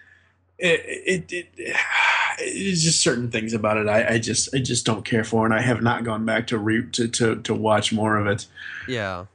It, 0.58 0.82
it, 1.30 1.32
it, 1.32 1.46
it's 2.38 2.82
just 2.82 3.00
certain 3.00 3.30
things 3.30 3.52
about 3.52 3.78
it 3.78 3.88
I, 3.88 4.14
I 4.14 4.18
just 4.18 4.54
I 4.54 4.58
just 4.58 4.86
don't 4.86 5.04
care 5.04 5.24
for, 5.24 5.44
and 5.44 5.54
I 5.54 5.60
have 5.60 5.82
not 5.82 6.04
gone 6.04 6.24
back 6.24 6.46
to 6.48 6.58
re 6.58 6.88
to, 6.92 7.08
to, 7.08 7.36
to 7.36 7.54
watch 7.54 7.92
more 7.92 8.16
of 8.16 8.26
it. 8.26 8.46
Yeah. 8.86 9.26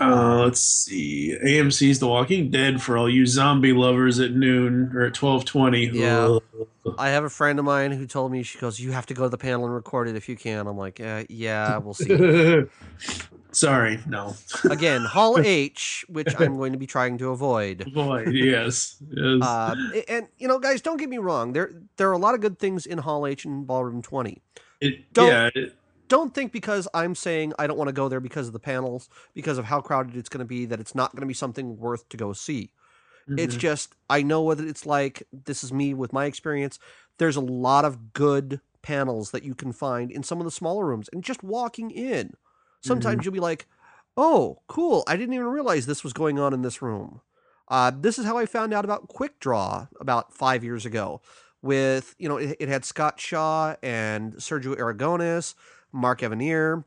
Uh, 0.00 0.42
let's 0.44 0.60
see. 0.60 1.36
AMC's 1.44 2.00
The 2.00 2.08
Walking 2.08 2.50
Dead 2.50 2.82
for 2.82 2.98
all 2.98 3.08
you 3.08 3.26
zombie 3.26 3.72
lovers 3.72 4.18
at 4.18 4.32
noon 4.32 4.90
or 4.94 5.02
at 5.02 5.14
twelve 5.14 5.44
twenty. 5.44 5.86
Yeah. 5.86 6.38
I 6.98 7.10
have 7.10 7.24
a 7.24 7.30
friend 7.30 7.58
of 7.58 7.64
mine 7.64 7.92
who 7.92 8.06
told 8.06 8.32
me 8.32 8.42
she 8.42 8.58
goes, 8.58 8.80
"You 8.80 8.92
have 8.92 9.06
to 9.06 9.14
go 9.14 9.22
to 9.22 9.28
the 9.28 9.38
panel 9.38 9.64
and 9.64 9.74
record 9.74 10.08
it 10.08 10.16
if 10.16 10.28
you 10.28 10.36
can." 10.36 10.66
I'm 10.66 10.76
like, 10.76 11.00
uh, 11.00 11.24
"Yeah, 11.28 11.78
we'll 11.78 11.94
see." 11.94 12.64
Sorry, 13.52 14.00
no. 14.08 14.34
Again, 14.68 15.04
Hall 15.04 15.38
H, 15.44 16.04
which 16.08 16.34
I'm 16.40 16.56
going 16.56 16.72
to 16.72 16.78
be 16.78 16.86
trying 16.86 17.18
to 17.18 17.30
avoid. 17.30 17.86
Avoid, 17.86 18.34
yes, 18.34 18.96
yes. 19.10 19.42
Uh, 19.42 19.76
and 20.08 20.26
you 20.38 20.48
know, 20.48 20.58
guys, 20.58 20.82
don't 20.82 20.96
get 20.96 21.08
me 21.08 21.18
wrong. 21.18 21.52
There, 21.52 21.70
there 21.96 22.08
are 22.08 22.12
a 22.12 22.18
lot 22.18 22.34
of 22.34 22.40
good 22.40 22.58
things 22.58 22.84
in 22.84 22.98
Hall 22.98 23.26
H 23.26 23.44
and 23.44 23.64
Ballroom 23.64 24.02
Twenty. 24.02 24.42
It, 24.80 25.12
don't, 25.12 25.28
yeah. 25.28 25.50
It, 25.54 25.76
don't 26.08 26.34
think 26.34 26.52
because 26.52 26.88
I'm 26.94 27.14
saying 27.14 27.52
I 27.58 27.66
don't 27.66 27.78
want 27.78 27.88
to 27.88 27.94
go 27.94 28.08
there 28.08 28.20
because 28.20 28.46
of 28.46 28.52
the 28.52 28.58
panels, 28.58 29.08
because 29.34 29.58
of 29.58 29.64
how 29.64 29.80
crowded 29.80 30.16
it's 30.16 30.28
going 30.28 30.40
to 30.40 30.44
be, 30.44 30.66
that 30.66 30.80
it's 30.80 30.94
not 30.94 31.12
going 31.12 31.22
to 31.22 31.26
be 31.26 31.34
something 31.34 31.78
worth 31.78 32.08
to 32.10 32.16
go 32.16 32.32
see. 32.32 32.70
Mm-hmm. 33.28 33.38
It's 33.38 33.56
just 33.56 33.94
I 34.10 34.22
know 34.22 34.42
what 34.42 34.60
it's 34.60 34.86
like. 34.86 35.22
This 35.32 35.64
is 35.64 35.72
me 35.72 35.94
with 35.94 36.12
my 36.12 36.26
experience. 36.26 36.78
There's 37.18 37.36
a 37.36 37.40
lot 37.40 37.84
of 37.84 38.12
good 38.12 38.60
panels 38.82 39.30
that 39.30 39.44
you 39.44 39.54
can 39.54 39.72
find 39.72 40.10
in 40.10 40.22
some 40.22 40.38
of 40.38 40.44
the 40.44 40.50
smaller 40.50 40.84
rooms, 40.86 41.08
and 41.12 41.24
just 41.24 41.42
walking 41.42 41.90
in, 41.90 42.34
sometimes 42.82 43.18
mm-hmm. 43.18 43.24
you'll 43.24 43.32
be 43.32 43.40
like, 43.40 43.66
"Oh, 44.16 44.60
cool! 44.66 45.04
I 45.06 45.16
didn't 45.16 45.34
even 45.34 45.46
realize 45.46 45.86
this 45.86 46.04
was 46.04 46.12
going 46.12 46.38
on 46.38 46.52
in 46.52 46.62
this 46.62 46.82
room." 46.82 47.20
Uh, 47.68 47.90
this 47.98 48.18
is 48.18 48.26
how 48.26 48.36
I 48.36 48.44
found 48.44 48.74
out 48.74 48.84
about 48.84 49.08
Quick 49.08 49.40
Draw 49.40 49.86
about 49.98 50.34
five 50.34 50.62
years 50.62 50.84
ago. 50.84 51.22
With 51.62 52.14
you 52.18 52.28
know, 52.28 52.36
it, 52.36 52.58
it 52.60 52.68
had 52.68 52.84
Scott 52.84 53.18
Shaw 53.18 53.74
and 53.82 54.34
Sergio 54.34 54.76
Aragones 54.76 55.54
Mark 55.94 56.20
Evanier. 56.20 56.84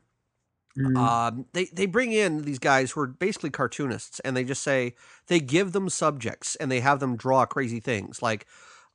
Mm-hmm. 0.78 0.96
Um, 0.96 1.46
they 1.54 1.64
they 1.66 1.86
bring 1.86 2.12
in 2.12 2.42
these 2.42 2.58
guys 2.58 2.92
who 2.92 3.00
are 3.00 3.06
basically 3.06 3.50
cartoonists, 3.50 4.20
and 4.20 4.36
they 4.36 4.44
just 4.44 4.62
say 4.62 4.94
they 5.26 5.40
give 5.40 5.72
them 5.72 5.88
subjects 5.88 6.54
and 6.56 6.70
they 6.70 6.80
have 6.80 7.00
them 7.00 7.16
draw 7.16 7.46
crazy 7.46 7.80
things. 7.80 8.22
Like 8.22 8.46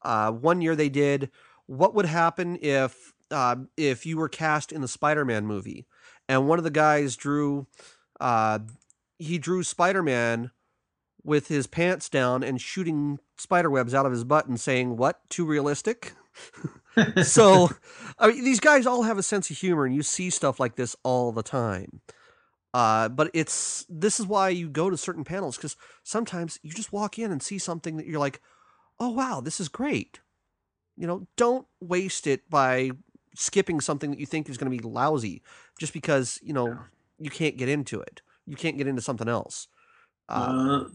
uh, 0.03 0.31
one 0.31 0.61
year 0.61 0.75
they 0.75 0.89
did, 0.89 1.29
what 1.65 1.93
would 1.93 2.05
happen 2.05 2.57
if 2.61 3.11
uh, 3.31 3.57
if 3.75 4.05
you 4.05 4.17
were 4.17 4.29
cast 4.29 4.71
in 4.71 4.81
the 4.81 4.87
Spider-Man 4.87 5.45
movie, 5.45 5.85
and 6.29 6.47
one 6.47 6.57
of 6.57 6.63
the 6.63 6.71
guys 6.71 7.17
drew, 7.17 7.67
uh, 8.21 8.59
he 9.19 9.37
drew 9.37 9.63
Spider-Man 9.63 10.51
with 11.23 11.47
his 11.47 11.67
pants 11.67 12.09
down 12.09 12.43
and 12.43 12.61
shooting 12.61 13.19
spider 13.37 13.69
webs 13.69 13.93
out 13.93 14.05
of 14.05 14.11
his 14.11 14.23
butt 14.23 14.45
and 14.45 14.59
saying, 14.59 14.95
"What? 14.95 15.21
Too 15.29 15.45
realistic?" 15.45 16.13
so, 17.23 17.69
I 18.19 18.27
mean, 18.27 18.43
these 18.43 18.59
guys 18.59 18.85
all 18.85 19.03
have 19.03 19.17
a 19.17 19.23
sense 19.23 19.49
of 19.49 19.57
humor, 19.57 19.85
and 19.85 19.95
you 19.95 20.03
see 20.03 20.29
stuff 20.29 20.59
like 20.59 20.75
this 20.75 20.95
all 21.03 21.31
the 21.31 21.43
time. 21.43 22.01
Uh, 22.73 23.07
but 23.07 23.29
it's 23.33 23.85
this 23.87 24.19
is 24.19 24.25
why 24.25 24.49
you 24.49 24.67
go 24.67 24.89
to 24.89 24.97
certain 24.97 25.23
panels 25.23 25.57
because 25.57 25.75
sometimes 26.03 26.59
you 26.63 26.71
just 26.71 26.91
walk 26.91 27.19
in 27.19 27.31
and 27.31 27.41
see 27.43 27.59
something 27.59 27.97
that 27.97 28.07
you're 28.07 28.19
like, 28.19 28.41
"Oh 28.99 29.09
wow, 29.09 29.41
this 29.41 29.59
is 29.59 29.69
great." 29.69 30.21
You 30.97 31.05
know, 31.05 31.27
don't 31.37 31.67
waste 31.79 32.25
it 32.25 32.49
by 32.49 32.91
skipping 33.35 33.79
something 33.79 34.09
that 34.11 34.19
you 34.19 34.25
think 34.25 34.49
is 34.49 34.57
going 34.57 34.71
to 34.71 34.77
be 34.77 34.87
lousy 34.87 35.43
just 35.79 35.93
because 35.93 36.39
you 36.41 36.53
know 36.53 36.79
you 37.19 37.29
can't 37.29 37.57
get 37.57 37.69
into 37.69 38.01
it. 38.01 38.21
You 38.47 38.55
can't 38.55 38.77
get 38.77 38.87
into 38.87 39.01
something 39.01 39.29
else. 39.29 39.67
Uh, 40.27 40.85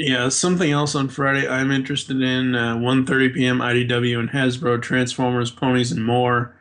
yeah, 0.00 0.30
something 0.30 0.70
else 0.70 0.94
on 0.94 1.08
Friday 1.08 1.46
I'm 1.46 1.70
interested 1.70 2.22
in. 2.22 2.54
Uh, 2.54 2.76
1.30 2.76 3.34
p.m. 3.34 3.58
IDW 3.58 4.18
and 4.18 4.30
Hasbro 4.30 4.80
Transformers, 4.80 5.50
Ponies, 5.50 5.92
and 5.92 6.04
More. 6.04 6.54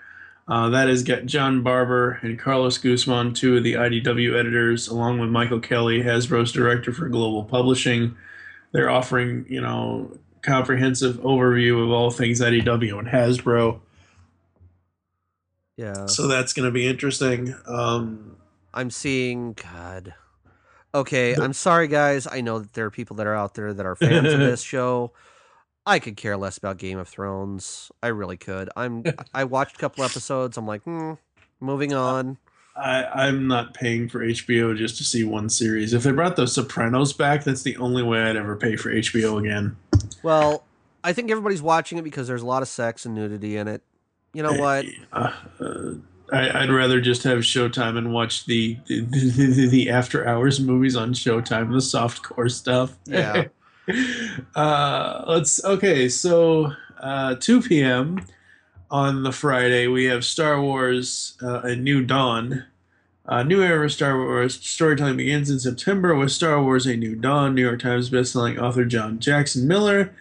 Uh, 0.49 0.67
that 0.69 0.89
has 0.89 1.03
got 1.03 1.25
John 1.25 1.61
Barber 1.63 2.19
and 2.21 2.37
Carlos 2.37 2.77
Guzman, 2.77 3.33
two 3.33 3.55
of 3.55 3.63
the 3.63 3.73
IDW 3.73 4.37
editors, 4.37 4.89
along 4.89 5.19
with 5.19 5.29
Michael 5.29 5.61
Kelly, 5.61 6.01
Hasbro's 6.01 6.51
director 6.51 6.91
for 6.91 7.07
global 7.07 7.45
publishing. 7.45 8.17
They're 8.73 8.89
offering, 8.89 9.45
you 9.47 9.61
know, 9.61 10.11
comprehensive 10.41 11.15
overview 11.17 11.81
of 11.81 11.91
all 11.91 12.11
things 12.11 12.41
IDW 12.41 12.99
and 12.99 13.07
Hasbro. 13.07 13.79
Yeah. 15.77 16.07
So 16.07 16.27
that's 16.27 16.51
going 16.51 16.65
to 16.65 16.71
be 16.73 16.87
interesting. 16.87 17.55
Um, 17.65 18.35
I'm 18.73 18.89
seeing 18.89 19.53
God. 19.53 20.13
Okay, 20.93 21.35
I'm 21.35 21.53
sorry, 21.53 21.87
guys. 21.87 22.27
I 22.29 22.41
know 22.41 22.59
that 22.59 22.73
there 22.73 22.85
are 22.85 22.91
people 22.91 23.15
that 23.17 23.27
are 23.27 23.35
out 23.35 23.53
there 23.53 23.73
that 23.73 23.85
are 23.85 23.95
fans 23.95 24.33
of 24.33 24.39
this 24.39 24.61
show. 24.63 25.11
I 25.85 25.99
could 25.99 26.17
care 26.17 26.35
less 26.37 26.57
about 26.57 26.77
Game 26.77 26.97
of 26.97 27.07
Thrones. 27.07 27.91
I 28.01 28.07
really 28.07 28.37
could. 28.37 28.69
I'm. 28.75 29.03
I 29.33 29.43
watched 29.43 29.75
a 29.75 29.79
couple 29.79 30.03
episodes. 30.03 30.57
I'm 30.57 30.67
like, 30.67 30.83
hmm, 30.83 31.13
moving 31.59 31.93
on. 31.93 32.37
I, 32.75 33.05
I'm 33.05 33.47
not 33.47 33.73
paying 33.73 34.07
for 34.07 34.19
HBO 34.19 34.75
just 34.75 34.97
to 34.97 35.03
see 35.03 35.23
one 35.23 35.49
series. 35.49 35.93
If 35.93 36.03
they 36.03 36.11
brought 36.11 36.37
The 36.37 36.47
Sopranos 36.47 37.11
back, 37.11 37.43
that's 37.43 37.63
the 37.63 37.75
only 37.77 38.03
way 38.03 38.21
I'd 38.23 38.37
ever 38.37 38.55
pay 38.55 38.77
for 38.77 38.89
HBO 38.89 39.39
again. 39.39 39.75
Well, 40.23 40.63
I 41.03 41.11
think 41.11 41.29
everybody's 41.29 41.61
watching 41.61 41.97
it 41.97 42.03
because 42.03 42.27
there's 42.27 42.41
a 42.41 42.45
lot 42.45 42.61
of 42.61 42.69
sex 42.69 43.05
and 43.05 43.13
nudity 43.13 43.57
in 43.57 43.67
it. 43.67 43.81
You 44.33 44.43
know 44.43 44.53
what? 44.53 44.85
Uh, 45.11 45.33
uh, 45.59 45.93
I, 46.32 46.61
would 46.61 46.69
rather 46.73 47.01
just 47.01 47.23
have 47.23 47.39
Showtime 47.39 47.97
and 47.97 48.13
watch 48.13 48.45
the 48.45 48.77
the, 48.88 49.01
the 49.01 49.67
the, 49.67 49.89
after 49.89 50.27
hours 50.27 50.59
movies 50.59 50.95
on 50.95 51.13
Showtime, 51.13 51.71
the 51.71 51.82
soft 51.82 52.23
core 52.23 52.49
stuff. 52.49 52.97
Yeah. 53.05 53.45
uh, 54.55 55.23
let's 55.27 55.63
okay. 55.63 56.09
So 56.09 56.73
uh, 56.99 57.36
2 57.36 57.61
p.m. 57.61 58.25
on 58.91 59.23
the 59.23 59.32
Friday, 59.32 59.88
we 59.88 60.05
have 60.05 60.23
Star 60.25 60.61
Wars: 60.61 61.38
uh, 61.41 61.61
A 61.63 61.75
New 61.75 62.03
Dawn. 62.03 62.65
Uh, 63.25 63.43
new 63.43 63.61
era 63.61 63.86
of 63.86 63.91
Star 63.91 64.17
Wars 64.17 64.55
storytelling 64.55 65.17
begins 65.17 65.51
in 65.51 65.59
September 65.59 66.15
with 66.15 66.32
Star 66.32 66.61
Wars: 66.61 66.86
A 66.86 66.95
New 66.95 67.15
Dawn. 67.15 67.55
New 67.55 67.61
York 67.61 67.80
Times 67.80 68.09
bestselling 68.09 68.59
author 68.59 68.86
John 68.86 69.19
Jackson 69.19 69.67
Miller, 69.67 70.13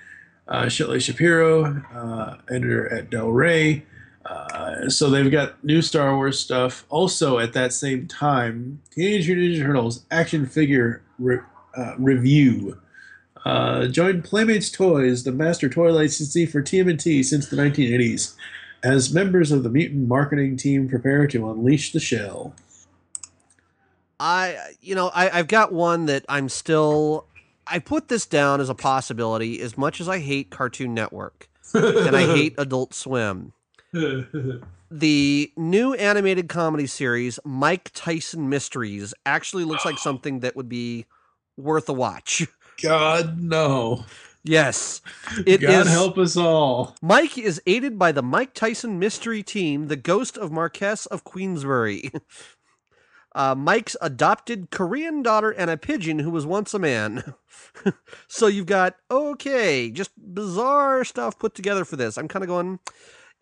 uh, 0.47 0.69
Shelley 0.69 1.01
Shapiro, 1.01 1.83
uh, 1.95 2.37
editor 2.51 2.93
at 2.93 3.11
Del 3.11 3.29
Rey. 3.29 3.85
Uh, 4.29 4.91
so 4.91 5.09
they've 5.09 5.31
got 5.31 5.63
new 5.65 5.81
Star 5.81 6.15
Wars 6.15 6.39
stuff. 6.39 6.85
Also, 6.91 7.39
at 7.39 7.55
that 7.55 7.73
same 7.73 8.07
time, 8.07 8.81
Teenage 8.91 9.27
Mutant 9.27 9.55
Ninja 9.55 9.67
Turtles 9.67 10.05
action 10.11 10.47
figure 10.47 11.03
re- 11.19 11.39
uh, 11.77 11.95
review. 11.99 12.79
Uh, 13.45 13.87
joined 13.87 14.25
Playmates 14.25 14.71
Toys, 14.71 15.25
the 15.25 15.33
master 15.33 15.69
toy 15.69 15.91
licensee 15.93 16.45
for 16.45 16.61
TMNT 16.61 17.25
since 17.25 17.49
the 17.49 17.57
1980s, 17.57 18.35
as 18.83 19.15
members 19.15 19.51
of 19.51 19.63
the 19.63 19.71
mutant 19.71 20.07
marketing 20.09 20.57
team 20.57 20.89
prepare 20.89 21.27
to 21.29 21.51
unleash 21.51 21.93
the 21.93 22.01
shell. 22.01 22.55
I, 24.21 24.75
you 24.83 24.95
know, 24.95 25.09
I, 25.15 25.31
I've 25.31 25.49
got 25.49 25.73
one 25.73 26.07
that 26.07 26.25
I'm 26.29 26.49
still. 26.49 27.27
I 27.67 27.79
put 27.79 28.09
this 28.09 28.27
down 28.27 28.61
as 28.61 28.69
a 28.69 28.75
possibility 28.75 29.61
as 29.61 29.77
much 29.79 30.01
as 30.01 30.09
I 30.09 30.19
hate 30.19 30.51
Cartoon 30.51 30.95
Network 30.95 31.49
and 31.75 32.17
I 32.17 32.27
hate 32.35 32.55
Adult 32.59 32.95
Swim. 32.95 33.53
the 34.91 35.53
new 35.57 35.95
animated 35.95 36.49
comedy 36.49 36.87
series, 36.87 37.39
Mike 37.45 37.91
Tyson 37.95 38.49
Mysteries, 38.49 39.15
actually 39.25 39.65
looks 39.65 39.85
like 39.85 39.99
something 39.99 40.41
that 40.41 40.57
would 40.57 40.69
be 40.69 41.07
worth 41.57 41.89
a 41.89 41.93
watch. 41.93 42.47
God, 42.83 43.41
no. 43.41 44.05
Yes. 44.45 45.01
It 45.47 45.61
God 45.61 45.87
is, 45.87 45.93
help 45.93 46.17
us 46.17 46.37
all. 46.37 46.97
Mike 47.03 47.37
is 47.37 47.61
aided 47.67 47.99
by 47.99 48.13
the 48.13 48.23
Mike 48.23 48.55
Tyson 48.55 48.99
mystery 48.99 49.43
team, 49.43 49.89
the 49.89 49.97
ghost 49.97 50.39
of 50.39 50.53
Marquess 50.53 51.07
of 51.07 51.25
Queensberry. 51.25 52.11
Uh, 53.35 53.55
Mike's 53.55 53.97
adopted 54.01 54.71
Korean 54.71 55.23
daughter 55.23 55.51
and 55.51 55.71
a 55.71 55.77
pigeon 55.77 56.19
who 56.19 56.31
was 56.31 56.45
once 56.45 56.75
a 56.75 56.79
man. 56.79 57.35
so 58.27 58.49
you've 58.49 58.67
got, 58.67 58.97
okay, 59.11 59.91
just 59.91 60.11
bizarre 60.17 61.05
stuff 61.05 61.39
put 61.39 61.55
together 61.55 61.85
for 61.85 61.95
this. 61.95 62.17
I'm 62.17 62.27
kind 62.27 62.43
of 62.43 62.49
going, 62.49 62.81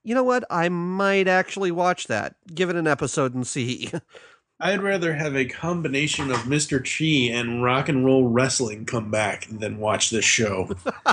you 0.06 0.14
know 0.14 0.22
what? 0.22 0.44
I 0.48 0.68
might 0.68 1.26
actually 1.26 1.72
watch 1.72 2.06
that. 2.06 2.36
Give 2.54 2.70
it 2.70 2.76
an 2.76 2.86
episode 2.86 3.34
and 3.34 3.44
see. 3.44 3.90
I'd 4.60 4.80
rather 4.80 5.14
have 5.14 5.34
a 5.34 5.44
combination 5.44 6.30
of 6.30 6.38
Mr. 6.44 6.78
Chi 6.80 7.36
and 7.36 7.60
rock 7.62 7.88
and 7.88 8.06
roll 8.06 8.28
wrestling 8.28 8.86
come 8.86 9.10
back 9.10 9.48
than 9.50 9.78
watch 9.78 10.10
this 10.10 10.24
show. 10.24 10.70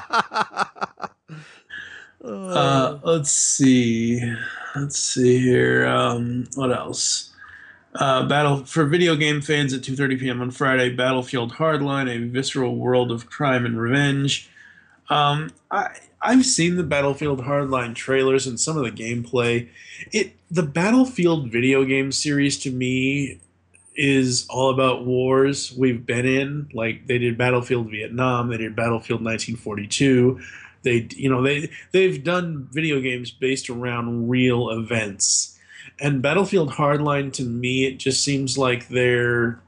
uh, 2.24 3.00
let's 3.04 3.32
see. 3.32 4.22
Let's 4.76 5.00
see 5.00 5.40
here. 5.40 5.88
Um, 5.88 6.46
what 6.54 6.72
else? 6.72 7.32
Uh, 7.96 8.28
Battle 8.28 8.64
for 8.64 8.86
video 8.86 9.16
game 9.16 9.42
fans 9.42 9.74
at 9.74 9.82
2:30 9.82 10.20
p.m. 10.20 10.40
on 10.40 10.52
Friday. 10.52 10.90
Battlefield 10.90 11.54
Hardline: 11.54 12.10
A 12.10 12.20
Visceral 12.30 12.76
World 12.76 13.12
of 13.12 13.28
Crime 13.28 13.66
and 13.66 13.82
Revenge. 13.82 14.50
Um, 15.10 15.52
I 15.72 15.98
I've 16.22 16.46
seen 16.46 16.78
the 16.78 16.84
Battlefield 16.84 17.42
Hardline 17.42 17.96
trailers 17.96 18.48
and 18.48 18.60
some 18.60 18.78
of 18.78 18.84
the 18.84 18.92
gameplay. 18.92 19.70
It 20.12 20.34
the 20.50 20.64
Battlefield 20.64 21.52
video 21.52 21.84
game 21.84 22.12
series 22.12 22.58
to 22.60 22.72
me 22.72 23.40
is 23.96 24.48
all 24.50 24.72
about 24.72 25.06
wars 25.06 25.74
we've 25.78 26.06
been 26.06 26.26
in. 26.26 26.70
Like 26.74 27.08
they 27.08 27.18
did 27.18 27.38
Battlefield 27.38 27.92
Vietnam, 27.92 28.50
they 28.50 28.58
did 28.58 28.76
Battlefield 28.76 29.24
1942. 29.24 30.40
They 30.84 31.08
you 31.16 31.30
know 31.30 31.42
they 31.42 31.70
they've 31.92 32.24
done 32.24 32.68
video 32.72 33.00
games 33.00 33.32
based 33.32 33.70
around 33.70 34.30
real 34.30 34.70
events 34.70 35.54
and 36.00 36.22
Battlefield 36.22 36.72
Hardline, 36.72 37.32
to 37.34 37.44
me, 37.44 37.86
it 37.86 37.98
just 37.98 38.24
seems 38.24 38.58
like 38.58 38.88
they're 38.88 39.60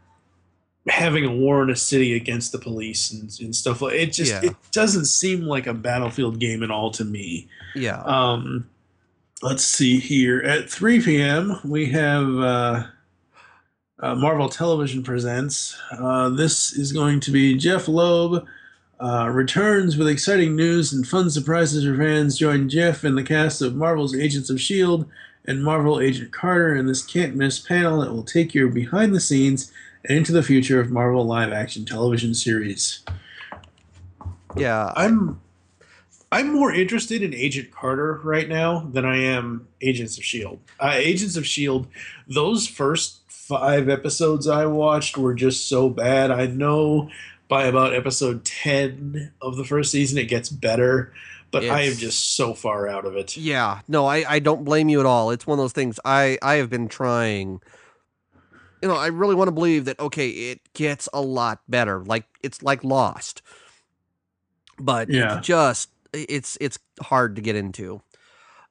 having 0.87 1.25
a 1.25 1.31
war 1.31 1.63
in 1.63 1.69
a 1.69 1.75
city 1.75 2.15
against 2.15 2.51
the 2.51 2.59
police 2.59 3.11
and, 3.11 3.31
and 3.39 3.55
stuff 3.55 3.81
like 3.81 3.95
it 3.95 4.13
just 4.13 4.31
yeah. 4.31 4.51
it 4.51 4.55
doesn't 4.71 5.05
seem 5.05 5.41
like 5.41 5.65
a 5.67 5.73
battlefield 5.73 6.39
game 6.39 6.61
at 6.61 6.71
all 6.71 6.91
to 6.91 7.03
me. 7.03 7.47
Yeah. 7.75 8.01
Um 8.05 8.69
let's 9.41 9.63
see 9.63 9.99
here. 9.99 10.39
At 10.41 10.69
3 10.69 11.01
p.m 11.01 11.59
we 11.63 11.87
have 11.87 12.27
uh, 12.39 12.83
uh 13.99 14.15
marvel 14.15 14.49
television 14.49 15.03
presents. 15.03 15.75
Uh, 15.91 16.29
this 16.29 16.73
is 16.73 16.91
going 16.91 17.19
to 17.21 17.31
be 17.31 17.57
Jeph 17.57 17.87
Loeb 17.87 18.45
uh, 18.99 19.29
returns 19.29 19.97
with 19.97 20.07
exciting 20.07 20.55
news 20.55 20.93
and 20.93 21.05
fun 21.05 21.29
surprises 21.29 21.83
for 21.83 21.97
fans. 21.97 22.37
Join 22.37 22.69
Jeph 22.69 23.03
and 23.03 23.17
the 23.17 23.23
cast 23.23 23.61
of 23.61 23.75
marvel's 23.75 24.15
agents 24.15 24.51
of 24.51 24.61
shield 24.61 25.09
and 25.47 25.63
Marvel 25.63 25.99
Agent 25.99 26.31
Carter 26.31 26.75
in 26.75 26.87
this 26.87 27.03
can't 27.03 27.35
miss 27.35 27.59
panel 27.59 28.01
that 28.01 28.11
will 28.11 28.23
take 28.23 28.53
you 28.53 28.69
behind 28.69 29.13
the 29.13 29.19
scenes 29.19 29.71
and 30.07 30.17
into 30.17 30.31
the 30.31 30.43
future 30.43 30.79
of 30.79 30.91
Marvel 30.91 31.25
live 31.25 31.51
action 31.51 31.85
television 31.85 32.33
series. 32.33 33.03
Yeah, 34.55 34.91
I'm 34.95 35.41
I'm 36.31 36.51
more 36.51 36.73
interested 36.73 37.21
in 37.21 37.33
Agent 37.33 37.71
Carter 37.71 38.19
right 38.23 38.47
now 38.47 38.89
than 38.91 39.05
I 39.05 39.17
am 39.17 39.67
Agents 39.81 40.17
of 40.17 40.23
Shield. 40.23 40.59
Uh, 40.79 40.93
Agents 40.95 41.37
of 41.37 41.45
Shield, 41.45 41.87
those 42.27 42.67
first 42.67 43.19
five 43.27 43.89
episodes 43.89 44.47
I 44.47 44.65
watched 44.65 45.17
were 45.17 45.33
just 45.33 45.67
so 45.67 45.89
bad. 45.89 46.31
I 46.31 46.47
know 46.47 47.09
by 47.47 47.65
about 47.65 47.93
episode 47.93 48.43
ten 48.43 49.31
of 49.41 49.55
the 49.55 49.65
first 49.65 49.91
season 49.91 50.17
it 50.17 50.25
gets 50.25 50.49
better 50.49 51.13
but 51.55 51.63
it's, 51.63 51.71
I 51.71 51.81
am 51.83 51.93
just 51.93 52.35
so 52.35 52.53
far 52.53 52.85
out 52.87 53.05
of 53.05 53.15
it. 53.15 53.37
Yeah, 53.37 53.79
no, 53.87 54.05
I, 54.05 54.25
I 54.27 54.39
don't 54.39 54.65
blame 54.65 54.89
you 54.89 54.99
at 54.99 55.05
all. 55.05 55.31
It's 55.31 55.47
one 55.47 55.57
of 55.57 55.63
those 55.63 55.71
things 55.71 56.01
I, 56.03 56.37
I 56.41 56.55
have 56.55 56.69
been 56.69 56.89
trying. 56.89 57.61
You 58.85 58.91
know, 58.91 58.97
I 58.97 59.07
really 59.07 59.33
want 59.33 59.47
to 59.47 59.51
believe 59.51 59.85
that, 59.85 59.99
okay, 59.99 60.29
it 60.29 60.61
gets 60.73 61.09
a 61.11 61.19
lot 61.19 61.59
better. 61.67 62.03
Like, 62.03 62.25
it's 62.43 62.61
like 62.61 62.83
Lost. 62.83 63.41
But 64.77 65.09
yeah. 65.09 65.39
it's 65.39 65.47
just, 65.47 65.89
it's, 66.13 66.55
it's 66.61 66.77
hard 67.01 67.35
to 67.37 67.41
get 67.41 67.55
into. 67.55 68.03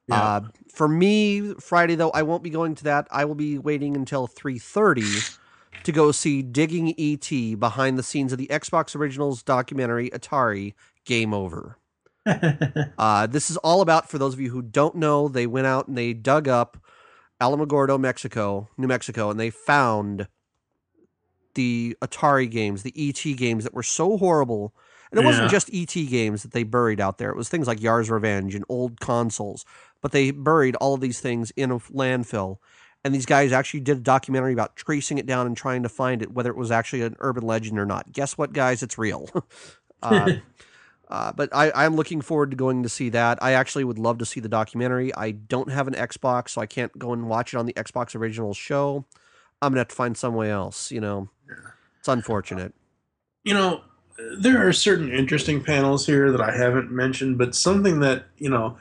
Yeah. 0.07 0.23
Uh, 0.23 0.41
for 0.73 0.87
me, 0.87 1.55
Friday, 1.55 1.95
though, 1.95 2.11
I 2.11 2.21
won't 2.21 2.43
be 2.43 2.49
going 2.49 2.75
to 2.75 2.85
that. 2.85 3.09
I 3.11 3.25
will 3.25 3.35
be 3.35 3.57
waiting 3.57 3.97
until 3.97 4.25
3.30 4.25 5.37
to 5.83 5.91
go 5.91 6.13
see 6.13 6.41
Digging 6.41 6.97
ET 6.97 7.59
behind 7.59 7.99
the 7.99 8.03
scenes 8.03 8.31
of 8.31 8.37
the 8.37 8.47
Xbox 8.47 8.95
Originals 8.95 9.43
documentary 9.43 10.09
Atari 10.11 10.75
Game 11.03 11.33
Over. 11.33 11.77
uh, 12.97 13.27
this 13.27 13.51
is 13.51 13.57
all 13.57 13.81
about, 13.81 14.09
for 14.09 14.17
those 14.17 14.33
of 14.33 14.39
you 14.39 14.51
who 14.51 14.61
don't 14.61 14.95
know, 14.95 15.27
they 15.27 15.45
went 15.45 15.67
out 15.67 15.89
and 15.89 15.97
they 15.97 16.13
dug 16.13 16.47
up 16.47 16.77
Alamogordo, 17.41 17.99
Mexico, 17.99 18.69
New 18.77 18.87
Mexico, 18.87 19.29
and 19.29 19.39
they 19.39 19.49
found 19.49 20.27
the 21.55 21.97
Atari 22.01 22.49
games, 22.49 22.83
the 22.83 22.93
ET 22.97 23.35
games 23.37 23.63
that 23.63 23.73
were 23.73 23.83
so 23.83 24.17
horrible. 24.17 24.73
And 25.11 25.19
it 25.19 25.25
wasn't 25.25 25.49
just 25.49 25.73
ET 25.73 25.93
games 25.93 26.43
that 26.43 26.51
they 26.51 26.63
buried 26.63 26.99
out 26.99 27.19
there. 27.19 27.29
It 27.29 27.37
was 27.37 27.47
things 27.47 27.67
like 27.67 27.81
Yar's 27.81 28.09
Revenge 28.09 28.53
and 28.53 28.65
old 28.67 28.99
consoles. 28.99 29.63
But 30.01 30.11
they 30.11 30.31
buried 30.31 30.75
all 30.77 30.93
of 30.93 30.99
these 30.99 31.21
things 31.21 31.51
in 31.55 31.71
a 31.71 31.79
landfill. 31.79 32.57
And 33.03 33.13
these 33.13 33.25
guys 33.25 33.51
actually 33.51 33.81
did 33.81 33.97
a 33.97 34.01
documentary 34.01 34.51
about 34.51 34.75
tracing 34.75 35.17
it 35.17 35.25
down 35.25 35.47
and 35.47 35.55
trying 35.55 35.83
to 35.83 35.89
find 35.89 36.21
it, 36.21 36.33
whether 36.33 36.49
it 36.49 36.57
was 36.57 36.71
actually 36.71 37.03
an 37.03 37.15
urban 37.19 37.45
legend 37.45 37.79
or 37.79 37.85
not. 37.85 38.11
Guess 38.11 38.37
what, 38.37 38.51
guys? 38.51 38.83
It's 38.83 38.97
real. 38.97 39.29
uh, 40.03 40.31
uh, 41.09 41.31
but 41.33 41.49
I, 41.53 41.71
I'm 41.75 41.95
looking 41.95 42.21
forward 42.21 42.51
to 42.51 42.57
going 42.57 42.83
to 42.83 42.89
see 42.89 43.09
that. 43.09 43.41
I 43.41 43.53
actually 43.53 43.83
would 43.83 43.99
love 43.99 44.17
to 44.19 44.25
see 44.25 44.39
the 44.39 44.49
documentary. 44.49 45.13
I 45.15 45.31
don't 45.31 45.71
have 45.71 45.87
an 45.87 45.93
Xbox, 45.93 46.49
so 46.49 46.61
I 46.61 46.65
can't 46.65 46.97
go 46.97 47.13
and 47.13 47.27
watch 47.29 47.53
it 47.53 47.57
on 47.57 47.65
the 47.65 47.73
Xbox 47.73 48.15
Original 48.15 48.53
show. 48.53 49.05
I'm 49.61 49.71
gonna 49.71 49.81
have 49.81 49.87
to 49.89 49.95
find 49.95 50.17
some 50.17 50.35
way 50.35 50.51
else. 50.51 50.91
You 50.91 51.01
know, 51.01 51.29
it's 51.99 52.07
unfortunate. 52.07 52.73
you 53.43 53.53
know, 53.53 53.81
there 54.37 54.67
are 54.67 54.73
certain 54.73 55.11
interesting 55.11 55.63
panels 55.63 56.05
here 56.05 56.31
that 56.31 56.41
I 56.41 56.51
haven't 56.55 56.91
mentioned, 56.91 57.37
but 57.37 57.55
something 57.55 57.99
that 58.01 58.25
you 58.37 58.49
know, 58.49 58.77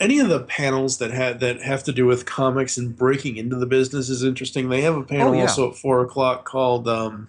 any 0.00 0.18
of 0.20 0.28
the 0.28 0.40
panels 0.40 0.98
that 0.98 1.10
have 1.10 1.40
that 1.40 1.60
have 1.62 1.82
to 1.84 1.92
do 1.92 2.06
with 2.06 2.24
comics 2.26 2.76
and 2.78 2.96
breaking 2.96 3.36
into 3.36 3.56
the 3.56 3.66
business 3.66 4.08
is 4.08 4.22
interesting. 4.22 4.68
They 4.68 4.82
have 4.82 4.96
a 4.96 5.02
panel 5.02 5.28
Oh, 5.30 5.32
yeah. 5.34 5.42
also 5.42 5.70
at 5.70 5.76
four 5.76 6.00
o'clock 6.02 6.44
called 6.44 6.86
um, 6.88 7.28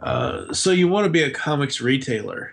uh, 0.00 0.52
"So 0.52 0.70
You 0.70 0.88
Want 0.88 1.04
to 1.04 1.10
Be 1.10 1.22
a 1.22 1.30
Comics 1.30 1.80
Retailer." 1.80 2.52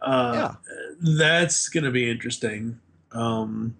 Uh, 0.00 0.32
Yeah. 0.34 0.74
that's 1.18 1.68
going 1.68 1.84
to 1.84 1.90
be 1.90 2.10
interesting 2.10 2.78
And 3.12 3.74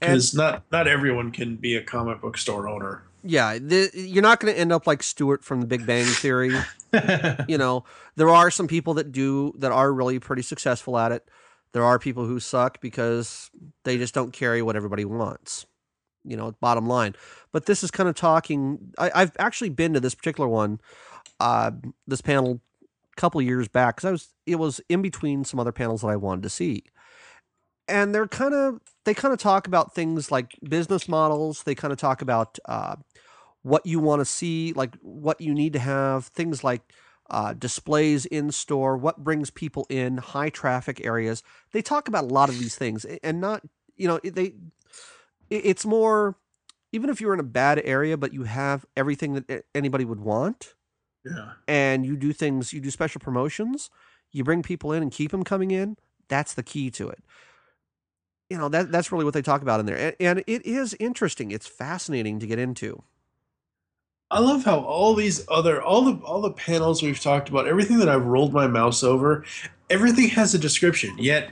because 0.00 0.34
not 0.34 0.64
not 0.72 0.88
everyone 0.88 1.30
can 1.30 1.56
be 1.56 1.76
a 1.76 1.82
comic 1.82 2.20
book 2.20 2.36
store 2.38 2.68
owner. 2.68 3.02
yeah, 3.22 3.58
the, 3.58 3.90
you're 3.94 4.22
not 4.22 4.40
going 4.40 4.52
to 4.52 4.58
end 4.58 4.72
up 4.72 4.86
like 4.86 5.02
Stewart 5.02 5.44
from 5.44 5.60
The 5.60 5.66
Big 5.66 5.86
Bang 5.86 6.04
Theory. 6.06 6.52
you 7.48 7.56
know, 7.58 7.84
there 8.16 8.28
are 8.28 8.50
some 8.50 8.66
people 8.66 8.94
that 8.94 9.12
do 9.12 9.52
that 9.58 9.70
are 9.72 9.92
really 9.92 10.18
pretty 10.18 10.42
successful 10.42 10.98
at 10.98 11.12
it. 11.12 11.28
There 11.72 11.84
are 11.84 11.98
people 11.98 12.26
who 12.26 12.40
suck 12.40 12.80
because 12.80 13.50
they 13.84 13.96
just 13.96 14.12
don't 14.14 14.32
carry 14.32 14.60
what 14.62 14.76
everybody 14.76 15.04
wants. 15.04 15.64
You 16.24 16.36
know, 16.36 16.52
bottom 16.60 16.86
line. 16.86 17.14
But 17.52 17.66
this 17.66 17.82
is 17.82 17.90
kind 17.90 18.08
of 18.08 18.14
talking. 18.14 18.92
I, 18.98 19.10
I've 19.14 19.32
actually 19.38 19.70
been 19.70 19.94
to 19.94 20.00
this 20.00 20.14
particular 20.14 20.48
one, 20.48 20.80
uh, 21.40 21.70
this 22.06 22.20
panel, 22.20 22.60
couple 23.16 23.42
years 23.42 23.68
back 23.68 23.96
because 23.96 24.08
I 24.08 24.12
was. 24.12 24.28
It 24.46 24.56
was 24.56 24.80
in 24.88 25.02
between 25.02 25.44
some 25.44 25.60
other 25.60 25.72
panels 25.72 26.02
that 26.02 26.08
I 26.08 26.16
wanted 26.16 26.42
to 26.44 26.50
see, 26.50 26.84
and 27.88 28.14
they're 28.14 28.28
kind 28.28 28.54
of 28.54 28.80
they 29.04 29.14
kind 29.14 29.32
of 29.34 29.40
talk 29.40 29.66
about 29.66 29.94
things 29.94 30.30
like 30.30 30.58
business 30.68 31.08
models. 31.08 31.62
They 31.64 31.74
kind 31.74 31.92
of 31.92 31.98
talk 31.98 32.22
about 32.22 32.58
uh, 32.66 32.96
what 33.62 33.86
you 33.86 34.00
want 34.00 34.20
to 34.20 34.24
see, 34.26 34.72
like 34.74 34.96
what 35.02 35.40
you 35.40 35.54
need 35.54 35.72
to 35.74 35.78
have, 35.80 36.26
things 36.26 36.64
like 36.64 36.82
uh, 37.30 37.54
displays 37.54 38.26
in 38.26 38.50
store, 38.52 38.96
what 38.96 39.24
brings 39.24 39.50
people 39.50 39.86
in, 39.90 40.18
high 40.18 40.50
traffic 40.50 41.04
areas. 41.04 41.42
They 41.72 41.82
talk 41.82 42.08
about 42.08 42.24
a 42.24 42.28
lot 42.28 42.48
of 42.48 42.58
these 42.58 42.76
things, 42.76 43.04
and 43.22 43.40
not 43.40 43.62
you 43.96 44.08
know 44.08 44.20
they. 44.24 44.54
it- 45.50 45.66
It's 45.66 45.86
more, 45.86 46.36
even 46.92 47.10
if 47.10 47.20
you're 47.20 47.34
in 47.34 47.40
a 47.40 47.44
bad 47.44 47.80
area, 47.84 48.16
but 48.16 48.32
you 48.32 48.44
have 48.44 48.86
everything 48.96 49.34
that 49.34 49.64
anybody 49.74 50.04
would 50.04 50.20
want, 50.20 50.74
yeah. 51.24 51.52
and 51.68 52.04
you 52.04 52.16
do 52.16 52.32
things, 52.32 52.72
you 52.72 52.80
do 52.80 52.90
special 52.90 53.20
promotions, 53.20 53.90
you 54.30 54.44
bring 54.44 54.62
people 54.62 54.92
in 54.92 55.02
and 55.02 55.12
keep 55.12 55.30
them 55.30 55.44
coming 55.44 55.70
in. 55.70 55.96
That's 56.28 56.54
the 56.54 56.62
key 56.62 56.90
to 56.92 57.08
it. 57.08 57.22
You 58.48 58.58
know 58.58 58.68
that 58.68 58.92
that's 58.92 59.10
really 59.10 59.24
what 59.24 59.34
they 59.34 59.42
talk 59.42 59.62
about 59.62 59.80
in 59.80 59.86
there, 59.86 59.96
and, 59.96 60.16
and 60.20 60.44
it 60.46 60.66
is 60.66 60.94
interesting. 61.00 61.50
It's 61.50 61.66
fascinating 61.66 62.38
to 62.40 62.46
get 62.46 62.58
into. 62.58 63.02
I 64.30 64.40
love 64.40 64.64
how 64.64 64.80
all 64.80 65.14
these 65.14 65.44
other 65.48 65.82
all 65.82 66.02
the 66.02 66.24
all 66.24 66.40
the 66.40 66.52
panels 66.52 67.02
we've 67.02 67.20
talked 67.20 67.48
about, 67.48 67.66
everything 67.66 67.98
that 67.98 68.08
I've 68.08 68.24
rolled 68.24 68.52
my 68.52 68.66
mouse 68.66 69.02
over, 69.02 69.44
everything 69.90 70.28
has 70.30 70.54
a 70.54 70.58
description. 70.58 71.16
Yet 71.18 71.50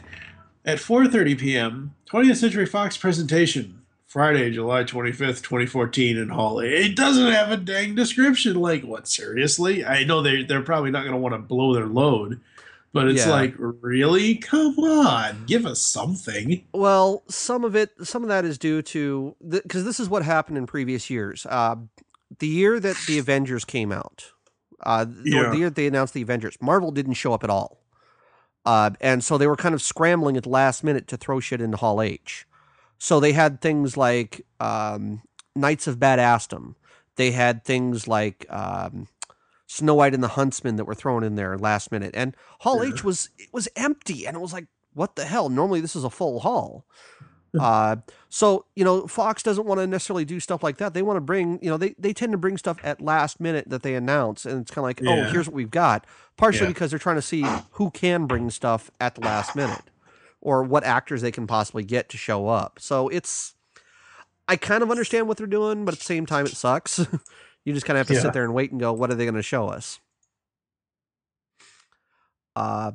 at 0.65 0.79
4:30 0.79 1.39
p.m., 1.39 1.95
20th 2.11 2.37
Century 2.37 2.67
Fox 2.67 2.97
presentation, 2.97 3.80
Friday, 4.15 4.51
July 4.51 4.83
25th, 4.83 5.41
2014 5.41 6.17
in 6.19 6.29
Hall 6.31 6.59
A. 6.61 6.65
It 6.65 6.97
doesn't 6.97 7.31
have 7.31 7.53
a 7.53 7.57
dang 7.57 7.95
description. 7.95 8.57
Like, 8.57 8.83
what 8.83 9.07
seriously? 9.07 9.85
I 9.85 10.03
know 10.03 10.21
they 10.21 10.43
they're 10.43 10.63
probably 10.63 10.91
not 10.91 11.03
going 11.03 11.13
to 11.13 11.17
want 11.21 11.33
to 11.35 11.39
blow 11.39 11.73
their 11.73 11.87
load, 11.87 12.41
but 12.93 13.07
it's 13.07 13.25
Yeah. 13.25 13.31
like, 13.31 13.55
really? 13.57 14.35
Come 14.35 14.77
on, 14.81 15.45
give 15.47 15.65
us 15.65 15.81
something. 15.81 16.65
Well, 16.73 17.23
some 17.29 17.63
of 17.65 17.77
it, 17.77 17.93
some 18.03 18.25
of 18.25 18.29
that 18.31 18.45
is 18.45 18.59
due 18.59 18.83
to 18.83 19.37
because 19.49 19.85
this 19.85 20.01
is 20.01 20.09
what 20.09 20.25
happened 20.25 20.59
in 20.59 20.67
previous 20.67 21.09
years. 21.09 21.47
Uh, 21.49 21.77
the 22.41 22.49
year 22.49 22.81
that 22.81 22.97
the 23.07 23.17
Avengers 23.21 23.65
came 23.65 23.93
out, 23.93 24.33
uh, 24.83 25.05
the- 25.05 25.31
Yeah. 25.31 25.51
the 25.51 25.57
year 25.59 25.71
they 25.71 25.87
announced 25.87 26.15
the 26.15 26.23
Avengers, 26.23 26.57
Marvel 26.61 26.91
didn't 26.91 27.15
show 27.15 27.33
up 27.33 27.45
at 27.45 27.51
all, 27.51 27.81
uh, 28.67 28.91
and 29.01 29.23
so 29.23 29.39
they 29.39 29.47
were 29.47 29.55
kind 29.55 29.73
of 29.73 29.81
scrambling 29.81 30.37
at 30.37 30.43
the 30.43 30.49
last 30.49 30.83
minute 30.83 31.07
to 31.07 31.17
throw 31.17 31.39
shit 31.39 31.61
into 31.61 31.77
Hall 31.77 32.03
H. 32.03 32.45
So 33.03 33.19
they 33.19 33.33
had 33.33 33.61
things 33.63 33.97
like 33.97 34.45
um, 34.61 35.23
Knights 35.57 35.87
of 35.87 35.97
Badassdom. 35.99 36.75
They 37.17 37.31
had 37.31 37.65
things 37.65 38.07
like 38.07 38.45
um, 38.51 39.09
Snow 39.67 39.95
White 39.95 40.13
and 40.15 40.23
the 40.23 40.29
Huntsman 40.29 40.77
that 40.77 40.85
were 40.85 40.95
thrown 40.95 41.25
in 41.25 41.35
there 41.35 41.57
last 41.57 41.91
minute, 41.91 42.13
and 42.15 42.37
Hall 42.61 42.85
Yeah. 42.85 42.93
H 42.93 43.03
was 43.03 43.31
it 43.39 43.49
was 43.53 43.69
empty, 43.75 44.27
and 44.27 44.37
it 44.37 44.41
was 44.41 44.53
like, 44.53 44.67
what 44.93 45.17
the 45.17 45.25
hell? 45.25 45.49
Normally 45.49 45.81
this 45.81 45.97
is 45.97 46.05
a 46.05 46.11
full 46.11 46.41
hall. 46.41 46.85
uh, 47.59 47.97
so 48.29 48.67
you 48.77 48.85
know, 48.85 49.07
Fox 49.07 49.43
doesn't 49.43 49.67
want 49.67 49.81
to 49.81 49.87
necessarily 49.87 50.25
do 50.27 50.39
stuff 50.39 50.63
like 50.63 50.77
that. 50.77 50.93
They 50.95 51.03
want 51.03 51.17
to 51.17 51.21
bring, 51.23 51.59
you 51.63 51.71
know, 51.71 51.79
they 51.79 51.95
they 51.99 52.13
tend 52.13 52.33
to 52.33 52.39
bring 52.39 52.59
stuff 52.59 52.79
at 52.85 53.01
last 53.01 53.41
minute 53.41 53.69
that 53.71 53.83
they 53.83 53.95
announce, 53.95 54.45
and 54.45 54.61
it's 54.61 54.71
kind 54.71 54.85
of 54.85 54.89
like, 54.89 55.01
oh, 55.07 55.25
here's 55.33 55.47
what 55.49 55.55
we've 55.55 55.71
got. 55.71 56.07
Partially 56.37 56.67
Yeah. 56.67 56.73
because 56.75 56.91
they're 56.91 56.99
trying 57.01 57.17
to 57.17 57.23
see 57.23 57.45
who 57.73 57.91
can 57.91 58.27
bring 58.27 58.51
stuff 58.51 58.91
at 59.01 59.15
the 59.15 59.23
last 59.23 59.57
minute, 59.57 59.90
or 60.41 60.63
what 60.63 60.85
actors 60.85 61.23
they 61.23 61.33
can 61.33 61.47
possibly 61.47 61.85
get 61.85 62.09
to 62.11 62.17
show 62.17 62.49
up. 62.49 62.79
So 62.81 63.09
it's, 63.09 63.55
I 64.49 64.57
kind 64.57 64.83
of 64.83 64.91
understand 64.91 65.29
what 65.29 65.37
they're 65.37 65.47
doing, 65.47 65.85
but 65.85 65.95
at 65.95 65.99
the 66.01 66.05
same 66.05 66.27
time, 66.27 66.47
it 66.47 66.53
sucks. 66.57 66.99
you 67.65 67.73
just 67.75 67.87
kind 67.87 67.97
of 67.99 68.01
have 68.01 68.09
to 68.09 68.15
Yeah. 68.15 68.23
sit 68.23 68.33
there 68.33 68.45
and 68.45 68.55
wait 68.55 68.71
and 68.71 68.81
go, 68.81 68.93
what 68.93 69.11
are 69.11 69.15
they 69.15 69.25
going 69.25 69.35
to 69.35 69.43
show 69.43 69.69
us? 69.69 70.01
Uh, 72.57 72.93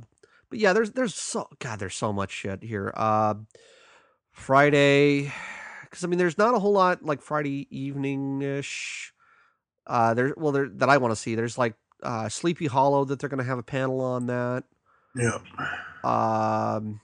but 0.50 0.60
yeah, 0.60 0.74
there's 0.74 0.91
there's 0.91 1.16
so 1.16 1.48
God, 1.60 1.80
there's 1.80 1.96
so 1.96 2.12
much 2.14 2.32
shit 2.32 2.62
here. 2.64 2.91
Uh, 2.96 3.36
Friday, 4.32 5.32
because 5.84 6.04
I 6.04 6.08
mean, 6.08 6.20
there's 6.20 6.38
not 6.38 6.54
a 6.54 6.60
whole 6.60 6.74
lot 6.74 7.04
like 7.04 7.22
Friday 7.22 7.68
evening 7.76 8.41
ish. 8.41 9.14
Uh, 9.88 10.14
there, 10.14 10.34
well, 10.38 10.52
there 10.52 10.68
that 10.70 10.89
I 10.89 10.98
want 10.98 11.12
to 11.14 11.16
see. 11.16 11.36
There's 11.36 11.58
like 11.58 11.76
uh, 12.04 12.28
Sleepy 12.30 12.68
Hollow 12.68 13.06
that 13.06 13.20
they're 13.20 13.30
going 13.30 13.39
to 13.39 13.43
have 13.46 13.58
a 13.58 13.64
panel 13.64 14.02
on 14.02 14.28
that. 14.28 14.66
Yeah. 15.16 15.39
Um, 16.04 17.00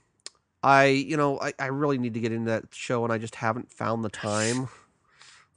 I, 0.64 0.86
you 0.86 1.18
know, 1.18 1.39
I, 1.39 1.53
I 1.57 1.68
really 1.68 1.97
need 1.97 2.14
to 2.14 2.20
get 2.20 2.32
into 2.32 2.51
that 2.51 2.66
show, 2.72 3.03
and 3.03 3.12
I 3.12 3.18
just 3.18 3.36
haven't 3.36 3.72
found 3.72 4.03
the 4.03 4.09
time. 4.09 4.70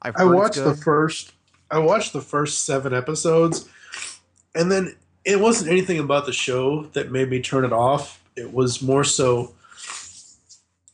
I've 0.00 0.16
I 0.16 0.24
watched 0.24 0.56
the 0.56 0.74
first. 0.74 1.32
I 1.70 1.78
watched 1.78 2.12
the 2.12 2.20
first 2.20 2.64
seven 2.64 2.94
episodes, 2.94 3.68
and 4.54 4.70
then 4.70 4.96
it 5.24 5.40
wasn't 5.40 5.70
anything 5.70 5.98
about 5.98 6.26
the 6.26 6.32
show 6.32 6.84
that 6.92 7.10
made 7.10 7.30
me 7.30 7.40
turn 7.40 7.64
it 7.64 7.72
off. 7.72 8.22
It 8.36 8.52
was 8.52 8.82
more 8.82 9.04
so 9.04 9.54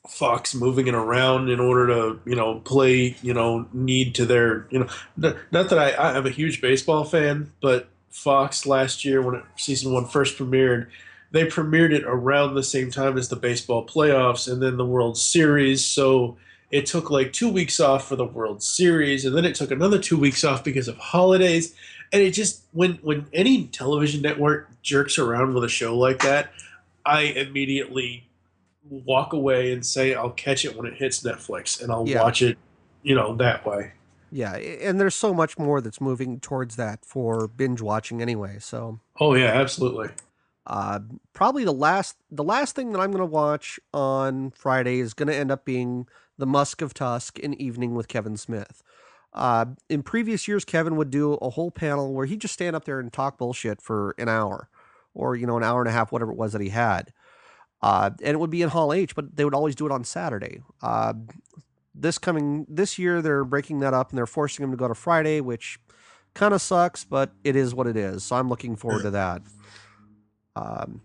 Fox 0.08 0.54
moving 0.54 0.86
it 0.86 0.94
around 0.94 1.48
in 1.48 1.60
order 1.60 1.86
to, 1.86 2.20
you 2.24 2.36
know, 2.36 2.60
play, 2.60 3.16
you 3.22 3.32
know, 3.32 3.66
need 3.72 4.14
to 4.16 4.26
their, 4.26 4.66
you 4.70 4.80
know, 4.80 5.34
not 5.50 5.70
that 5.70 5.78
I, 5.78 6.16
I'm 6.16 6.26
a 6.26 6.30
huge 6.30 6.60
baseball 6.60 7.04
fan, 7.04 7.50
but 7.62 7.88
Fox 8.10 8.66
last 8.66 9.04
year 9.04 9.22
when 9.22 9.36
it, 9.36 9.44
season 9.56 9.92
one 9.92 10.06
first 10.06 10.36
premiered, 10.36 10.88
they 11.32 11.46
premiered 11.46 11.92
it 11.92 12.04
around 12.04 12.54
the 12.54 12.62
same 12.62 12.90
time 12.90 13.16
as 13.16 13.28
the 13.28 13.36
baseball 13.36 13.86
playoffs 13.86 14.50
and 14.50 14.60
then 14.62 14.76
the 14.76 14.84
World 14.84 15.16
Series. 15.16 15.84
So 15.84 16.36
it 16.70 16.86
took 16.86 17.10
like 17.10 17.32
two 17.32 17.48
weeks 17.48 17.80
off 17.80 18.08
for 18.08 18.16
the 18.16 18.24
World 18.24 18.62
Series, 18.62 19.24
and 19.24 19.36
then 19.36 19.44
it 19.44 19.54
took 19.54 19.70
another 19.70 19.98
two 19.98 20.18
weeks 20.18 20.44
off 20.44 20.62
because 20.64 20.88
of 20.88 20.96
holidays. 20.98 21.74
And 22.12 22.22
it 22.22 22.32
just 22.32 22.62
when 22.72 22.94
when 23.02 23.26
any 23.32 23.66
television 23.68 24.22
network 24.22 24.68
jerks 24.82 25.18
around 25.18 25.54
with 25.54 25.64
a 25.64 25.68
show 25.68 25.96
like 25.96 26.20
that, 26.22 26.52
I 27.06 27.22
immediately 27.22 28.26
walk 28.88 29.32
away 29.32 29.72
and 29.72 29.84
say 29.86 30.14
I'll 30.14 30.30
catch 30.30 30.64
it 30.64 30.76
when 30.76 30.86
it 30.86 30.94
hits 30.94 31.22
Netflix, 31.22 31.80
and 31.82 31.92
I'll 31.92 32.08
Yeah. 32.08 32.22
watch 32.22 32.42
it, 32.42 32.58
you 33.02 33.14
know, 33.14 33.36
that 33.36 33.64
way. 33.64 33.92
Yeah, 34.32 34.54
and 34.56 35.00
there's 35.00 35.14
so 35.16 35.34
much 35.34 35.58
more 35.58 35.80
that's 35.80 36.00
moving 36.00 36.40
towards 36.40 36.76
that 36.76 37.04
for 37.04 37.46
binge 37.48 37.80
watching 37.80 38.22
anyway. 38.22 38.56
So 38.60 39.00
Oh 39.20 39.34
yeah, 39.34 39.46
absolutely. 39.52 40.08
Uh, 40.70 41.00
probably 41.32 41.64
the 41.64 41.72
last 41.72 42.16
the 42.30 42.44
last 42.44 42.76
thing 42.76 42.92
that 42.92 43.00
I'm 43.00 43.10
going 43.10 43.18
to 43.18 43.26
watch 43.26 43.80
on 43.92 44.52
Friday 44.52 45.00
is 45.00 45.14
going 45.14 45.26
to 45.26 45.34
end 45.34 45.50
up 45.50 45.64
being 45.64 46.06
The 46.38 46.46
Musk 46.46 46.80
of 46.80 46.94
Tusk, 46.94 47.40
an 47.42 47.60
evening 47.60 47.96
with 47.96 48.06
Kevin 48.06 48.36
Smith. 48.36 48.80
Uh, 49.32 49.66
in 49.88 50.04
previous 50.04 50.46
years, 50.46 50.64
Kevin 50.64 50.94
would 50.94 51.10
do 51.10 51.34
a 51.34 51.50
whole 51.50 51.72
panel 51.72 52.14
where 52.14 52.24
he'd 52.24 52.40
just 52.40 52.54
stand 52.54 52.76
up 52.76 52.84
there 52.84 53.00
and 53.00 53.12
talk 53.12 53.36
bullshit 53.36 53.82
for 53.82 54.14
an 54.16 54.28
hour, 54.28 54.68
or 55.12 55.34
you 55.34 55.44
know, 55.44 55.56
an 55.56 55.64
hour 55.64 55.80
and 55.80 55.88
a 55.88 55.92
half, 55.92 56.12
whatever 56.12 56.30
it 56.30 56.38
was 56.38 56.52
that 56.52 56.60
he 56.60 56.68
had. 56.68 57.12
Uh, 57.82 58.10
and 58.22 58.34
it 58.34 58.38
would 58.38 58.50
be 58.50 58.62
in 58.62 58.68
Hall 58.68 58.92
H, 58.92 59.16
but 59.16 59.34
they 59.34 59.44
would 59.44 59.54
always 59.54 59.74
do 59.74 59.86
it 59.86 59.92
on 59.92 60.04
Saturday. 60.04 60.62
Uh, 60.80 61.14
this 61.96 62.16
coming 62.16 62.64
this 62.68 62.96
year, 62.96 63.20
they're 63.20 63.44
breaking 63.44 63.80
that 63.80 63.92
up 63.92 64.10
and 64.10 64.18
they're 64.18 64.24
forcing 64.24 64.62
him 64.62 64.70
to 64.70 64.76
go 64.76 64.86
to 64.86 64.94
Friday, 64.94 65.40
which 65.40 65.80
kind 66.32 66.54
of 66.54 66.62
sucks, 66.62 67.04
but 67.04 67.32
it 67.42 67.56
is 67.56 67.74
what 67.74 67.88
it 67.88 67.96
is. 67.96 68.22
So 68.22 68.36
I'm 68.36 68.48
looking 68.48 68.76
forward 68.76 69.02
to 69.02 69.10
that. 69.10 69.42
Um, 70.56 71.02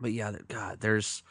but 0.00 0.12
yeah, 0.12 0.32
God, 0.48 0.80
there's 0.80 1.22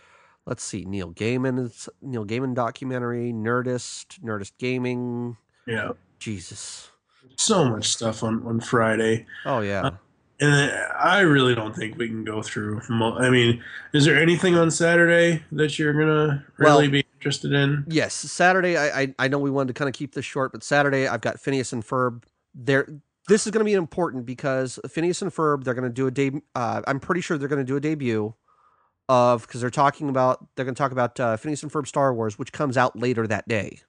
let's 0.46 0.64
see, 0.64 0.86
Neil 0.86 1.12
Gaiman, 1.12 1.90
Neil 2.02 2.26
Gaiman 2.26 2.54
documentary, 2.54 3.34
Nerdist, 3.34 4.20
Nerdist 4.24 4.54
Gaming. 4.58 5.38
Yeah, 5.66 5.92
Jesus, 6.20 6.90
so 7.36 7.66
much 7.66 7.88
stuff 7.88 8.24
on 8.24 8.46
on 8.46 8.60
Friday. 8.60 9.26
Oh 9.46 9.62
yeah. 9.62 9.82
Uh, 9.82 9.92
and 10.40 10.72
I 11.00 11.22
really 11.22 11.56
don't 11.56 11.76
think 11.76 11.98
we 11.98 12.08
can 12.08 12.24
go 12.24 12.44
through. 12.44 12.82
I 12.90 13.30
mean, 13.30 13.64
is 13.94 14.06
there 14.06 14.16
anything 14.22 14.56
on 14.56 14.70
Saturday 14.70 15.44
that 15.52 15.80
you're 15.80 15.94
gonna 15.94 16.46
really 16.58 16.84
well, 16.84 16.92
be 16.92 17.06
interested 17.16 17.54
in? 17.54 17.86
Yes, 17.88 18.14
Saturday. 18.14 18.78
I, 18.78 19.02
I, 19.02 19.16
I 19.18 19.28
know 19.30 19.40
we 19.40 19.50
wanted 19.50 19.70
to 19.70 19.74
kind 19.74 19.90
of 19.90 19.96
keep 19.96 20.14
this 20.14 20.26
short, 20.26 20.52
but 20.52 20.64
Saturday 20.64 21.08
I've 21.08 21.22
got 21.22 21.40
Phineas 21.40 21.74
and 21.74 21.84
Ferb. 21.84 22.24
There, 22.54 22.88
this 23.28 23.46
is 23.46 23.52
going 23.52 23.60
to 23.60 23.66
be 23.66 23.74
important 23.74 24.26
because 24.26 24.80
Phineas 24.90 25.22
and 25.22 25.32
Ferb 25.32 25.64
they're 25.64 25.74
going 25.74 25.84
to 25.84 25.94
do 25.94 26.08
a 26.08 26.12
debut. 26.12 26.42
Uh, 26.56 26.82
I'm 26.88 27.00
pretty 27.00 27.22
sure 27.22 27.38
they're 27.38 27.48
going 27.48 27.66
to 27.66 27.66
do 27.66 27.76
a 27.76 27.82
debut 27.82 28.34
of 29.10 29.46
because 29.48 29.62
they're 29.62 29.70
talking 29.70 30.10
about 30.10 30.46
they're 30.56 30.66
going 30.66 30.76
to 30.76 30.80
talk 30.80 30.92
about 30.92 31.20
uh, 31.20 31.38
Phineas 31.38 31.64
and 31.64 31.72
Ferb 31.72 31.88
Star 31.88 32.14
Wars, 32.14 32.38
which 32.40 32.52
comes 32.52 32.78
out 32.78 32.98
later 32.98 33.28
that 33.28 33.48
day. 33.48 33.80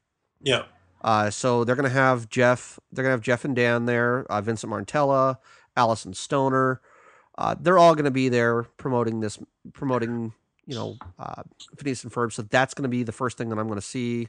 Yeah. 0.41 0.65
Uh, 1.03 1.31
so 1.31 1.65
they're 1.65 1.77
going 1.77 1.89
to 1.89 1.95
have 1.95 2.29
Jeff. 2.29 2.79
They're 2.93 3.05
going 3.05 3.13
to 3.13 3.17
have 3.17 3.23
Jeff 3.23 3.45
and 3.45 3.55
Dan 3.55 3.87
there. 3.87 4.25
Uh, 4.31 4.41
Vincent 4.41 4.71
Martella, 4.71 5.39
Alyson 5.77 6.15
Stoner. 6.15 6.81
Uh, 7.37 7.55
they're 7.59 7.79
all 7.79 7.95
going 7.95 8.05
to 8.05 8.11
be 8.11 8.29
there 8.29 8.65
promoting 8.65 9.21
this, 9.21 9.39
promoting 9.73 10.33
you 10.67 10.75
know 10.75 10.97
uh, 11.19 11.43
Phineas 11.77 12.03
and 12.03 12.13
Ferb. 12.13 12.33
So 12.33 12.43
that's 12.43 12.75
going 12.75 12.83
to 12.83 12.89
be 12.89 13.05
the 13.05 13.13
first 13.13 13.39
thing 13.39 13.49
that 13.51 13.59
I'm 13.59 13.69
going 13.69 13.81
to 13.81 13.87
see. 13.87 14.29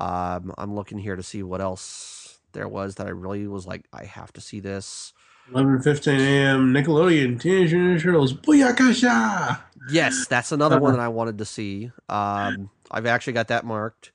Um, 0.00 0.54
I'm 0.56 0.74
looking 0.74 0.98
here 0.98 1.16
to 1.16 1.22
see 1.22 1.42
what 1.42 1.60
else 1.60 2.17
there 2.52 2.68
was 2.68 2.96
that 2.96 3.06
I 3.06 3.10
really 3.10 3.46
was 3.46 3.66
like, 3.66 3.86
I 3.92 4.04
have 4.04 4.32
to 4.34 4.40
see 4.40 4.60
this. 4.60 5.12
11:15 5.52 6.18
a.m. 6.18 6.74
Nickelodeon 6.74 7.40
Teenage 7.40 7.72
Mutant 7.72 7.98
Ninja 7.98 8.02
Turtles 8.02 8.34
Booyakasha. 8.34 9.60
Yes, 9.90 10.26
that's 10.26 10.52
another 10.52 10.78
one 10.78 10.92
that 10.92 11.00
I 11.00 11.08
wanted 11.08 11.38
to 11.38 11.44
see. 11.44 11.90
Um, 12.08 12.70
I've 12.90 13.06
actually 13.06 13.32
got 13.32 13.48
that 13.48 13.64
marked. 13.64 14.12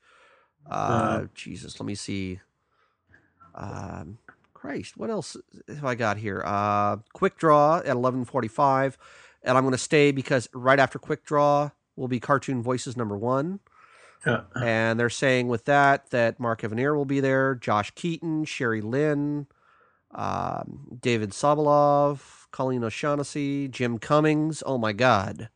Uh, 0.70 0.72
uh, 0.72 1.26
Jesus, 1.34 1.80
let 1.80 1.86
me 1.86 1.94
see. 1.94 2.40
Um, 3.54 4.18
Christ, 4.52 4.96
what 4.96 5.10
else 5.10 5.36
have 5.68 5.84
I 5.84 5.94
got 5.94 6.16
here? 6.16 6.42
Uh, 6.44 6.98
quick 7.12 7.36
draw 7.36 7.78
at 7.78 7.86
11:45, 7.86 8.96
and 9.42 9.58
I'm 9.58 9.64
going 9.64 9.72
to 9.72 9.78
stay 9.78 10.12
because 10.12 10.48
right 10.54 10.78
after 10.78 10.98
quick 10.98 11.24
draw 11.24 11.70
will 11.96 12.08
be 12.08 12.20
Cartoon 12.20 12.62
Voices 12.62 12.96
number 12.96 13.16
one. 13.16 13.60
Yeah. 14.26 14.42
And 14.60 14.98
they're 14.98 15.10
saying 15.10 15.48
with 15.48 15.64
that 15.66 16.10
that 16.10 16.40
Mark 16.40 16.62
Evanier 16.62 16.96
will 16.96 17.04
be 17.04 17.20
there, 17.20 17.54
Josh 17.54 17.90
Keaton, 17.92 18.44
Sherry 18.44 18.80
Lynn, 18.80 19.46
um, 20.14 20.98
David 21.00 21.30
Sobolov, 21.30 22.20
Colleen 22.50 22.84
O'Shaughnessy, 22.84 23.68
Jim 23.68 23.98
Cummings. 23.98 24.62
Oh 24.64 24.78
my 24.78 24.92
God. 24.92 25.48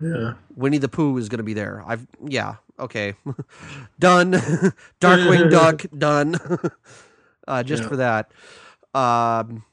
Yeah. 0.00 0.34
Winnie 0.54 0.78
the 0.78 0.88
Pooh 0.88 1.16
is 1.18 1.28
going 1.28 1.38
to 1.38 1.44
be 1.44 1.54
there. 1.54 1.82
I've, 1.86 2.06
yeah, 2.24 2.56
okay. 2.78 3.14
done. 3.98 4.32
Darkwing 5.00 5.50
Duck, 5.50 5.84
done. 5.96 6.36
uh, 7.46 7.62
just 7.62 7.82
yeah. 7.84 7.88
for 7.88 7.96
that. 7.96 8.32
Um, 8.94 9.64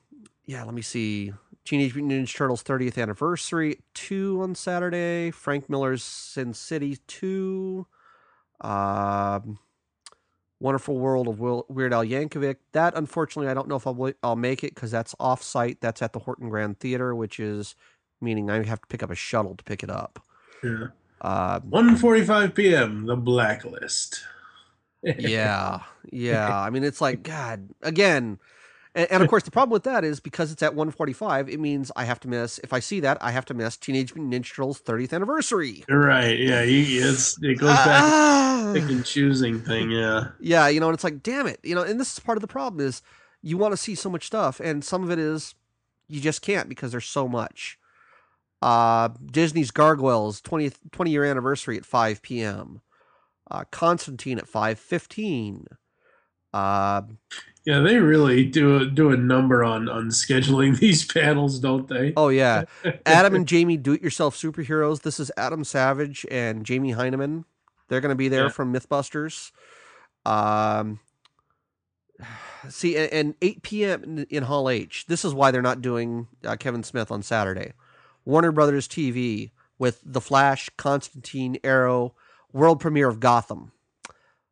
yeah, 0.46 0.64
let 0.64 0.74
me 0.74 0.82
see. 0.82 1.34
Teenage 1.64 1.96
Mutant 1.96 2.28
Ninja 2.28 2.36
Turtles 2.36 2.64
30th 2.64 3.02
anniversary, 3.02 3.80
two 3.94 4.40
on 4.42 4.56
Saturday. 4.56 5.30
Frank 5.32 5.70
Miller's 5.70 6.04
Sin 6.04 6.54
City, 6.54 6.98
two. 7.08 7.86
Um, 8.62 9.60
Wonderful 10.60 11.00
World 11.00 11.28
of 11.28 11.40
Weird 11.40 11.92
Al 11.92 12.06
Yankovic. 12.06 12.58
That, 12.74 12.96
unfortunately, 12.96 13.50
I 13.50 13.56
don't 13.56 13.68
know 13.68 13.78
if 13.78 13.88
I'll, 13.88 14.12
I'll 14.22 14.36
make 14.36 14.64
it 14.64 14.76
because 14.76 14.92
that's 14.92 15.16
off 15.20 15.42
site. 15.42 15.82
That's 15.82 16.04
at 16.04 16.14
the 16.14 16.20
Horton 16.20 16.50
Grand 16.50 16.80
Theater, 16.80 17.16
which 17.16 17.40
is 17.40 17.76
meaning 18.22 18.52
I 18.52 18.64
have 18.64 18.82
to 18.82 18.88
pick 18.88 19.02
up 19.02 19.10
a 19.10 19.16
shuttle 19.16 19.56
to 19.56 19.64
pick 19.64 19.82
it 19.82 19.90
up. 19.90 20.24
Yeah. 20.64 20.88
Uh, 21.20 21.60
1:45 21.62 22.54
p.m. 22.54 23.06
The 23.08 23.16
Blacklist. 23.16 24.22
yeah, 25.04 25.80
yeah. 26.12 26.60
I 26.60 26.70
mean, 26.70 26.84
it's 26.84 27.02
like 27.02 27.24
God. 27.24 27.70
Again, 27.82 28.38
and, 28.94 29.12
and, 29.12 29.24
of 29.24 29.30
course, 29.30 29.44
the 29.44 29.52
problem 29.52 29.72
with 29.72 29.84
that 29.84 30.04
is 30.04 30.20
because 30.20 30.52
it's 30.52 30.62
at 30.62 30.74
145, 30.74 31.48
it 31.48 31.60
means 31.60 31.92
I 31.96 32.04
have 32.04 32.20
to 32.22 32.28
miss. 32.28 32.60
If 32.60 32.74
I 32.74 32.80
see 32.80 33.00
that, 33.00 33.18
I 33.22 33.32
have 33.32 33.46
to 33.46 33.54
miss 33.54 33.78
Teenage 33.78 34.14
Mutant 34.16 34.34
Ninja 34.34 34.54
Turtles 34.54 34.82
30th 34.82 35.14
anniversary. 35.14 35.86
Right? 35.88 36.38
Yeah. 36.38 36.62
it's 36.64 37.42
it 37.42 37.58
goes 37.58 37.70
back 37.70 38.04
ah. 38.04 38.72
pick 38.74 38.84
and 38.84 39.06
choosing 39.06 39.62
thing. 39.62 39.92
Yeah. 39.92 40.30
Yeah. 40.42 40.68
You 40.68 40.82
know, 40.82 40.88
and 40.88 40.94
it's 40.94 41.06
like, 41.06 41.24
damn 41.24 41.48
it. 41.48 41.60
You 41.64 41.76
know, 41.76 41.84
and 41.84 42.00
this 42.00 42.12
is 42.14 42.20
part 42.20 42.38
of 42.38 42.42
the 42.42 42.48
problem 42.48 42.86
is 42.86 43.02
you 43.42 43.58
want 43.58 43.72
to 43.72 43.78
see 43.78 43.96
so 43.96 44.10
much 44.10 44.26
stuff, 44.26 44.60
and 44.60 44.84
some 44.84 45.04
of 45.04 45.12
it 45.12 45.20
is 45.20 45.56
you 46.08 46.20
just 46.20 46.42
can't 46.42 46.68
because 46.68 46.92
there's 46.92 47.06
so 47.06 47.28
much. 47.28 47.78
Uh, 48.62 49.10
Disney's 49.26 49.72
Gargoyles 49.72 50.42
20th 50.42 50.76
20 50.92 51.12
year 51.12 51.24
anniversary 51.24 51.78
at 51.78 51.86
5 51.86 52.22
p.m. 52.22 52.82
Uh, 53.50 53.64
Constantine 53.72 54.38
at 54.38 54.46
5:15. 54.46 55.66
Uh, 56.54 57.02
yeah, 57.66 57.80
they 57.80 57.98
really 57.98 58.46
do 58.46 58.78
a, 58.78 58.86
do 58.86 59.12
a 59.12 59.18
number 59.18 59.64
on 59.64 59.88
on 59.88 60.10
scheduling 60.10 60.78
these 60.80 61.06
panels, 61.06 61.60
don't 61.60 61.88
they? 61.88 62.14
Oh 62.18 62.30
yeah, 62.30 62.64
Adam 63.06 63.36
and 63.36 63.48
Jamie 63.48 63.78
do 63.78 63.94
it 63.94 64.02
yourself 64.02 64.36
superheroes. 64.36 65.02
This 65.02 65.20
is 65.20 65.32
Adam 65.38 65.64
Savage 65.64 66.26
and 66.32 66.66
Jamie 66.66 66.94
Hyneman. 66.94 67.46
They're 67.88 68.02
going 68.02 68.10
to 68.10 68.16
be 68.16 68.30
there 68.30 68.46
yeah. 68.46 68.50
from 68.50 68.74
MythBusters. 68.74 69.52
Um, 70.26 71.00
see, 72.70 72.96
and, 72.96 73.12
and 73.12 73.36
8 73.42 73.64
p.m. 73.64 74.04
In, 74.04 74.26
in, 74.30 74.44
Hall 74.44 74.70
H. 74.70 75.06
This 75.08 75.26
is 75.26 75.34
why 75.34 75.52
they're 75.52 75.62
not 75.62 75.82
doing 75.82 76.28
uh, 76.46 76.56
Kevin 76.56 76.84
Smith 76.84 77.12
on 77.12 77.22
Saturday. 77.22 77.74
Warner 78.24 78.54
Brothers 78.54 78.88
TV 78.88 79.52
with 79.78 80.00
The 80.06 80.22
Flash, 80.22 80.70
Constantine, 80.78 81.58
Arrow, 81.66 82.14
world 82.54 82.80
premiere 82.80 83.10
of 83.10 83.20
Gotham. 83.20 83.72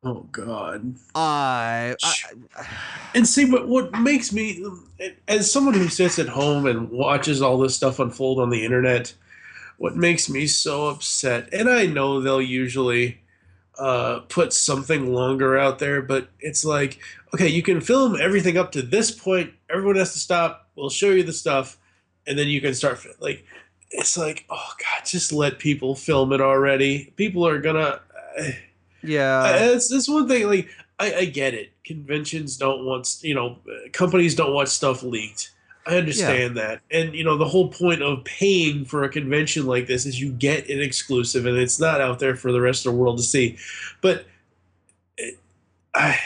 Oh 0.02 0.26
God! 0.32 0.94
I, 1.14 1.94
I, 2.02 2.66
and 3.14 3.26
see 3.26 3.44
what 3.50 3.68
what 3.68 3.92
makes 4.00 4.32
me 4.32 4.64
as 5.28 5.52
someone 5.52 5.74
who 5.74 5.88
sits 5.88 6.18
at 6.18 6.28
home 6.28 6.66
and 6.66 6.90
watches 6.90 7.42
all 7.42 7.58
this 7.58 7.76
stuff 7.76 7.98
unfold 7.98 8.38
on 8.40 8.50
the 8.50 8.64
internet. 8.64 9.14
What 9.76 9.96
makes 9.96 10.28
me 10.28 10.46
so 10.46 10.88
upset, 10.88 11.52
and 11.52 11.68
I 11.68 11.86
know 11.86 12.20
they'll 12.20 12.40
usually 12.40 13.20
uh, 13.78 14.20
put 14.28 14.52
something 14.52 15.12
longer 15.12 15.58
out 15.58 15.78
there, 15.78 16.02
but 16.02 16.28
it's 16.40 16.64
like, 16.64 16.98
okay, 17.34 17.48
you 17.48 17.62
can 17.62 17.80
film 17.80 18.16
everything 18.20 18.58
up 18.58 18.72
to 18.72 18.82
this 18.82 19.10
point. 19.10 19.52
Everyone 19.70 19.96
has 19.96 20.12
to 20.14 20.18
stop. 20.18 20.68
We'll 20.76 20.90
show 20.90 21.10
you 21.10 21.22
the 21.22 21.32
stuff, 21.32 21.78
and 22.26 22.38
then 22.38 22.48
you 22.48 22.60
can 22.62 22.74
start. 22.74 23.00
Like, 23.20 23.44
it's 23.90 24.16
like, 24.16 24.46
oh 24.48 24.72
God, 24.78 25.06
just 25.06 25.32
let 25.32 25.58
people 25.58 25.94
film 25.94 26.32
it 26.32 26.40
already. 26.40 27.12
People 27.16 27.46
are 27.46 27.58
gonna. 27.58 28.00
Uh, 28.38 28.50
yeah, 29.02 29.56
it's 29.56 29.90
it's 29.92 30.08
one 30.08 30.28
thing. 30.28 30.46
Like 30.46 30.68
I, 30.98 31.14
I 31.14 31.24
get 31.24 31.54
it. 31.54 31.72
Conventions 31.84 32.56
don't 32.56 32.84
want 32.84 33.18
you 33.22 33.34
know 33.34 33.58
companies 33.92 34.34
don't 34.34 34.52
want 34.52 34.68
stuff 34.68 35.02
leaked. 35.02 35.52
I 35.86 35.96
understand 35.96 36.56
yeah. 36.56 36.62
that, 36.62 36.80
and 36.90 37.14
you 37.14 37.24
know 37.24 37.36
the 37.36 37.48
whole 37.48 37.68
point 37.68 38.02
of 38.02 38.22
paying 38.24 38.84
for 38.84 39.02
a 39.02 39.08
convention 39.08 39.66
like 39.66 39.86
this 39.86 40.04
is 40.04 40.20
you 40.20 40.30
get 40.30 40.68
an 40.68 40.80
exclusive, 40.80 41.46
and 41.46 41.56
it's 41.56 41.80
not 41.80 42.00
out 42.00 42.18
there 42.18 42.36
for 42.36 42.52
the 42.52 42.60
rest 42.60 42.86
of 42.86 42.92
the 42.92 42.98
world 42.98 43.16
to 43.16 43.22
see. 43.22 43.58
But 44.02 44.26
it, 45.16 45.38
I, 45.94 46.18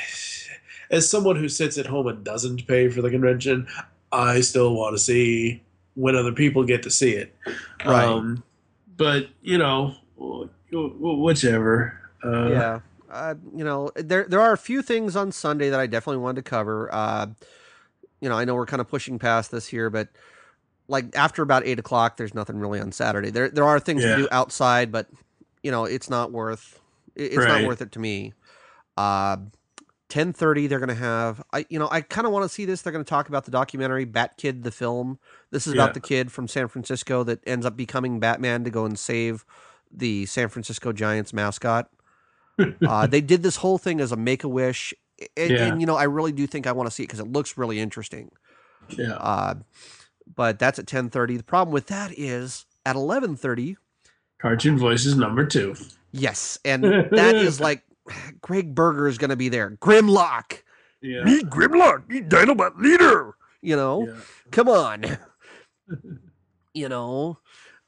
as 0.91 1.09
someone 1.09 1.37
who 1.37 1.49
sits 1.49 1.79
at 1.79 1.87
home 1.87 2.09
and 2.09 2.25
doesn't 2.25 2.67
pay 2.67 2.89
for 2.89 3.01
the 3.01 3.11
convention, 3.11 3.69
I 4.11 4.41
still 4.41 4.75
want 4.75 4.95
to 4.95 4.99
see 4.99 5.63
when 5.95 6.17
other 6.17 6.33
people 6.33 6.65
get 6.65 6.83
to 6.83 6.91
see 6.91 7.13
it. 7.13 7.35
Right. 7.85 8.05
Um, 8.05 8.43
but 8.97 9.29
you 9.43 9.59
know, 9.59 9.95
whichever. 10.73 12.01
Uh, 12.25 12.49
yeah. 12.49 12.81
Uh, 13.11 13.35
you 13.55 13.65
know, 13.65 13.91
there 13.95 14.25
there 14.25 14.41
are 14.41 14.53
a 14.53 14.59
few 14.59 14.83
things 14.83 15.15
on 15.15 15.31
Sunday 15.31 15.71
that 15.71 15.79
I 15.79 15.87
definitely 15.87 16.23
wanted 16.23 16.45
to 16.45 16.51
cover. 16.51 16.93
Uh, 16.93 17.27
you 18.21 18.29
know, 18.29 18.37
I 18.37 18.45
know 18.45 18.55
we're 18.55 18.67
kind 18.67 18.81
of 18.81 18.89
pushing 18.89 19.19
past 19.19 19.51
this 19.51 19.67
here, 19.67 19.91
but 19.91 20.09
like 20.89 21.15
after 21.17 21.43
about 21.43 21.65
eight 21.67 21.79
o'clock, 21.79 22.17
there's 22.17 22.35
nothing 22.35 22.59
really 22.59 22.81
on 22.81 22.91
Saturday. 22.91 23.31
There 23.31 23.49
there 23.49 23.65
are 23.65 23.79
things 23.79 24.03
yeah. 24.03 24.17
to 24.17 24.23
do 24.23 24.29
outside, 24.33 24.91
but 24.91 25.09
you 25.63 25.71
know, 25.71 25.85
it's 25.85 26.11
not 26.11 26.33
worth 26.33 26.81
it's 27.15 27.37
right. 27.37 27.61
not 27.61 27.69
worth 27.69 27.83
it 27.83 27.93
to 27.93 27.99
me. 27.99 28.33
Uh, 28.97 29.37
ten 30.09 30.33
thirty, 30.33 30.67
they're 30.67 30.81
gonna 30.81 30.95
have. 30.95 31.43
I 31.53 31.67
you 31.69 31.79
know, 31.79 31.89
I 31.91 32.01
kind 32.01 32.27
of 32.27 32.33
want 32.33 32.45
to 32.45 32.49
see 32.49 32.65
this. 32.65 32.83
They're 32.83 32.93
gonna 32.93 33.05
talk 33.05 33.29
about 33.29 33.45
the 33.45 33.51
documentary 33.51 34.05
Bat 34.05 34.37
Kid, 34.37 34.63
the 34.63 34.71
film. 34.71 35.19
This 35.51 35.67
is 35.67 35.75
yeah. 35.75 35.83
about 35.83 35.95
the 35.95 36.01
kid 36.01 36.33
from 36.33 36.49
San 36.49 36.69
Francisco 36.69 37.23
that 37.25 37.41
ends 37.47 37.67
up 37.67 37.77
becoming 37.77 38.21
Batman 38.21 38.65
to 38.65 38.71
go 38.71 38.85
and 38.85 38.99
save 38.99 39.45
the 39.93 40.27
San 40.27 40.49
Francisco 40.49 40.93
Giants 40.93 41.33
mascot 41.33 41.89
uh, 42.87 43.07
they 43.09 43.21
did 43.21 43.43
this 43.43 43.57
whole 43.57 43.79
thing 43.79 44.01
as 44.01 44.13
a 44.13 44.17
make 44.17 44.45
a 44.45 44.49
wish 44.49 44.95
and, 45.37 45.51
Yeah. 45.51 45.67
and, 45.67 45.81
you 45.81 45.87
know, 45.87 45.97
I 45.97 46.05
really 46.05 46.33
do 46.33 46.47
think 46.47 46.67
I 46.67 46.73
want 46.73 46.89
to 46.89 46.91
see 46.95 47.05
it 47.05 47.07
because 47.07 47.21
it 47.21 47.29
looks 47.33 47.57
really 47.57 47.79
interesting. 47.81 48.31
Yeah. 48.89 49.13
Uh, 49.15 49.55
but 50.35 50.59
that's 50.59 50.79
at 50.79 50.87
ten 50.87 51.09
thirty. 51.11 51.37
The 51.37 51.43
problem 51.45 51.73
with 51.73 51.87
that 51.87 52.13
is 52.19 52.67
at 52.85 52.97
eleven 52.97 53.37
thirty. 53.37 53.77
Cartoon 54.41 54.77
Voices 54.79 55.17
number 55.17 55.47
two. 55.47 55.75
Yes, 56.13 56.59
and 56.65 56.83
that 57.11 57.35
is 57.35 57.61
like 57.61 57.83
Gregg 58.41 58.75
Berger 58.75 59.07
is 59.09 59.19
going 59.19 59.31
to 59.31 59.37
be 59.37 59.49
there. 59.49 59.71
Grimlock, 59.81 60.63
Yeah. 61.01 61.23
me 61.25 61.43
Grimlock, 61.43 62.09
me 62.09 62.21
Dinobot 62.21 62.79
leader. 62.79 63.35
You 63.63 63.77
know, 63.77 64.07
yeah. 64.09 64.15
come 64.51 64.69
on. 64.69 65.05
you 66.75 66.89
know, 66.89 67.39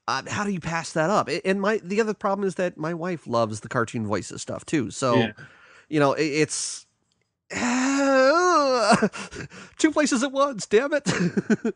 uh, 0.08 0.22
how 0.28 0.44
do 0.44 0.50
you 0.50 0.60
pass 0.60 0.92
that 0.92 1.10
up? 1.10 1.28
And 1.44 1.60
my 1.60 1.80
the 1.82 2.00
other 2.00 2.14
problem 2.14 2.46
is 2.46 2.54
that 2.56 2.76
my 2.78 2.94
wife 2.94 3.26
loves 3.26 3.60
the 3.60 3.68
cartoon 3.68 4.06
voices 4.06 4.40
stuff 4.42 4.64
too. 4.66 4.90
So 4.90 5.18
Yeah. 5.18 5.32
you 5.88 5.98
know, 6.00 6.14
i- 6.14 6.18
it's 6.20 6.86
two 9.78 9.90
places 9.92 10.22
at 10.22 10.32
once. 10.32 10.66
Damn 10.66 10.92
it. 10.92 11.08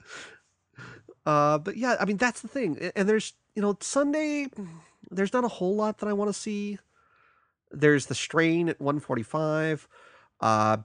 uh, 1.27 1.59
but 1.59 1.77
yeah, 1.77 1.97
I 2.01 2.05
mean 2.05 2.17
that's 2.17 2.41
the 2.41 2.49
thing. 2.49 2.91
And 2.97 3.09
there's 3.09 3.35
you 3.55 3.63
know 3.63 3.77
Sunday, 3.81 4.49
there's 5.11 5.33
not 5.33 5.45
a 5.45 5.49
whole 5.49 5.77
lot 5.77 5.99
that 5.99 6.09
I 6.09 6.13
want 6.13 6.29
to 6.29 6.39
see. 6.39 6.79
There's 7.73 8.07
the 8.07 8.15
strain 8.17 8.69
at 8.69 8.81
145. 8.81 9.87
Uh, 10.41 10.79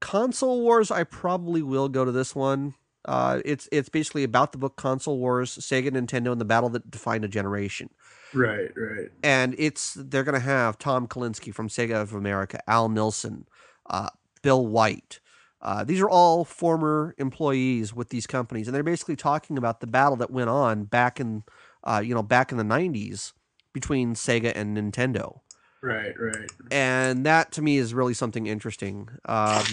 console 0.00 0.60
wars, 0.60 0.90
I 0.92 1.02
probably 1.04 1.60
will 1.62 1.88
go 1.88 2.04
to 2.04 2.12
this 2.12 2.34
one. 2.36 2.74
Uh, 3.04 3.40
it's 3.44 3.68
it's 3.72 3.88
basically 3.88 4.24
about 4.24 4.52
the 4.52 4.58
book 4.58 4.76
Console 4.76 5.18
Wars, 5.18 5.56
Sega, 5.58 5.90
Nintendo, 5.90 6.32
and 6.32 6.40
the 6.40 6.44
battle 6.44 6.68
that 6.70 6.90
defined 6.90 7.24
a 7.24 7.28
generation 7.28 7.90
Right. 8.32 8.70
Right. 8.76 9.10
and 9.22 9.54
it's 9.58 9.94
they're 9.94 10.24
going 10.24 10.34
to 10.34 10.40
have 10.40 10.78
Tom 10.78 11.06
Kalinske 11.06 11.54
from 11.54 11.68
Sega 11.68 12.00
of 12.02 12.14
America, 12.14 12.60
Al 12.68 12.88
Nilsen, 12.88 13.46
uh, 13.88 14.08
Bill 14.42 14.66
White. 14.66 15.20
Uh, 15.62 15.82
these 15.84 16.00
are 16.00 16.10
all 16.10 16.44
former 16.44 17.14
employees 17.18 17.94
with 17.94 18.10
these 18.10 18.26
companies, 18.26 18.66
and 18.68 18.74
they're 18.74 18.82
basically 18.82 19.16
talking 19.16 19.56
about 19.56 19.80
the 19.80 19.86
battle 19.86 20.16
that 20.16 20.30
went 20.30 20.50
on 20.50 20.84
back 20.84 21.18
in, 21.20 21.42
uh, 21.84 22.02
you 22.04 22.14
know, 22.14 22.22
back 22.22 22.52
in 22.52 22.58
the 22.58 22.64
'90s 22.64 23.32
between 23.72 24.14
Sega 24.14 24.52
and 24.54 24.76
Nintendo, 24.76 25.40
Right. 25.82 26.12
Right. 26.18 26.50
and 26.70 27.24
that 27.24 27.50
to 27.52 27.62
me 27.62 27.78
is 27.78 27.94
really 27.94 28.14
something 28.14 28.46
interesting. 28.46 29.08
Um, 29.26 29.64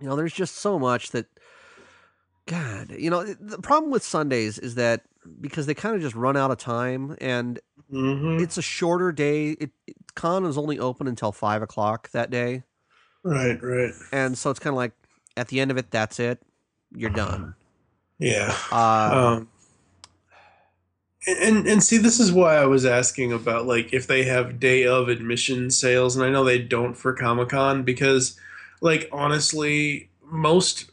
you 0.00 0.06
know, 0.08 0.16
there's 0.16 0.32
just 0.32 0.56
so 0.56 0.78
much 0.78 1.10
that, 1.10 1.26
God, 2.46 2.90
you 2.98 3.10
know, 3.10 3.24
the 3.24 3.58
problem 3.58 3.90
with 3.92 4.02
Sundays 4.02 4.58
is 4.58 4.74
that 4.74 5.02
because 5.40 5.66
they 5.66 5.74
kind 5.74 5.94
of 5.94 6.02
just 6.02 6.14
run 6.16 6.36
out 6.36 6.50
of 6.50 6.58
time, 6.58 7.16
and 7.20 7.60
hmm 7.90 8.38
it's 8.40 8.58
a 8.58 8.62
shorter 8.62 9.12
day. 9.12 9.50
It, 9.50 9.70
it 9.86 9.96
con 10.14 10.44
is 10.44 10.58
only 10.58 10.78
open 10.78 11.06
until 11.06 11.30
five 11.32 11.62
o'clock 11.62 12.10
that 12.10 12.30
day, 12.30 12.64
Right. 13.22 13.62
Right. 13.62 13.92
and 14.12 14.36
so 14.36 14.50
it's 14.50 14.58
kind 14.58 14.72
of 14.74 14.76
like 14.78 14.92
at 15.36 15.48
the 15.48 15.60
end 15.60 15.70
of 15.70 15.76
it, 15.78 15.90
that's 15.90 16.18
it. 16.20 16.40
You're 16.94 17.10
done. 17.10 17.54
Yeah. 18.18 18.56
Uh, 18.70 19.36
um, 19.38 19.48
and 21.26 21.66
and 21.66 21.82
see 21.82 21.98
this 21.98 22.18
is 22.18 22.32
why 22.32 22.56
i 22.56 22.64
was 22.64 22.84
asking 22.84 23.32
about 23.32 23.66
like 23.66 23.92
if 23.92 24.06
they 24.06 24.24
have 24.24 24.58
day 24.58 24.84
of 24.84 25.08
admission 25.08 25.70
sales 25.70 26.16
and 26.16 26.24
i 26.24 26.30
know 26.30 26.44
they 26.44 26.58
don't 26.58 26.94
for 26.94 27.12
comic-con 27.12 27.82
because 27.84 28.38
like 28.80 29.08
honestly 29.12 30.08
most 30.24 30.90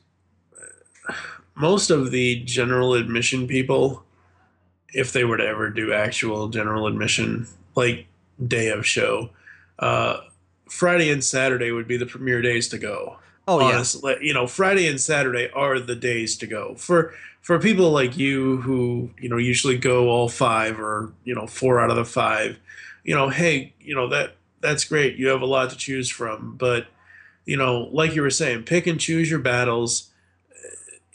most 1.59 1.89
of 1.89 2.11
the 2.11 2.41
general 2.43 2.93
admission 2.93 3.47
people 3.47 4.03
if 4.93 5.11
they 5.13 5.23
were 5.23 5.37
to 5.37 5.45
ever 5.45 5.69
do 5.69 5.93
actual 5.93 6.47
general 6.47 6.87
admission 6.87 7.47
like 7.75 8.07
day 8.47 8.69
of 8.69 8.85
show 8.85 9.29
uh 9.79 10.17
friday 10.69 11.09
and 11.09 11.23
saturday 11.23 11.71
would 11.71 11.87
be 11.87 11.97
the 11.97 12.05
premier 12.05 12.41
days 12.41 12.67
to 12.69 12.77
go. 12.77 13.17
Oh 13.47 13.59
yeah, 13.61 13.83
you 14.21 14.33
know 14.33 14.47
friday 14.47 14.87
and 14.87 15.01
saturday 15.01 15.49
are 15.51 15.79
the 15.79 15.95
days 15.95 16.37
to 16.37 16.47
go. 16.47 16.75
For 16.75 17.13
for 17.41 17.57
people 17.57 17.89
like 17.91 18.17
you 18.17 18.57
who 18.61 19.09
you 19.19 19.27
know 19.27 19.37
usually 19.37 19.77
go 19.77 20.09
all 20.09 20.29
five 20.29 20.79
or 20.79 21.11
you 21.23 21.33
know 21.33 21.47
four 21.47 21.79
out 21.79 21.89
of 21.89 21.95
the 21.95 22.05
five 22.05 22.59
you 23.03 23.15
know 23.15 23.29
hey 23.29 23.73
you 23.79 23.95
know 23.95 24.07
that 24.09 24.35
that's 24.61 24.83
great. 24.83 25.15
You 25.15 25.29
have 25.29 25.41
a 25.41 25.45
lot 25.45 25.69
to 25.69 25.77
choose 25.77 26.09
from. 26.09 26.55
But 26.57 26.87
you 27.45 27.57
know 27.57 27.89
like 27.91 28.13
you 28.13 28.21
were 28.21 28.29
saying 28.29 28.63
pick 28.63 28.85
and 28.85 28.99
choose 28.99 29.29
your 29.29 29.39
battles 29.39 30.09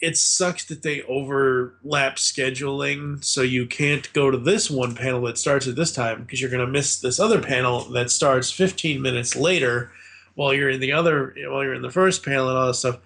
it 0.00 0.16
sucks 0.16 0.64
that 0.64 0.82
they 0.82 1.02
overlap 1.02 2.16
scheduling 2.16 3.24
so 3.24 3.42
you 3.42 3.66
can't 3.66 4.12
go 4.12 4.30
to 4.30 4.36
this 4.36 4.70
one 4.70 4.94
panel 4.94 5.22
that 5.22 5.38
starts 5.38 5.66
at 5.66 5.76
this 5.76 5.92
time 5.92 6.22
because 6.22 6.40
you're 6.40 6.50
going 6.50 6.64
to 6.64 6.70
miss 6.70 7.00
this 7.00 7.20
other 7.20 7.40
panel 7.40 7.84
that 7.90 8.10
starts 8.10 8.50
15 8.50 9.00
minutes 9.00 9.34
later 9.36 9.90
while 10.34 10.52
you're 10.52 10.70
in 10.70 10.80
the 10.80 10.92
other 10.92 11.34
while 11.48 11.62
you're 11.62 11.74
in 11.74 11.82
the 11.82 11.90
first 11.90 12.24
panel 12.24 12.48
and 12.48 12.58
all 12.58 12.66
this 12.66 12.80
stuff. 12.80 12.98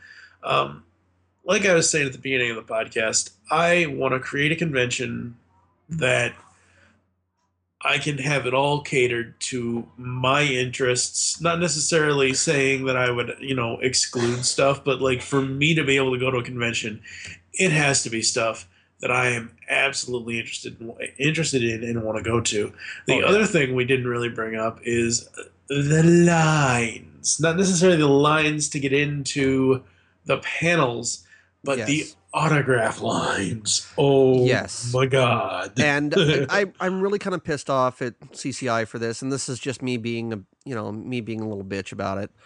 Um, 0.42 0.84
like 1.48 1.66
i 1.66 1.74
was 1.74 1.90
saying 1.90 2.06
at 2.06 2.12
the 2.12 2.18
beginning 2.18 2.50
of 2.50 2.56
the 2.56 2.72
podcast 2.72 3.30
i 3.50 3.86
want 3.86 4.12
to 4.12 4.20
create 4.20 4.52
a 4.52 4.56
convention 4.56 5.36
that 5.88 6.32
i 7.82 7.96
can 7.98 8.18
have 8.18 8.46
it 8.46 8.54
all 8.54 8.80
catered 8.82 9.38
to 9.40 9.86
my 9.96 10.42
interests 10.42 11.40
not 11.40 11.58
necessarily 11.60 12.34
saying 12.34 12.84
that 12.86 12.96
i 12.96 13.10
would 13.10 13.36
you 13.40 13.54
know 13.54 13.78
exclude 13.80 14.44
stuff 14.44 14.82
but 14.84 15.00
like 15.00 15.22
for 15.22 15.40
me 15.42 15.74
to 15.74 15.84
be 15.84 15.96
able 15.96 16.12
to 16.12 16.18
go 16.18 16.30
to 16.30 16.38
a 16.38 16.42
convention 16.44 17.00
it 17.52 17.70
has 17.70 18.02
to 18.02 18.10
be 18.10 18.20
stuff 18.22 18.68
that 19.00 19.10
i 19.12 19.28
am 19.28 19.50
absolutely 19.68 20.38
interested 20.40 20.80
in 20.80 20.92
interested 21.18 21.62
in 21.62 21.84
and 21.84 22.02
want 22.02 22.18
to 22.18 22.24
go 22.24 22.40
to 22.40 22.72
the 23.06 23.14
Oh, 23.14 23.18
yeah. 23.20 23.26
other 23.26 23.46
thing 23.46 23.74
we 23.74 23.84
didn't 23.84 24.08
really 24.08 24.28
bring 24.28 24.56
up 24.56 24.80
is 24.82 25.28
the 25.68 26.02
lines 26.02 27.38
not 27.40 27.56
necessarily 27.56 27.98
the 27.98 28.08
lines 28.08 28.68
to 28.70 28.80
get 28.80 28.92
into 28.92 29.82
the 30.24 30.38
panels 30.38 31.24
but 31.64 31.86
the 31.86 32.06
autograph 32.34 33.00
lines 33.00 33.90
oh 33.96 34.44
Yes. 34.44 34.92
my 34.92 35.06
god 35.06 35.72
and 35.80 36.14
I 36.16 36.66
I'm 36.80 37.00
really 37.00 37.18
kind 37.18 37.34
of 37.34 37.42
pissed 37.42 37.70
off 37.70 38.02
at 38.02 38.18
CCI 38.32 38.86
for 38.86 38.98
this, 38.98 39.22
and 39.22 39.32
this 39.32 39.48
is 39.48 39.58
just 39.58 39.82
me 39.82 39.96
being 39.96 40.32
a 40.32 40.40
you 40.64 40.74
know 40.74 40.92
me 40.92 41.20
being 41.20 41.40
a 41.40 41.48
little 41.48 41.64
bitch 41.64 41.92
about 41.92 42.18
it. 42.18 42.30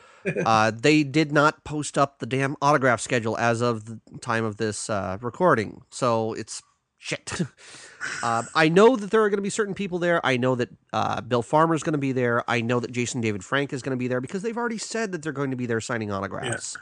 Uh, 0.47 0.71
they 0.71 1.03
did 1.03 1.33
not 1.33 1.65
post 1.65 1.99
up 1.99 2.21
the 2.21 2.27
damn 2.27 2.55
autograph 2.63 3.01
schedule 3.01 3.37
as 3.39 3.61
of 3.61 3.87
the 3.87 4.01
time 4.21 4.45
of 4.45 4.57
this 4.57 4.89
uh, 4.89 5.19
recording, 5.21 5.83
so 5.91 6.33
it's 6.35 6.63
shit. 6.97 7.41
uh, 8.23 8.45
I 8.55 8.69
know 8.69 8.95
that 8.95 9.11
there 9.11 9.21
are 9.25 9.29
going 9.31 9.39
to 9.39 9.43
be 9.43 9.51
certain 9.51 9.75
people 9.75 9.99
there. 9.99 10.25
I 10.25 10.37
know 10.37 10.55
that 10.55 10.69
uh, 10.93 11.21
Bill 11.23 11.43
Farmer 11.43 11.75
is 11.75 11.83
going 11.83 11.95
to 11.95 11.99
be 11.99 12.13
there. 12.13 12.49
I 12.49 12.61
know 12.61 12.79
that 12.79 12.93
Jason 12.93 13.21
David 13.21 13.45
Frank 13.45 13.73
is 13.73 13.83
going 13.83 13.91
to 13.91 14.01
be 14.01 14.07
there 14.07 14.21
because 14.21 14.43
they've 14.43 14.57
already 14.57 14.79
said 14.79 15.11
that 15.11 15.23
they're 15.25 15.33
going 15.33 15.51
to 15.51 15.57
be 15.57 15.67
there 15.67 15.81
signing 15.81 16.13
autographs. 16.13 16.79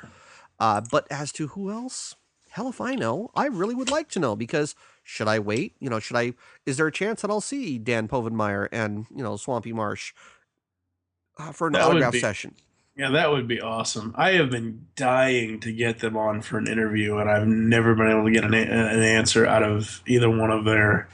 Uh, 0.59 0.83
but 0.91 1.07
as 1.11 1.33
to 1.33 1.47
who 1.49 1.71
else, 1.71 2.17
hell 2.51 2.69
if 2.69 2.81
I 2.81 2.95
know. 2.95 3.31
I 3.35 3.47
really 3.47 3.75
would 3.75 3.91
like 3.91 4.09
to 4.11 4.19
know 4.21 4.37
because 4.37 4.75
should 5.03 5.29
I 5.29 5.39
wait? 5.39 5.75
You 5.81 5.89
know, 5.91 5.99
should 5.99 6.17
I? 6.17 6.35
Is 6.67 6.77
there 6.77 6.87
a 6.87 6.93
chance 6.93 7.23
that 7.23 7.31
I'll 7.31 7.41
see 7.41 7.79
Dan 7.79 8.07
Povenmire 8.09 8.69
and 8.71 9.07
you 9.15 9.23
know 9.23 9.37
Swampy 9.37 9.73
Marsh 9.73 10.13
uh, 11.39 11.53
for 11.53 11.67
an 11.69 11.75
That 11.75 11.83
autograph 11.83 12.13
be- 12.13 12.21
session? 12.21 12.55
Yeah, 12.97 13.11
that 13.11 13.31
would 13.31 13.49
be 13.49 13.61
awesome. 13.63 14.15
I 14.19 14.33
have 14.33 14.51
been 14.51 14.87
dying 14.95 15.59
to 15.61 15.73
get 15.73 16.01
them 16.01 16.17
on 16.19 16.43
for 16.43 16.59
an 16.59 16.67
interview, 16.67 17.17
and 17.17 17.31
I've 17.31 17.47
never 17.47 17.95
been 17.95 18.11
able 18.11 18.25
to 18.27 18.31
get 18.31 18.45
an, 18.45 18.53
an 18.53 19.03
answer 19.03 19.47
out 19.47 19.63
of 19.63 20.03
either 20.07 20.29
one 20.29 20.51
of 20.51 20.65
their 20.67 21.09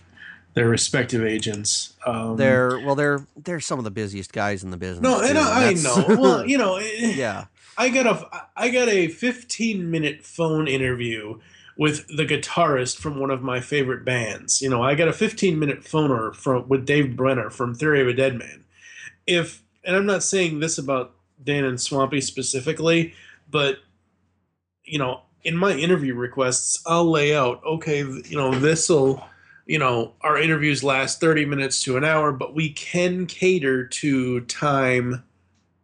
their 0.55 0.69
respective 0.69 1.23
agents. 1.23 1.93
Um, 2.05 2.37
They're 2.39 2.81
well, 2.81 2.97
they're 2.97 3.25
they're 3.37 3.61
some 3.61 3.79
of 3.79 3.85
the 3.85 3.91
busiest 3.93 4.33
guys 4.33 4.65
in 4.65 4.71
the 4.71 4.77
business. 4.79 5.03
no 5.03 5.21
and 5.21 5.37
i, 5.39 5.69
I 5.69 5.73
know 5.75 6.05
well 6.09 6.47
you 6.47 6.57
know 6.59 6.77
it- 6.81 7.15
yeah, 7.17 7.45
I 7.79 7.89
got 7.91 8.07
a 8.07 8.47
I 8.57 8.71
got 8.71 8.89
a 8.89 9.09
15 9.09 9.91
minute 9.91 10.25
phone 10.25 10.69
interview 10.69 11.39
with 11.77 12.07
the 12.09 12.25
guitarist 12.25 12.97
from 12.97 13.21
one 13.21 13.31
of 13.31 13.43
my 13.43 13.61
favorite 13.61 14.05
bands. 14.05 14.63
You 14.63 14.71
know, 14.71 14.83
I 14.83 14.95
got 14.95 15.09
a 15.09 15.13
15 15.13 15.59
minute 15.59 15.83
phoner 15.83 16.35
from 16.35 16.69
with 16.69 16.87
Dave 16.87 17.17
Brenner 17.17 17.51
from 17.51 17.75
Theory 17.75 18.01
of 18.01 18.09
a 18.09 18.15
Dead 18.15 18.37
Man. 18.37 18.65
If 19.27 19.63
and 19.85 19.95
I'm 19.95 20.07
not 20.07 20.23
saying 20.23 20.61
this 20.61 20.79
about 20.79 21.15
Dan 21.43 21.65
and 21.65 21.81
Swampy 21.81 22.21
specifically, 22.21 23.15
but 23.51 23.79
you 24.85 24.99
know, 24.99 25.23
in 25.43 25.57
my 25.57 25.73
interview 25.73 26.15
requests, 26.15 26.83
I'll 26.87 27.11
lay 27.11 27.37
out, 27.37 27.63
okay, 27.65 27.99
you 27.99 28.37
know, 28.37 28.55
this'll 28.55 29.23
you 29.67 29.81
know, 29.81 30.15
our 30.21 30.39
interviews 30.39 30.85
last 30.85 31.21
30 31.21 31.45
minutes 31.45 31.83
to 31.83 31.97
an 31.97 32.05
hour, 32.05 32.31
but 32.31 32.55
we 32.55 32.71
can 32.71 33.27
cater 33.27 33.85
to 33.85 34.41
time 34.43 35.25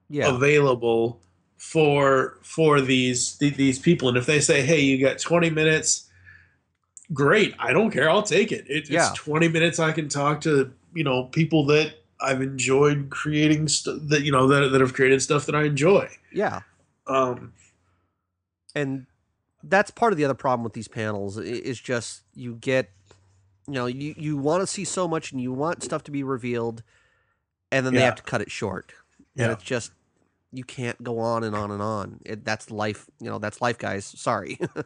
yeah, 0.08 0.32
available 0.32 1.20
for 1.64 2.38
for 2.42 2.80
these 2.80 3.36
th- 3.36 3.54
these 3.56 3.78
people. 3.78 4.08
And 4.08 4.18
if 4.18 4.26
they 4.26 4.40
say 4.40 4.62
hey 4.62 4.80
you 4.80 5.00
got 5.00 5.20
20 5.20 5.48
minutes 5.50 6.08
great. 7.12 7.54
I 7.60 7.72
don't 7.72 7.90
care. 7.92 8.10
I'll 8.10 8.22
take 8.24 8.50
it, 8.50 8.64
it 8.68 8.90
Yeah. 8.90 9.08
it's 9.10 9.18
20 9.18 9.46
minutes 9.48 9.78
i 9.78 9.92
can 9.92 10.08
talk 10.08 10.40
to 10.42 10.72
you 10.92 11.04
know 11.04 11.24
people 11.26 11.64
that 11.66 11.94
i've 12.20 12.42
enjoyed 12.42 13.10
creating 13.10 13.68
st- 13.68 14.08
that 14.08 14.22
you 14.22 14.32
know 14.32 14.48
that, 14.48 14.68
that 14.72 14.80
have 14.80 14.92
created 14.92 15.22
stuff 15.22 15.46
that 15.46 15.54
i 15.54 15.62
enjoy. 15.62 16.08
Yeah. 16.32 16.60
um 17.06 17.52
and 18.74 19.06
that's 19.62 19.90
part 19.92 20.12
of 20.12 20.16
the 20.16 20.24
other 20.24 20.34
problem 20.34 20.64
with 20.64 20.72
these 20.72 20.88
panels 20.88 21.38
is 21.38 21.80
just 21.80 22.22
you 22.34 22.54
get 22.56 22.90
you 23.68 23.74
know 23.74 23.86
you, 23.86 24.14
you 24.18 24.36
want 24.36 24.60
to 24.62 24.66
see 24.66 24.84
so 24.84 25.06
much 25.06 25.30
and 25.30 25.40
you 25.40 25.52
want 25.52 25.82
stuff 25.84 26.02
to 26.04 26.10
be 26.10 26.24
revealed 26.24 26.82
and 27.70 27.86
then 27.86 27.94
they 27.94 28.00
have 28.02 28.16
to 28.16 28.22
cut 28.24 28.40
it 28.42 28.50
short. 28.50 28.92
And 29.36 29.46
Yeah. 29.46 29.52
it's 29.52 29.62
just 29.62 29.92
you 30.52 30.64
can't 30.64 31.02
go 31.02 31.18
on 31.18 31.44
and 31.44 31.56
on 31.56 31.70
and 31.70 31.82
on. 31.82 32.20
It, 32.24 32.44
that's 32.44 32.70
life, 32.70 33.06
you 33.20 33.30
know. 33.30 33.38
That's 33.38 33.60
life, 33.60 33.78
guys. 33.78 34.04
Sorry. 34.04 34.58
uh, 34.76 34.82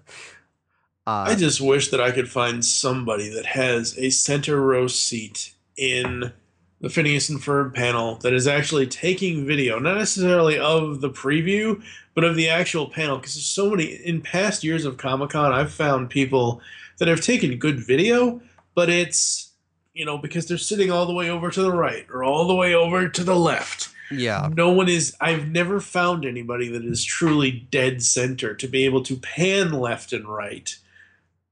I 1.06 1.34
just 1.34 1.60
wish 1.60 1.90
that 1.90 2.00
I 2.00 2.12
could 2.12 2.30
find 2.30 2.64
somebody 2.64 3.28
that 3.30 3.46
has 3.46 3.98
a 3.98 4.10
center 4.10 4.60
row 4.60 4.86
seat 4.86 5.54
in 5.76 6.32
the 6.80 6.90
Phineas 6.90 7.28
and 7.28 7.40
Ferb 7.40 7.74
panel 7.74 8.16
that 8.16 8.32
is 8.32 8.46
actually 8.46 8.86
taking 8.86 9.46
video, 9.46 9.78
not 9.78 9.96
necessarily 9.96 10.58
of 10.58 11.00
the 11.00 11.10
preview, 11.10 11.82
but 12.14 12.24
of 12.24 12.36
the 12.36 12.48
actual 12.48 12.88
panel. 12.88 13.16
Because 13.16 13.34
there's 13.34 13.46
so 13.46 13.70
many 13.70 13.84
in 13.84 14.20
past 14.20 14.62
years 14.62 14.84
of 14.84 14.96
Comic 14.96 15.30
Con, 15.30 15.52
I've 15.52 15.72
found 15.72 16.10
people 16.10 16.60
that 16.98 17.08
have 17.08 17.20
taken 17.20 17.58
good 17.58 17.80
video, 17.80 18.40
but 18.74 18.88
it's 18.88 19.52
you 19.94 20.04
know 20.04 20.18
because 20.18 20.46
they're 20.46 20.58
sitting 20.58 20.90
all 20.90 21.06
the 21.06 21.14
way 21.14 21.30
over 21.30 21.50
to 21.50 21.62
the 21.62 21.72
right 21.72 22.06
or 22.12 22.22
all 22.22 22.46
the 22.46 22.54
way 22.54 22.74
over 22.74 23.08
to 23.08 23.24
the 23.24 23.36
left. 23.36 23.85
Yeah, 24.10 24.48
No 24.52 24.70
one 24.72 24.88
is. 24.88 25.14
I've 25.20 25.48
never 25.48 25.80
found 25.80 26.24
anybody 26.24 26.68
that 26.68 26.84
is 26.84 27.04
truly 27.04 27.50
dead 27.50 28.02
center 28.02 28.54
to 28.54 28.68
be 28.68 28.84
able 28.84 29.02
to 29.04 29.16
pan 29.16 29.72
left 29.72 30.12
and 30.12 30.28
right. 30.28 30.74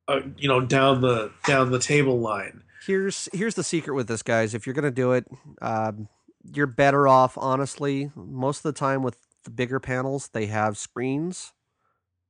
Uh, 0.06 0.20
you 0.36 0.46
know, 0.48 0.60
down 0.60 1.00
the 1.00 1.30
down 1.46 1.70
the 1.70 1.78
table 1.78 2.20
line. 2.20 2.62
here's 2.86 3.28
here's 3.32 3.54
the 3.54 3.64
secret 3.64 3.94
with 3.94 4.06
this, 4.06 4.22
guys. 4.22 4.54
If 4.54 4.66
you're 4.66 4.74
gonna 4.74 4.90
do 4.90 5.12
it, 5.12 5.26
um, 5.62 6.08
you're 6.52 6.66
better 6.66 7.08
off, 7.08 7.38
honestly. 7.38 8.10
Most 8.14 8.58
of 8.58 8.74
the 8.74 8.78
time 8.78 9.02
with 9.02 9.16
the 9.44 9.50
bigger 9.50 9.80
panels, 9.80 10.28
they 10.32 10.46
have 10.46 10.76
screens. 10.76 11.52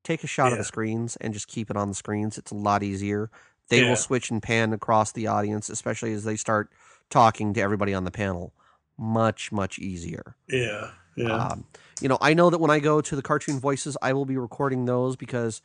Take 0.05 0.23
a 0.23 0.27
shot 0.29 0.53
of 0.53 0.59
the 0.59 0.65
screens 0.65 1.17
and 1.17 1.33
just 1.35 1.49
keep 1.49 1.71
it 1.71 1.77
on 1.77 1.89
the 1.89 1.95
screens. 1.95 2.39
It's 2.39 2.51
a 2.53 2.55
lot 2.57 2.83
easier. 2.83 3.31
They 3.71 3.81
Yeah. 3.81 3.89
will 3.89 3.97
switch 3.97 4.31
and 4.31 4.43
pan 4.43 4.73
across 4.73 5.11
the 5.13 5.27
audience, 5.27 5.69
especially 5.71 6.13
as 6.13 6.25
they 6.25 6.37
start 6.37 6.71
talking 7.11 7.55
to 7.55 7.61
everybody 7.61 7.95
on 7.95 8.05
the 8.05 8.11
panel. 8.11 8.53
Much 8.99 9.51
much 9.51 9.79
easier. 9.79 10.37
Yeah, 10.49 10.91
yeah, 11.17 11.33
Um, 11.33 11.65
you 12.01 12.09
know, 12.09 12.19
I 12.21 12.35
know 12.35 12.51
that 12.51 12.59
when 12.59 12.71
I 12.71 12.79
go 12.79 13.01
to 13.01 13.17
the 13.17 13.23
cartoon 13.23 13.59
voices, 13.59 13.97
I 14.03 14.13
will 14.13 14.25
be 14.25 14.37
recording 14.37 14.85
those 14.85 15.17
because 15.17 15.63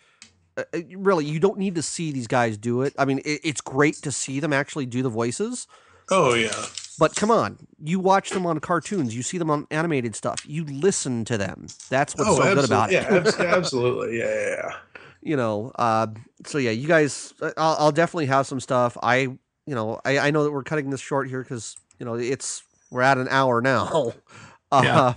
uh, 0.57 0.63
uh, 0.73 0.79
really, 0.95 1.25
you 1.25 1.39
don't 1.39 1.57
need 1.57 1.75
to 1.75 1.81
see 1.81 2.11
these 2.11 2.27
guys 2.27 2.57
do 2.57 2.81
it. 2.81 2.93
I 2.97 3.05
mean, 3.05 3.19
it, 3.19 3.41
it's 3.43 3.61
great 3.61 3.95
to 3.97 4.11
see 4.11 4.39
them 4.39 4.51
actually 4.53 4.85
do 4.85 5.01
the 5.03 5.09
voices, 5.09 5.67
oh 6.09 6.33
yeah, 6.33 6.65
but 6.99 7.15
come 7.15 7.31
on, 7.31 7.67
you 7.81 7.99
watch 7.99 8.31
them 8.31 8.45
on 8.45 8.59
cartoons, 8.59 9.15
you 9.15 9.23
see 9.23 9.37
them 9.37 9.49
on 9.49 9.67
animated 9.71 10.15
stuff, 10.15 10.41
you 10.45 10.65
listen 10.65 11.23
to 11.25 11.37
them. 11.37 11.67
That's 11.89 12.15
what's 12.15 12.29
oh 12.29 12.37
so 12.37 12.55
good 12.55 12.65
about 12.65 12.91
it. 12.91 12.95
Yeah, 12.95 13.15
abs- 13.15 13.39
absolutely. 13.39 14.17
Yeah, 14.17 14.25
yeah, 14.25 14.49
yeah. 14.49 14.75
you 15.21 15.37
know, 15.37 15.71
uh, 15.75 16.07
so 16.45 16.57
yeah, 16.57 16.71
you 16.71 16.87
guys, 16.87 17.33
uh, 17.41 17.51
I'll, 17.57 17.75
I'll 17.79 17.91
definitely 17.91 18.25
have 18.25 18.47
some 18.47 18.59
stuff. 18.59 18.97
I, 19.01 19.17
you 19.19 19.75
know, 19.75 20.01
I, 20.03 20.19
I 20.19 20.31
know 20.31 20.43
that 20.43 20.51
we're 20.51 20.63
cutting 20.63 20.89
this 20.89 21.01
short 21.01 21.29
here 21.29 21.41
because 21.41 21.75
you 21.99 22.05
know 22.05 22.15
it's 22.15 22.63
we're 22.89 23.01
at 23.01 23.17
an 23.17 23.27
hour 23.29 23.61
now. 23.61 24.13
Yeah. 24.71 24.99
Uh, 24.99 25.13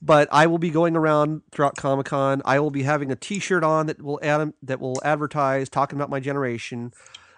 but 0.00 0.28
I 0.32 0.46
will 0.46 0.56
be 0.56 0.70
going 0.70 0.96
around 0.96 1.42
throughout 1.50 1.76
Comic 1.76 2.06
Con. 2.06 2.40
I 2.46 2.58
will 2.58 2.70
be 2.70 2.84
having 2.84 3.12
a 3.12 3.16
T-shirt 3.16 3.62
on 3.62 3.84
that 3.86 4.00
will 4.00 4.18
add, 4.22 4.54
that 4.62 4.80
will 4.80 4.98
advertise 5.04 5.68
talking 5.68 5.98
about 5.98 6.08
my 6.08 6.20
generation. 6.20 6.92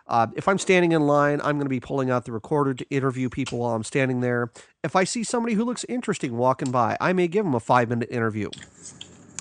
Uh, 0.07 0.29
if 0.37 0.47
I'm 0.47 0.59
standing 0.59 0.93
in 0.93 1.07
line, 1.07 1.41
I'm 1.43 1.57
going 1.57 1.65
to 1.65 1.71
be 1.71 1.81
pulling 1.81 2.11
out 2.11 2.25
the 2.25 2.33
recorder 2.33 2.75
to 2.75 2.89
interview 2.89 3.29
people 3.29 3.59
while 3.59 3.75
I'm 3.75 3.85
standing 3.85 4.21
there. 4.21 4.53
If 4.83 4.95
I 4.95 5.05
see 5.05 5.25
somebody 5.25 5.55
who 5.55 5.65
looks 5.65 5.85
interesting 5.89 6.37
walking 6.37 6.71
by, 6.71 6.97
I 7.01 7.13
may 7.13 7.27
give 7.27 7.45
them 7.45 7.55
a 7.55 7.61
five 7.61 7.89
minute 7.89 8.11
interview. 8.11 8.51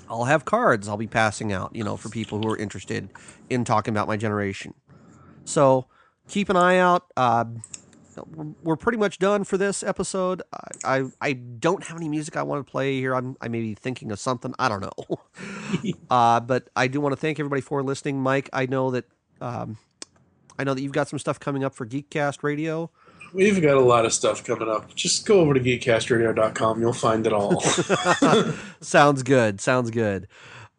I'll 0.10 0.26
have 0.26 0.46
cards 0.46 0.88
I'll 0.88 0.98
be 0.98 1.08
passing 1.08 1.52
out, 1.52 1.76
you 1.76 1.84
know, 1.84 1.98
for 1.98 2.10
people 2.10 2.42
who 2.42 2.50
are 2.50 2.58
interested 2.58 3.10
in 3.50 3.66
talking 3.66 3.94
about 3.94 4.08
my 4.08 4.18
generation. 4.18 4.74
So 5.44 5.88
keep 6.28 6.50
an 6.50 6.56
eye 6.56 6.78
out. 6.78 7.06
Uh, 7.18 7.46
we're- 8.64 8.78
pretty 8.78 8.98
much 8.98 9.20
done 9.20 9.44
for 9.44 9.58
this 9.58 9.84
episode. 9.84 10.42
I, 10.84 11.00
I 11.00 11.04
I 11.22 11.34
don't 11.34 11.84
have 11.86 11.98
any 11.98 12.10
music 12.10 12.36
I 12.36 12.44
want 12.44 12.66
to 12.66 12.70
play 12.72 13.00
here. 13.00 13.16
I'm 13.16 13.36
I 13.42 13.48
may 13.48 13.62
be 13.62 13.74
thinking 13.76 14.12
of 14.12 14.20
something. 14.20 14.54
I 14.60 14.70
don't 14.70 14.82
know. 14.82 15.20
uh, 16.10 16.40
but 16.40 16.70
I 16.76 16.88
do 16.88 17.00
want 17.02 17.14
to 17.14 17.20
thank 17.20 17.40
everybody 17.40 17.62
for 17.62 17.82
listening. 17.84 18.20
Mike, 18.22 18.50
I 18.52 18.66
know 18.66 18.92
that 18.92 19.06
um, 19.42 19.78
I 20.58 20.64
know 20.64 20.74
that 20.74 20.82
you've 20.82 20.92
got 20.92 21.08
some 21.08 21.20
stuff 21.20 21.40
coming 21.40 21.64
up 21.64 21.76
for 21.76 21.86
Geekcast 21.86 22.44
Radio. 22.44 22.90
We've 23.34 23.60
got 23.62 23.78
a 23.78 23.82
lot 23.82 24.06
of 24.06 24.14
stuff 24.14 24.44
coming 24.44 24.70
up. 24.70 24.94
Just 24.94 25.26
go 25.26 25.40
over 25.40 25.56
to 25.56 25.60
geekcastradio.com. 25.60 26.80
You'll 26.80 26.94
find 26.94 27.26
it 27.26 27.34
all. 27.34 27.60
Sounds 28.82 29.24
good. 29.24 29.60
Sounds 29.60 29.90
good. 29.90 30.28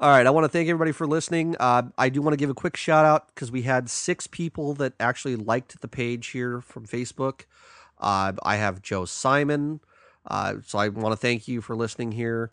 All 0.01 0.11
right. 0.11 0.27
I 0.27 0.31
want 0.31 0.45
to 0.45 0.49
thank 0.49 0.69
everybody 0.69 0.91
for 0.91 1.07
listening. 1.07 1.55
Uh, 1.61 1.83
I 1.97 2.09
do 2.09 2.21
want 2.21 2.33
to 2.33 2.37
give 2.37 2.51
a 2.51 2.55
quick 2.55 2.77
shout 2.77 3.05
out 3.05 3.29
because 3.29 3.53
we 3.53 3.63
had 3.63 3.89
six 3.89 4.27
people 4.27 4.75
that 4.75 4.93
actually 4.99 5.37
liked 5.37 5.81
the 5.81 5.89
page 5.89 6.29
here 6.29 6.61
from 6.61 6.85
Facebook. 6.85 7.43
Uh, 8.01 8.33
I 8.43 8.57
have 8.57 8.83
Joe 8.83 9.05
Simon. 9.05 9.81
Uh, 10.27 10.57
so 10.67 10.79
I 10.79 10.89
want 10.89 11.13
to 11.13 11.17
thank 11.17 11.47
you 11.47 11.61
for 11.61 11.77
listening 11.77 12.13
here. 12.13 12.51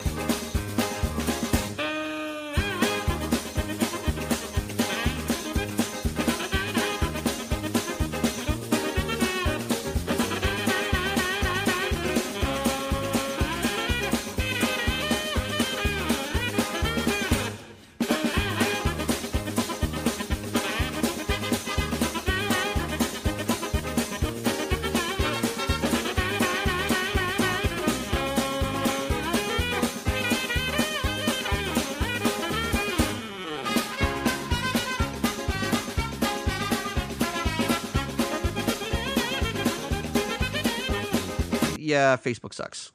Facebook 42.24 42.53
sucks. 42.53 42.91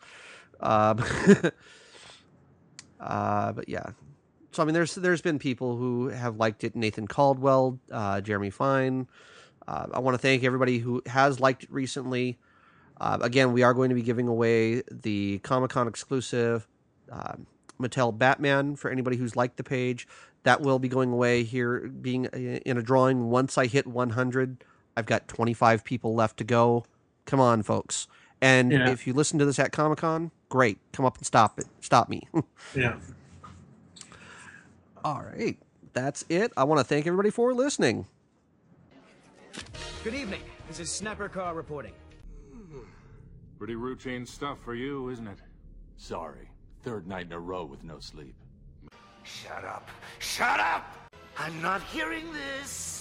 Um, 0.61 1.05
uh, 3.01 3.53
but 3.53 3.69
yeah. 3.69 3.91
So 4.53 4.63
I 4.63 4.67
mean, 4.67 4.75
there's 4.75 4.95
there's 4.95 5.23
been 5.23 5.39
people 5.39 5.77
who 5.77 6.09
have 6.09 6.37
liked 6.37 6.65
it. 6.65 6.75
Nathan 6.75 7.07
Caldwell, 7.07 7.79
uh, 7.91 8.21
Jeremy 8.21 8.51
Fine. 8.51 9.09
Uh, 9.69 9.87
I 9.93 9.99
want 9.99 10.15
to 10.15 10.19
thank 10.19 10.45
everybody 10.45 10.79
who 10.79 11.03
has 11.07 11.41
liked 11.41 11.65
it 11.65 11.73
recently. 11.73 12.39
Uh, 12.99 13.19
again, 13.21 13.53
we 13.53 13.63
are 13.63 13.75
going 13.75 13.91
to 13.91 13.95
be 13.95 14.03
giving 14.03 14.29
away 14.29 14.83
the 14.91 15.39
Comic 15.41 15.71
Con 15.71 15.89
exclusive 15.89 16.67
um 17.11 17.47
Mattel 17.81 18.17
Batman 18.17 18.77
for 18.77 18.91
anybody 18.91 19.17
who's 19.17 19.37
liked 19.37 19.57
the 19.57 19.65
page. 19.65 20.07
That 20.45 20.61
will 20.61 20.79
be 20.79 20.89
going 20.89 21.13
away 21.13 21.43
here, 21.43 21.89
being 21.89 22.27
uh, 22.27 22.37
in 22.37 22.79
a 22.79 22.83
drawing. 22.83 23.31
Once 23.31 23.59
I 23.59 23.67
hit 23.67 23.87
100, 23.87 24.65
I've 24.97 25.07
got 25.07 25.29
25 25.29 25.85
people 25.85 26.15
left 26.15 26.39
to 26.39 26.45
go. 26.45 26.85
Come 27.25 27.41
on, 27.41 27.63
folks. 27.63 28.07
And 28.41 28.71
Yeah. 28.73 28.91
if 28.91 29.07
you 29.07 29.13
listen 29.15 29.39
to 29.39 29.45
this 29.47 29.59
at 29.59 29.73
Comic 29.73 29.99
Con, 29.99 30.31
great. 30.49 30.79
Come 30.93 31.05
up 31.07 31.17
and 31.17 31.27
stop 31.27 31.59
it. 31.59 31.67
Stop 31.81 32.09
me. 32.09 32.23
yeah. 32.75 32.97
All 35.05 35.23
right. 35.23 35.57
That's 35.93 36.25
it. 36.29 36.53
I 36.57 36.65
want 36.65 36.79
to 36.81 36.85
thank 36.85 37.07
everybody 37.07 37.31
for 37.31 37.55
listening. 37.55 38.07
Good 40.05 40.15
evening. 40.15 40.43
This 40.69 40.81
is 40.81 40.91
Snapper 40.93 41.29
Carr 41.29 41.55
reporting. 41.55 41.93
Pretty 43.59 43.75
routine 43.75 44.27
stuff 44.27 44.59
for 44.63 44.75
you, 44.75 45.09
isn't 45.09 45.27
it? 45.27 45.39
Sorry. 45.97 46.51
Third 46.83 47.07
night 47.07 47.27
in 47.27 47.33
a 47.33 47.41
row 47.41 47.65
with 47.65 47.83
no 47.85 47.99
sleep. 48.01 48.35
Shut 49.23 49.65
up. 49.65 49.89
Shut 50.19 50.61
up! 50.61 50.95
I'm 51.39 51.61
not 51.63 51.83
hearing 51.83 52.25
this. 52.33 52.96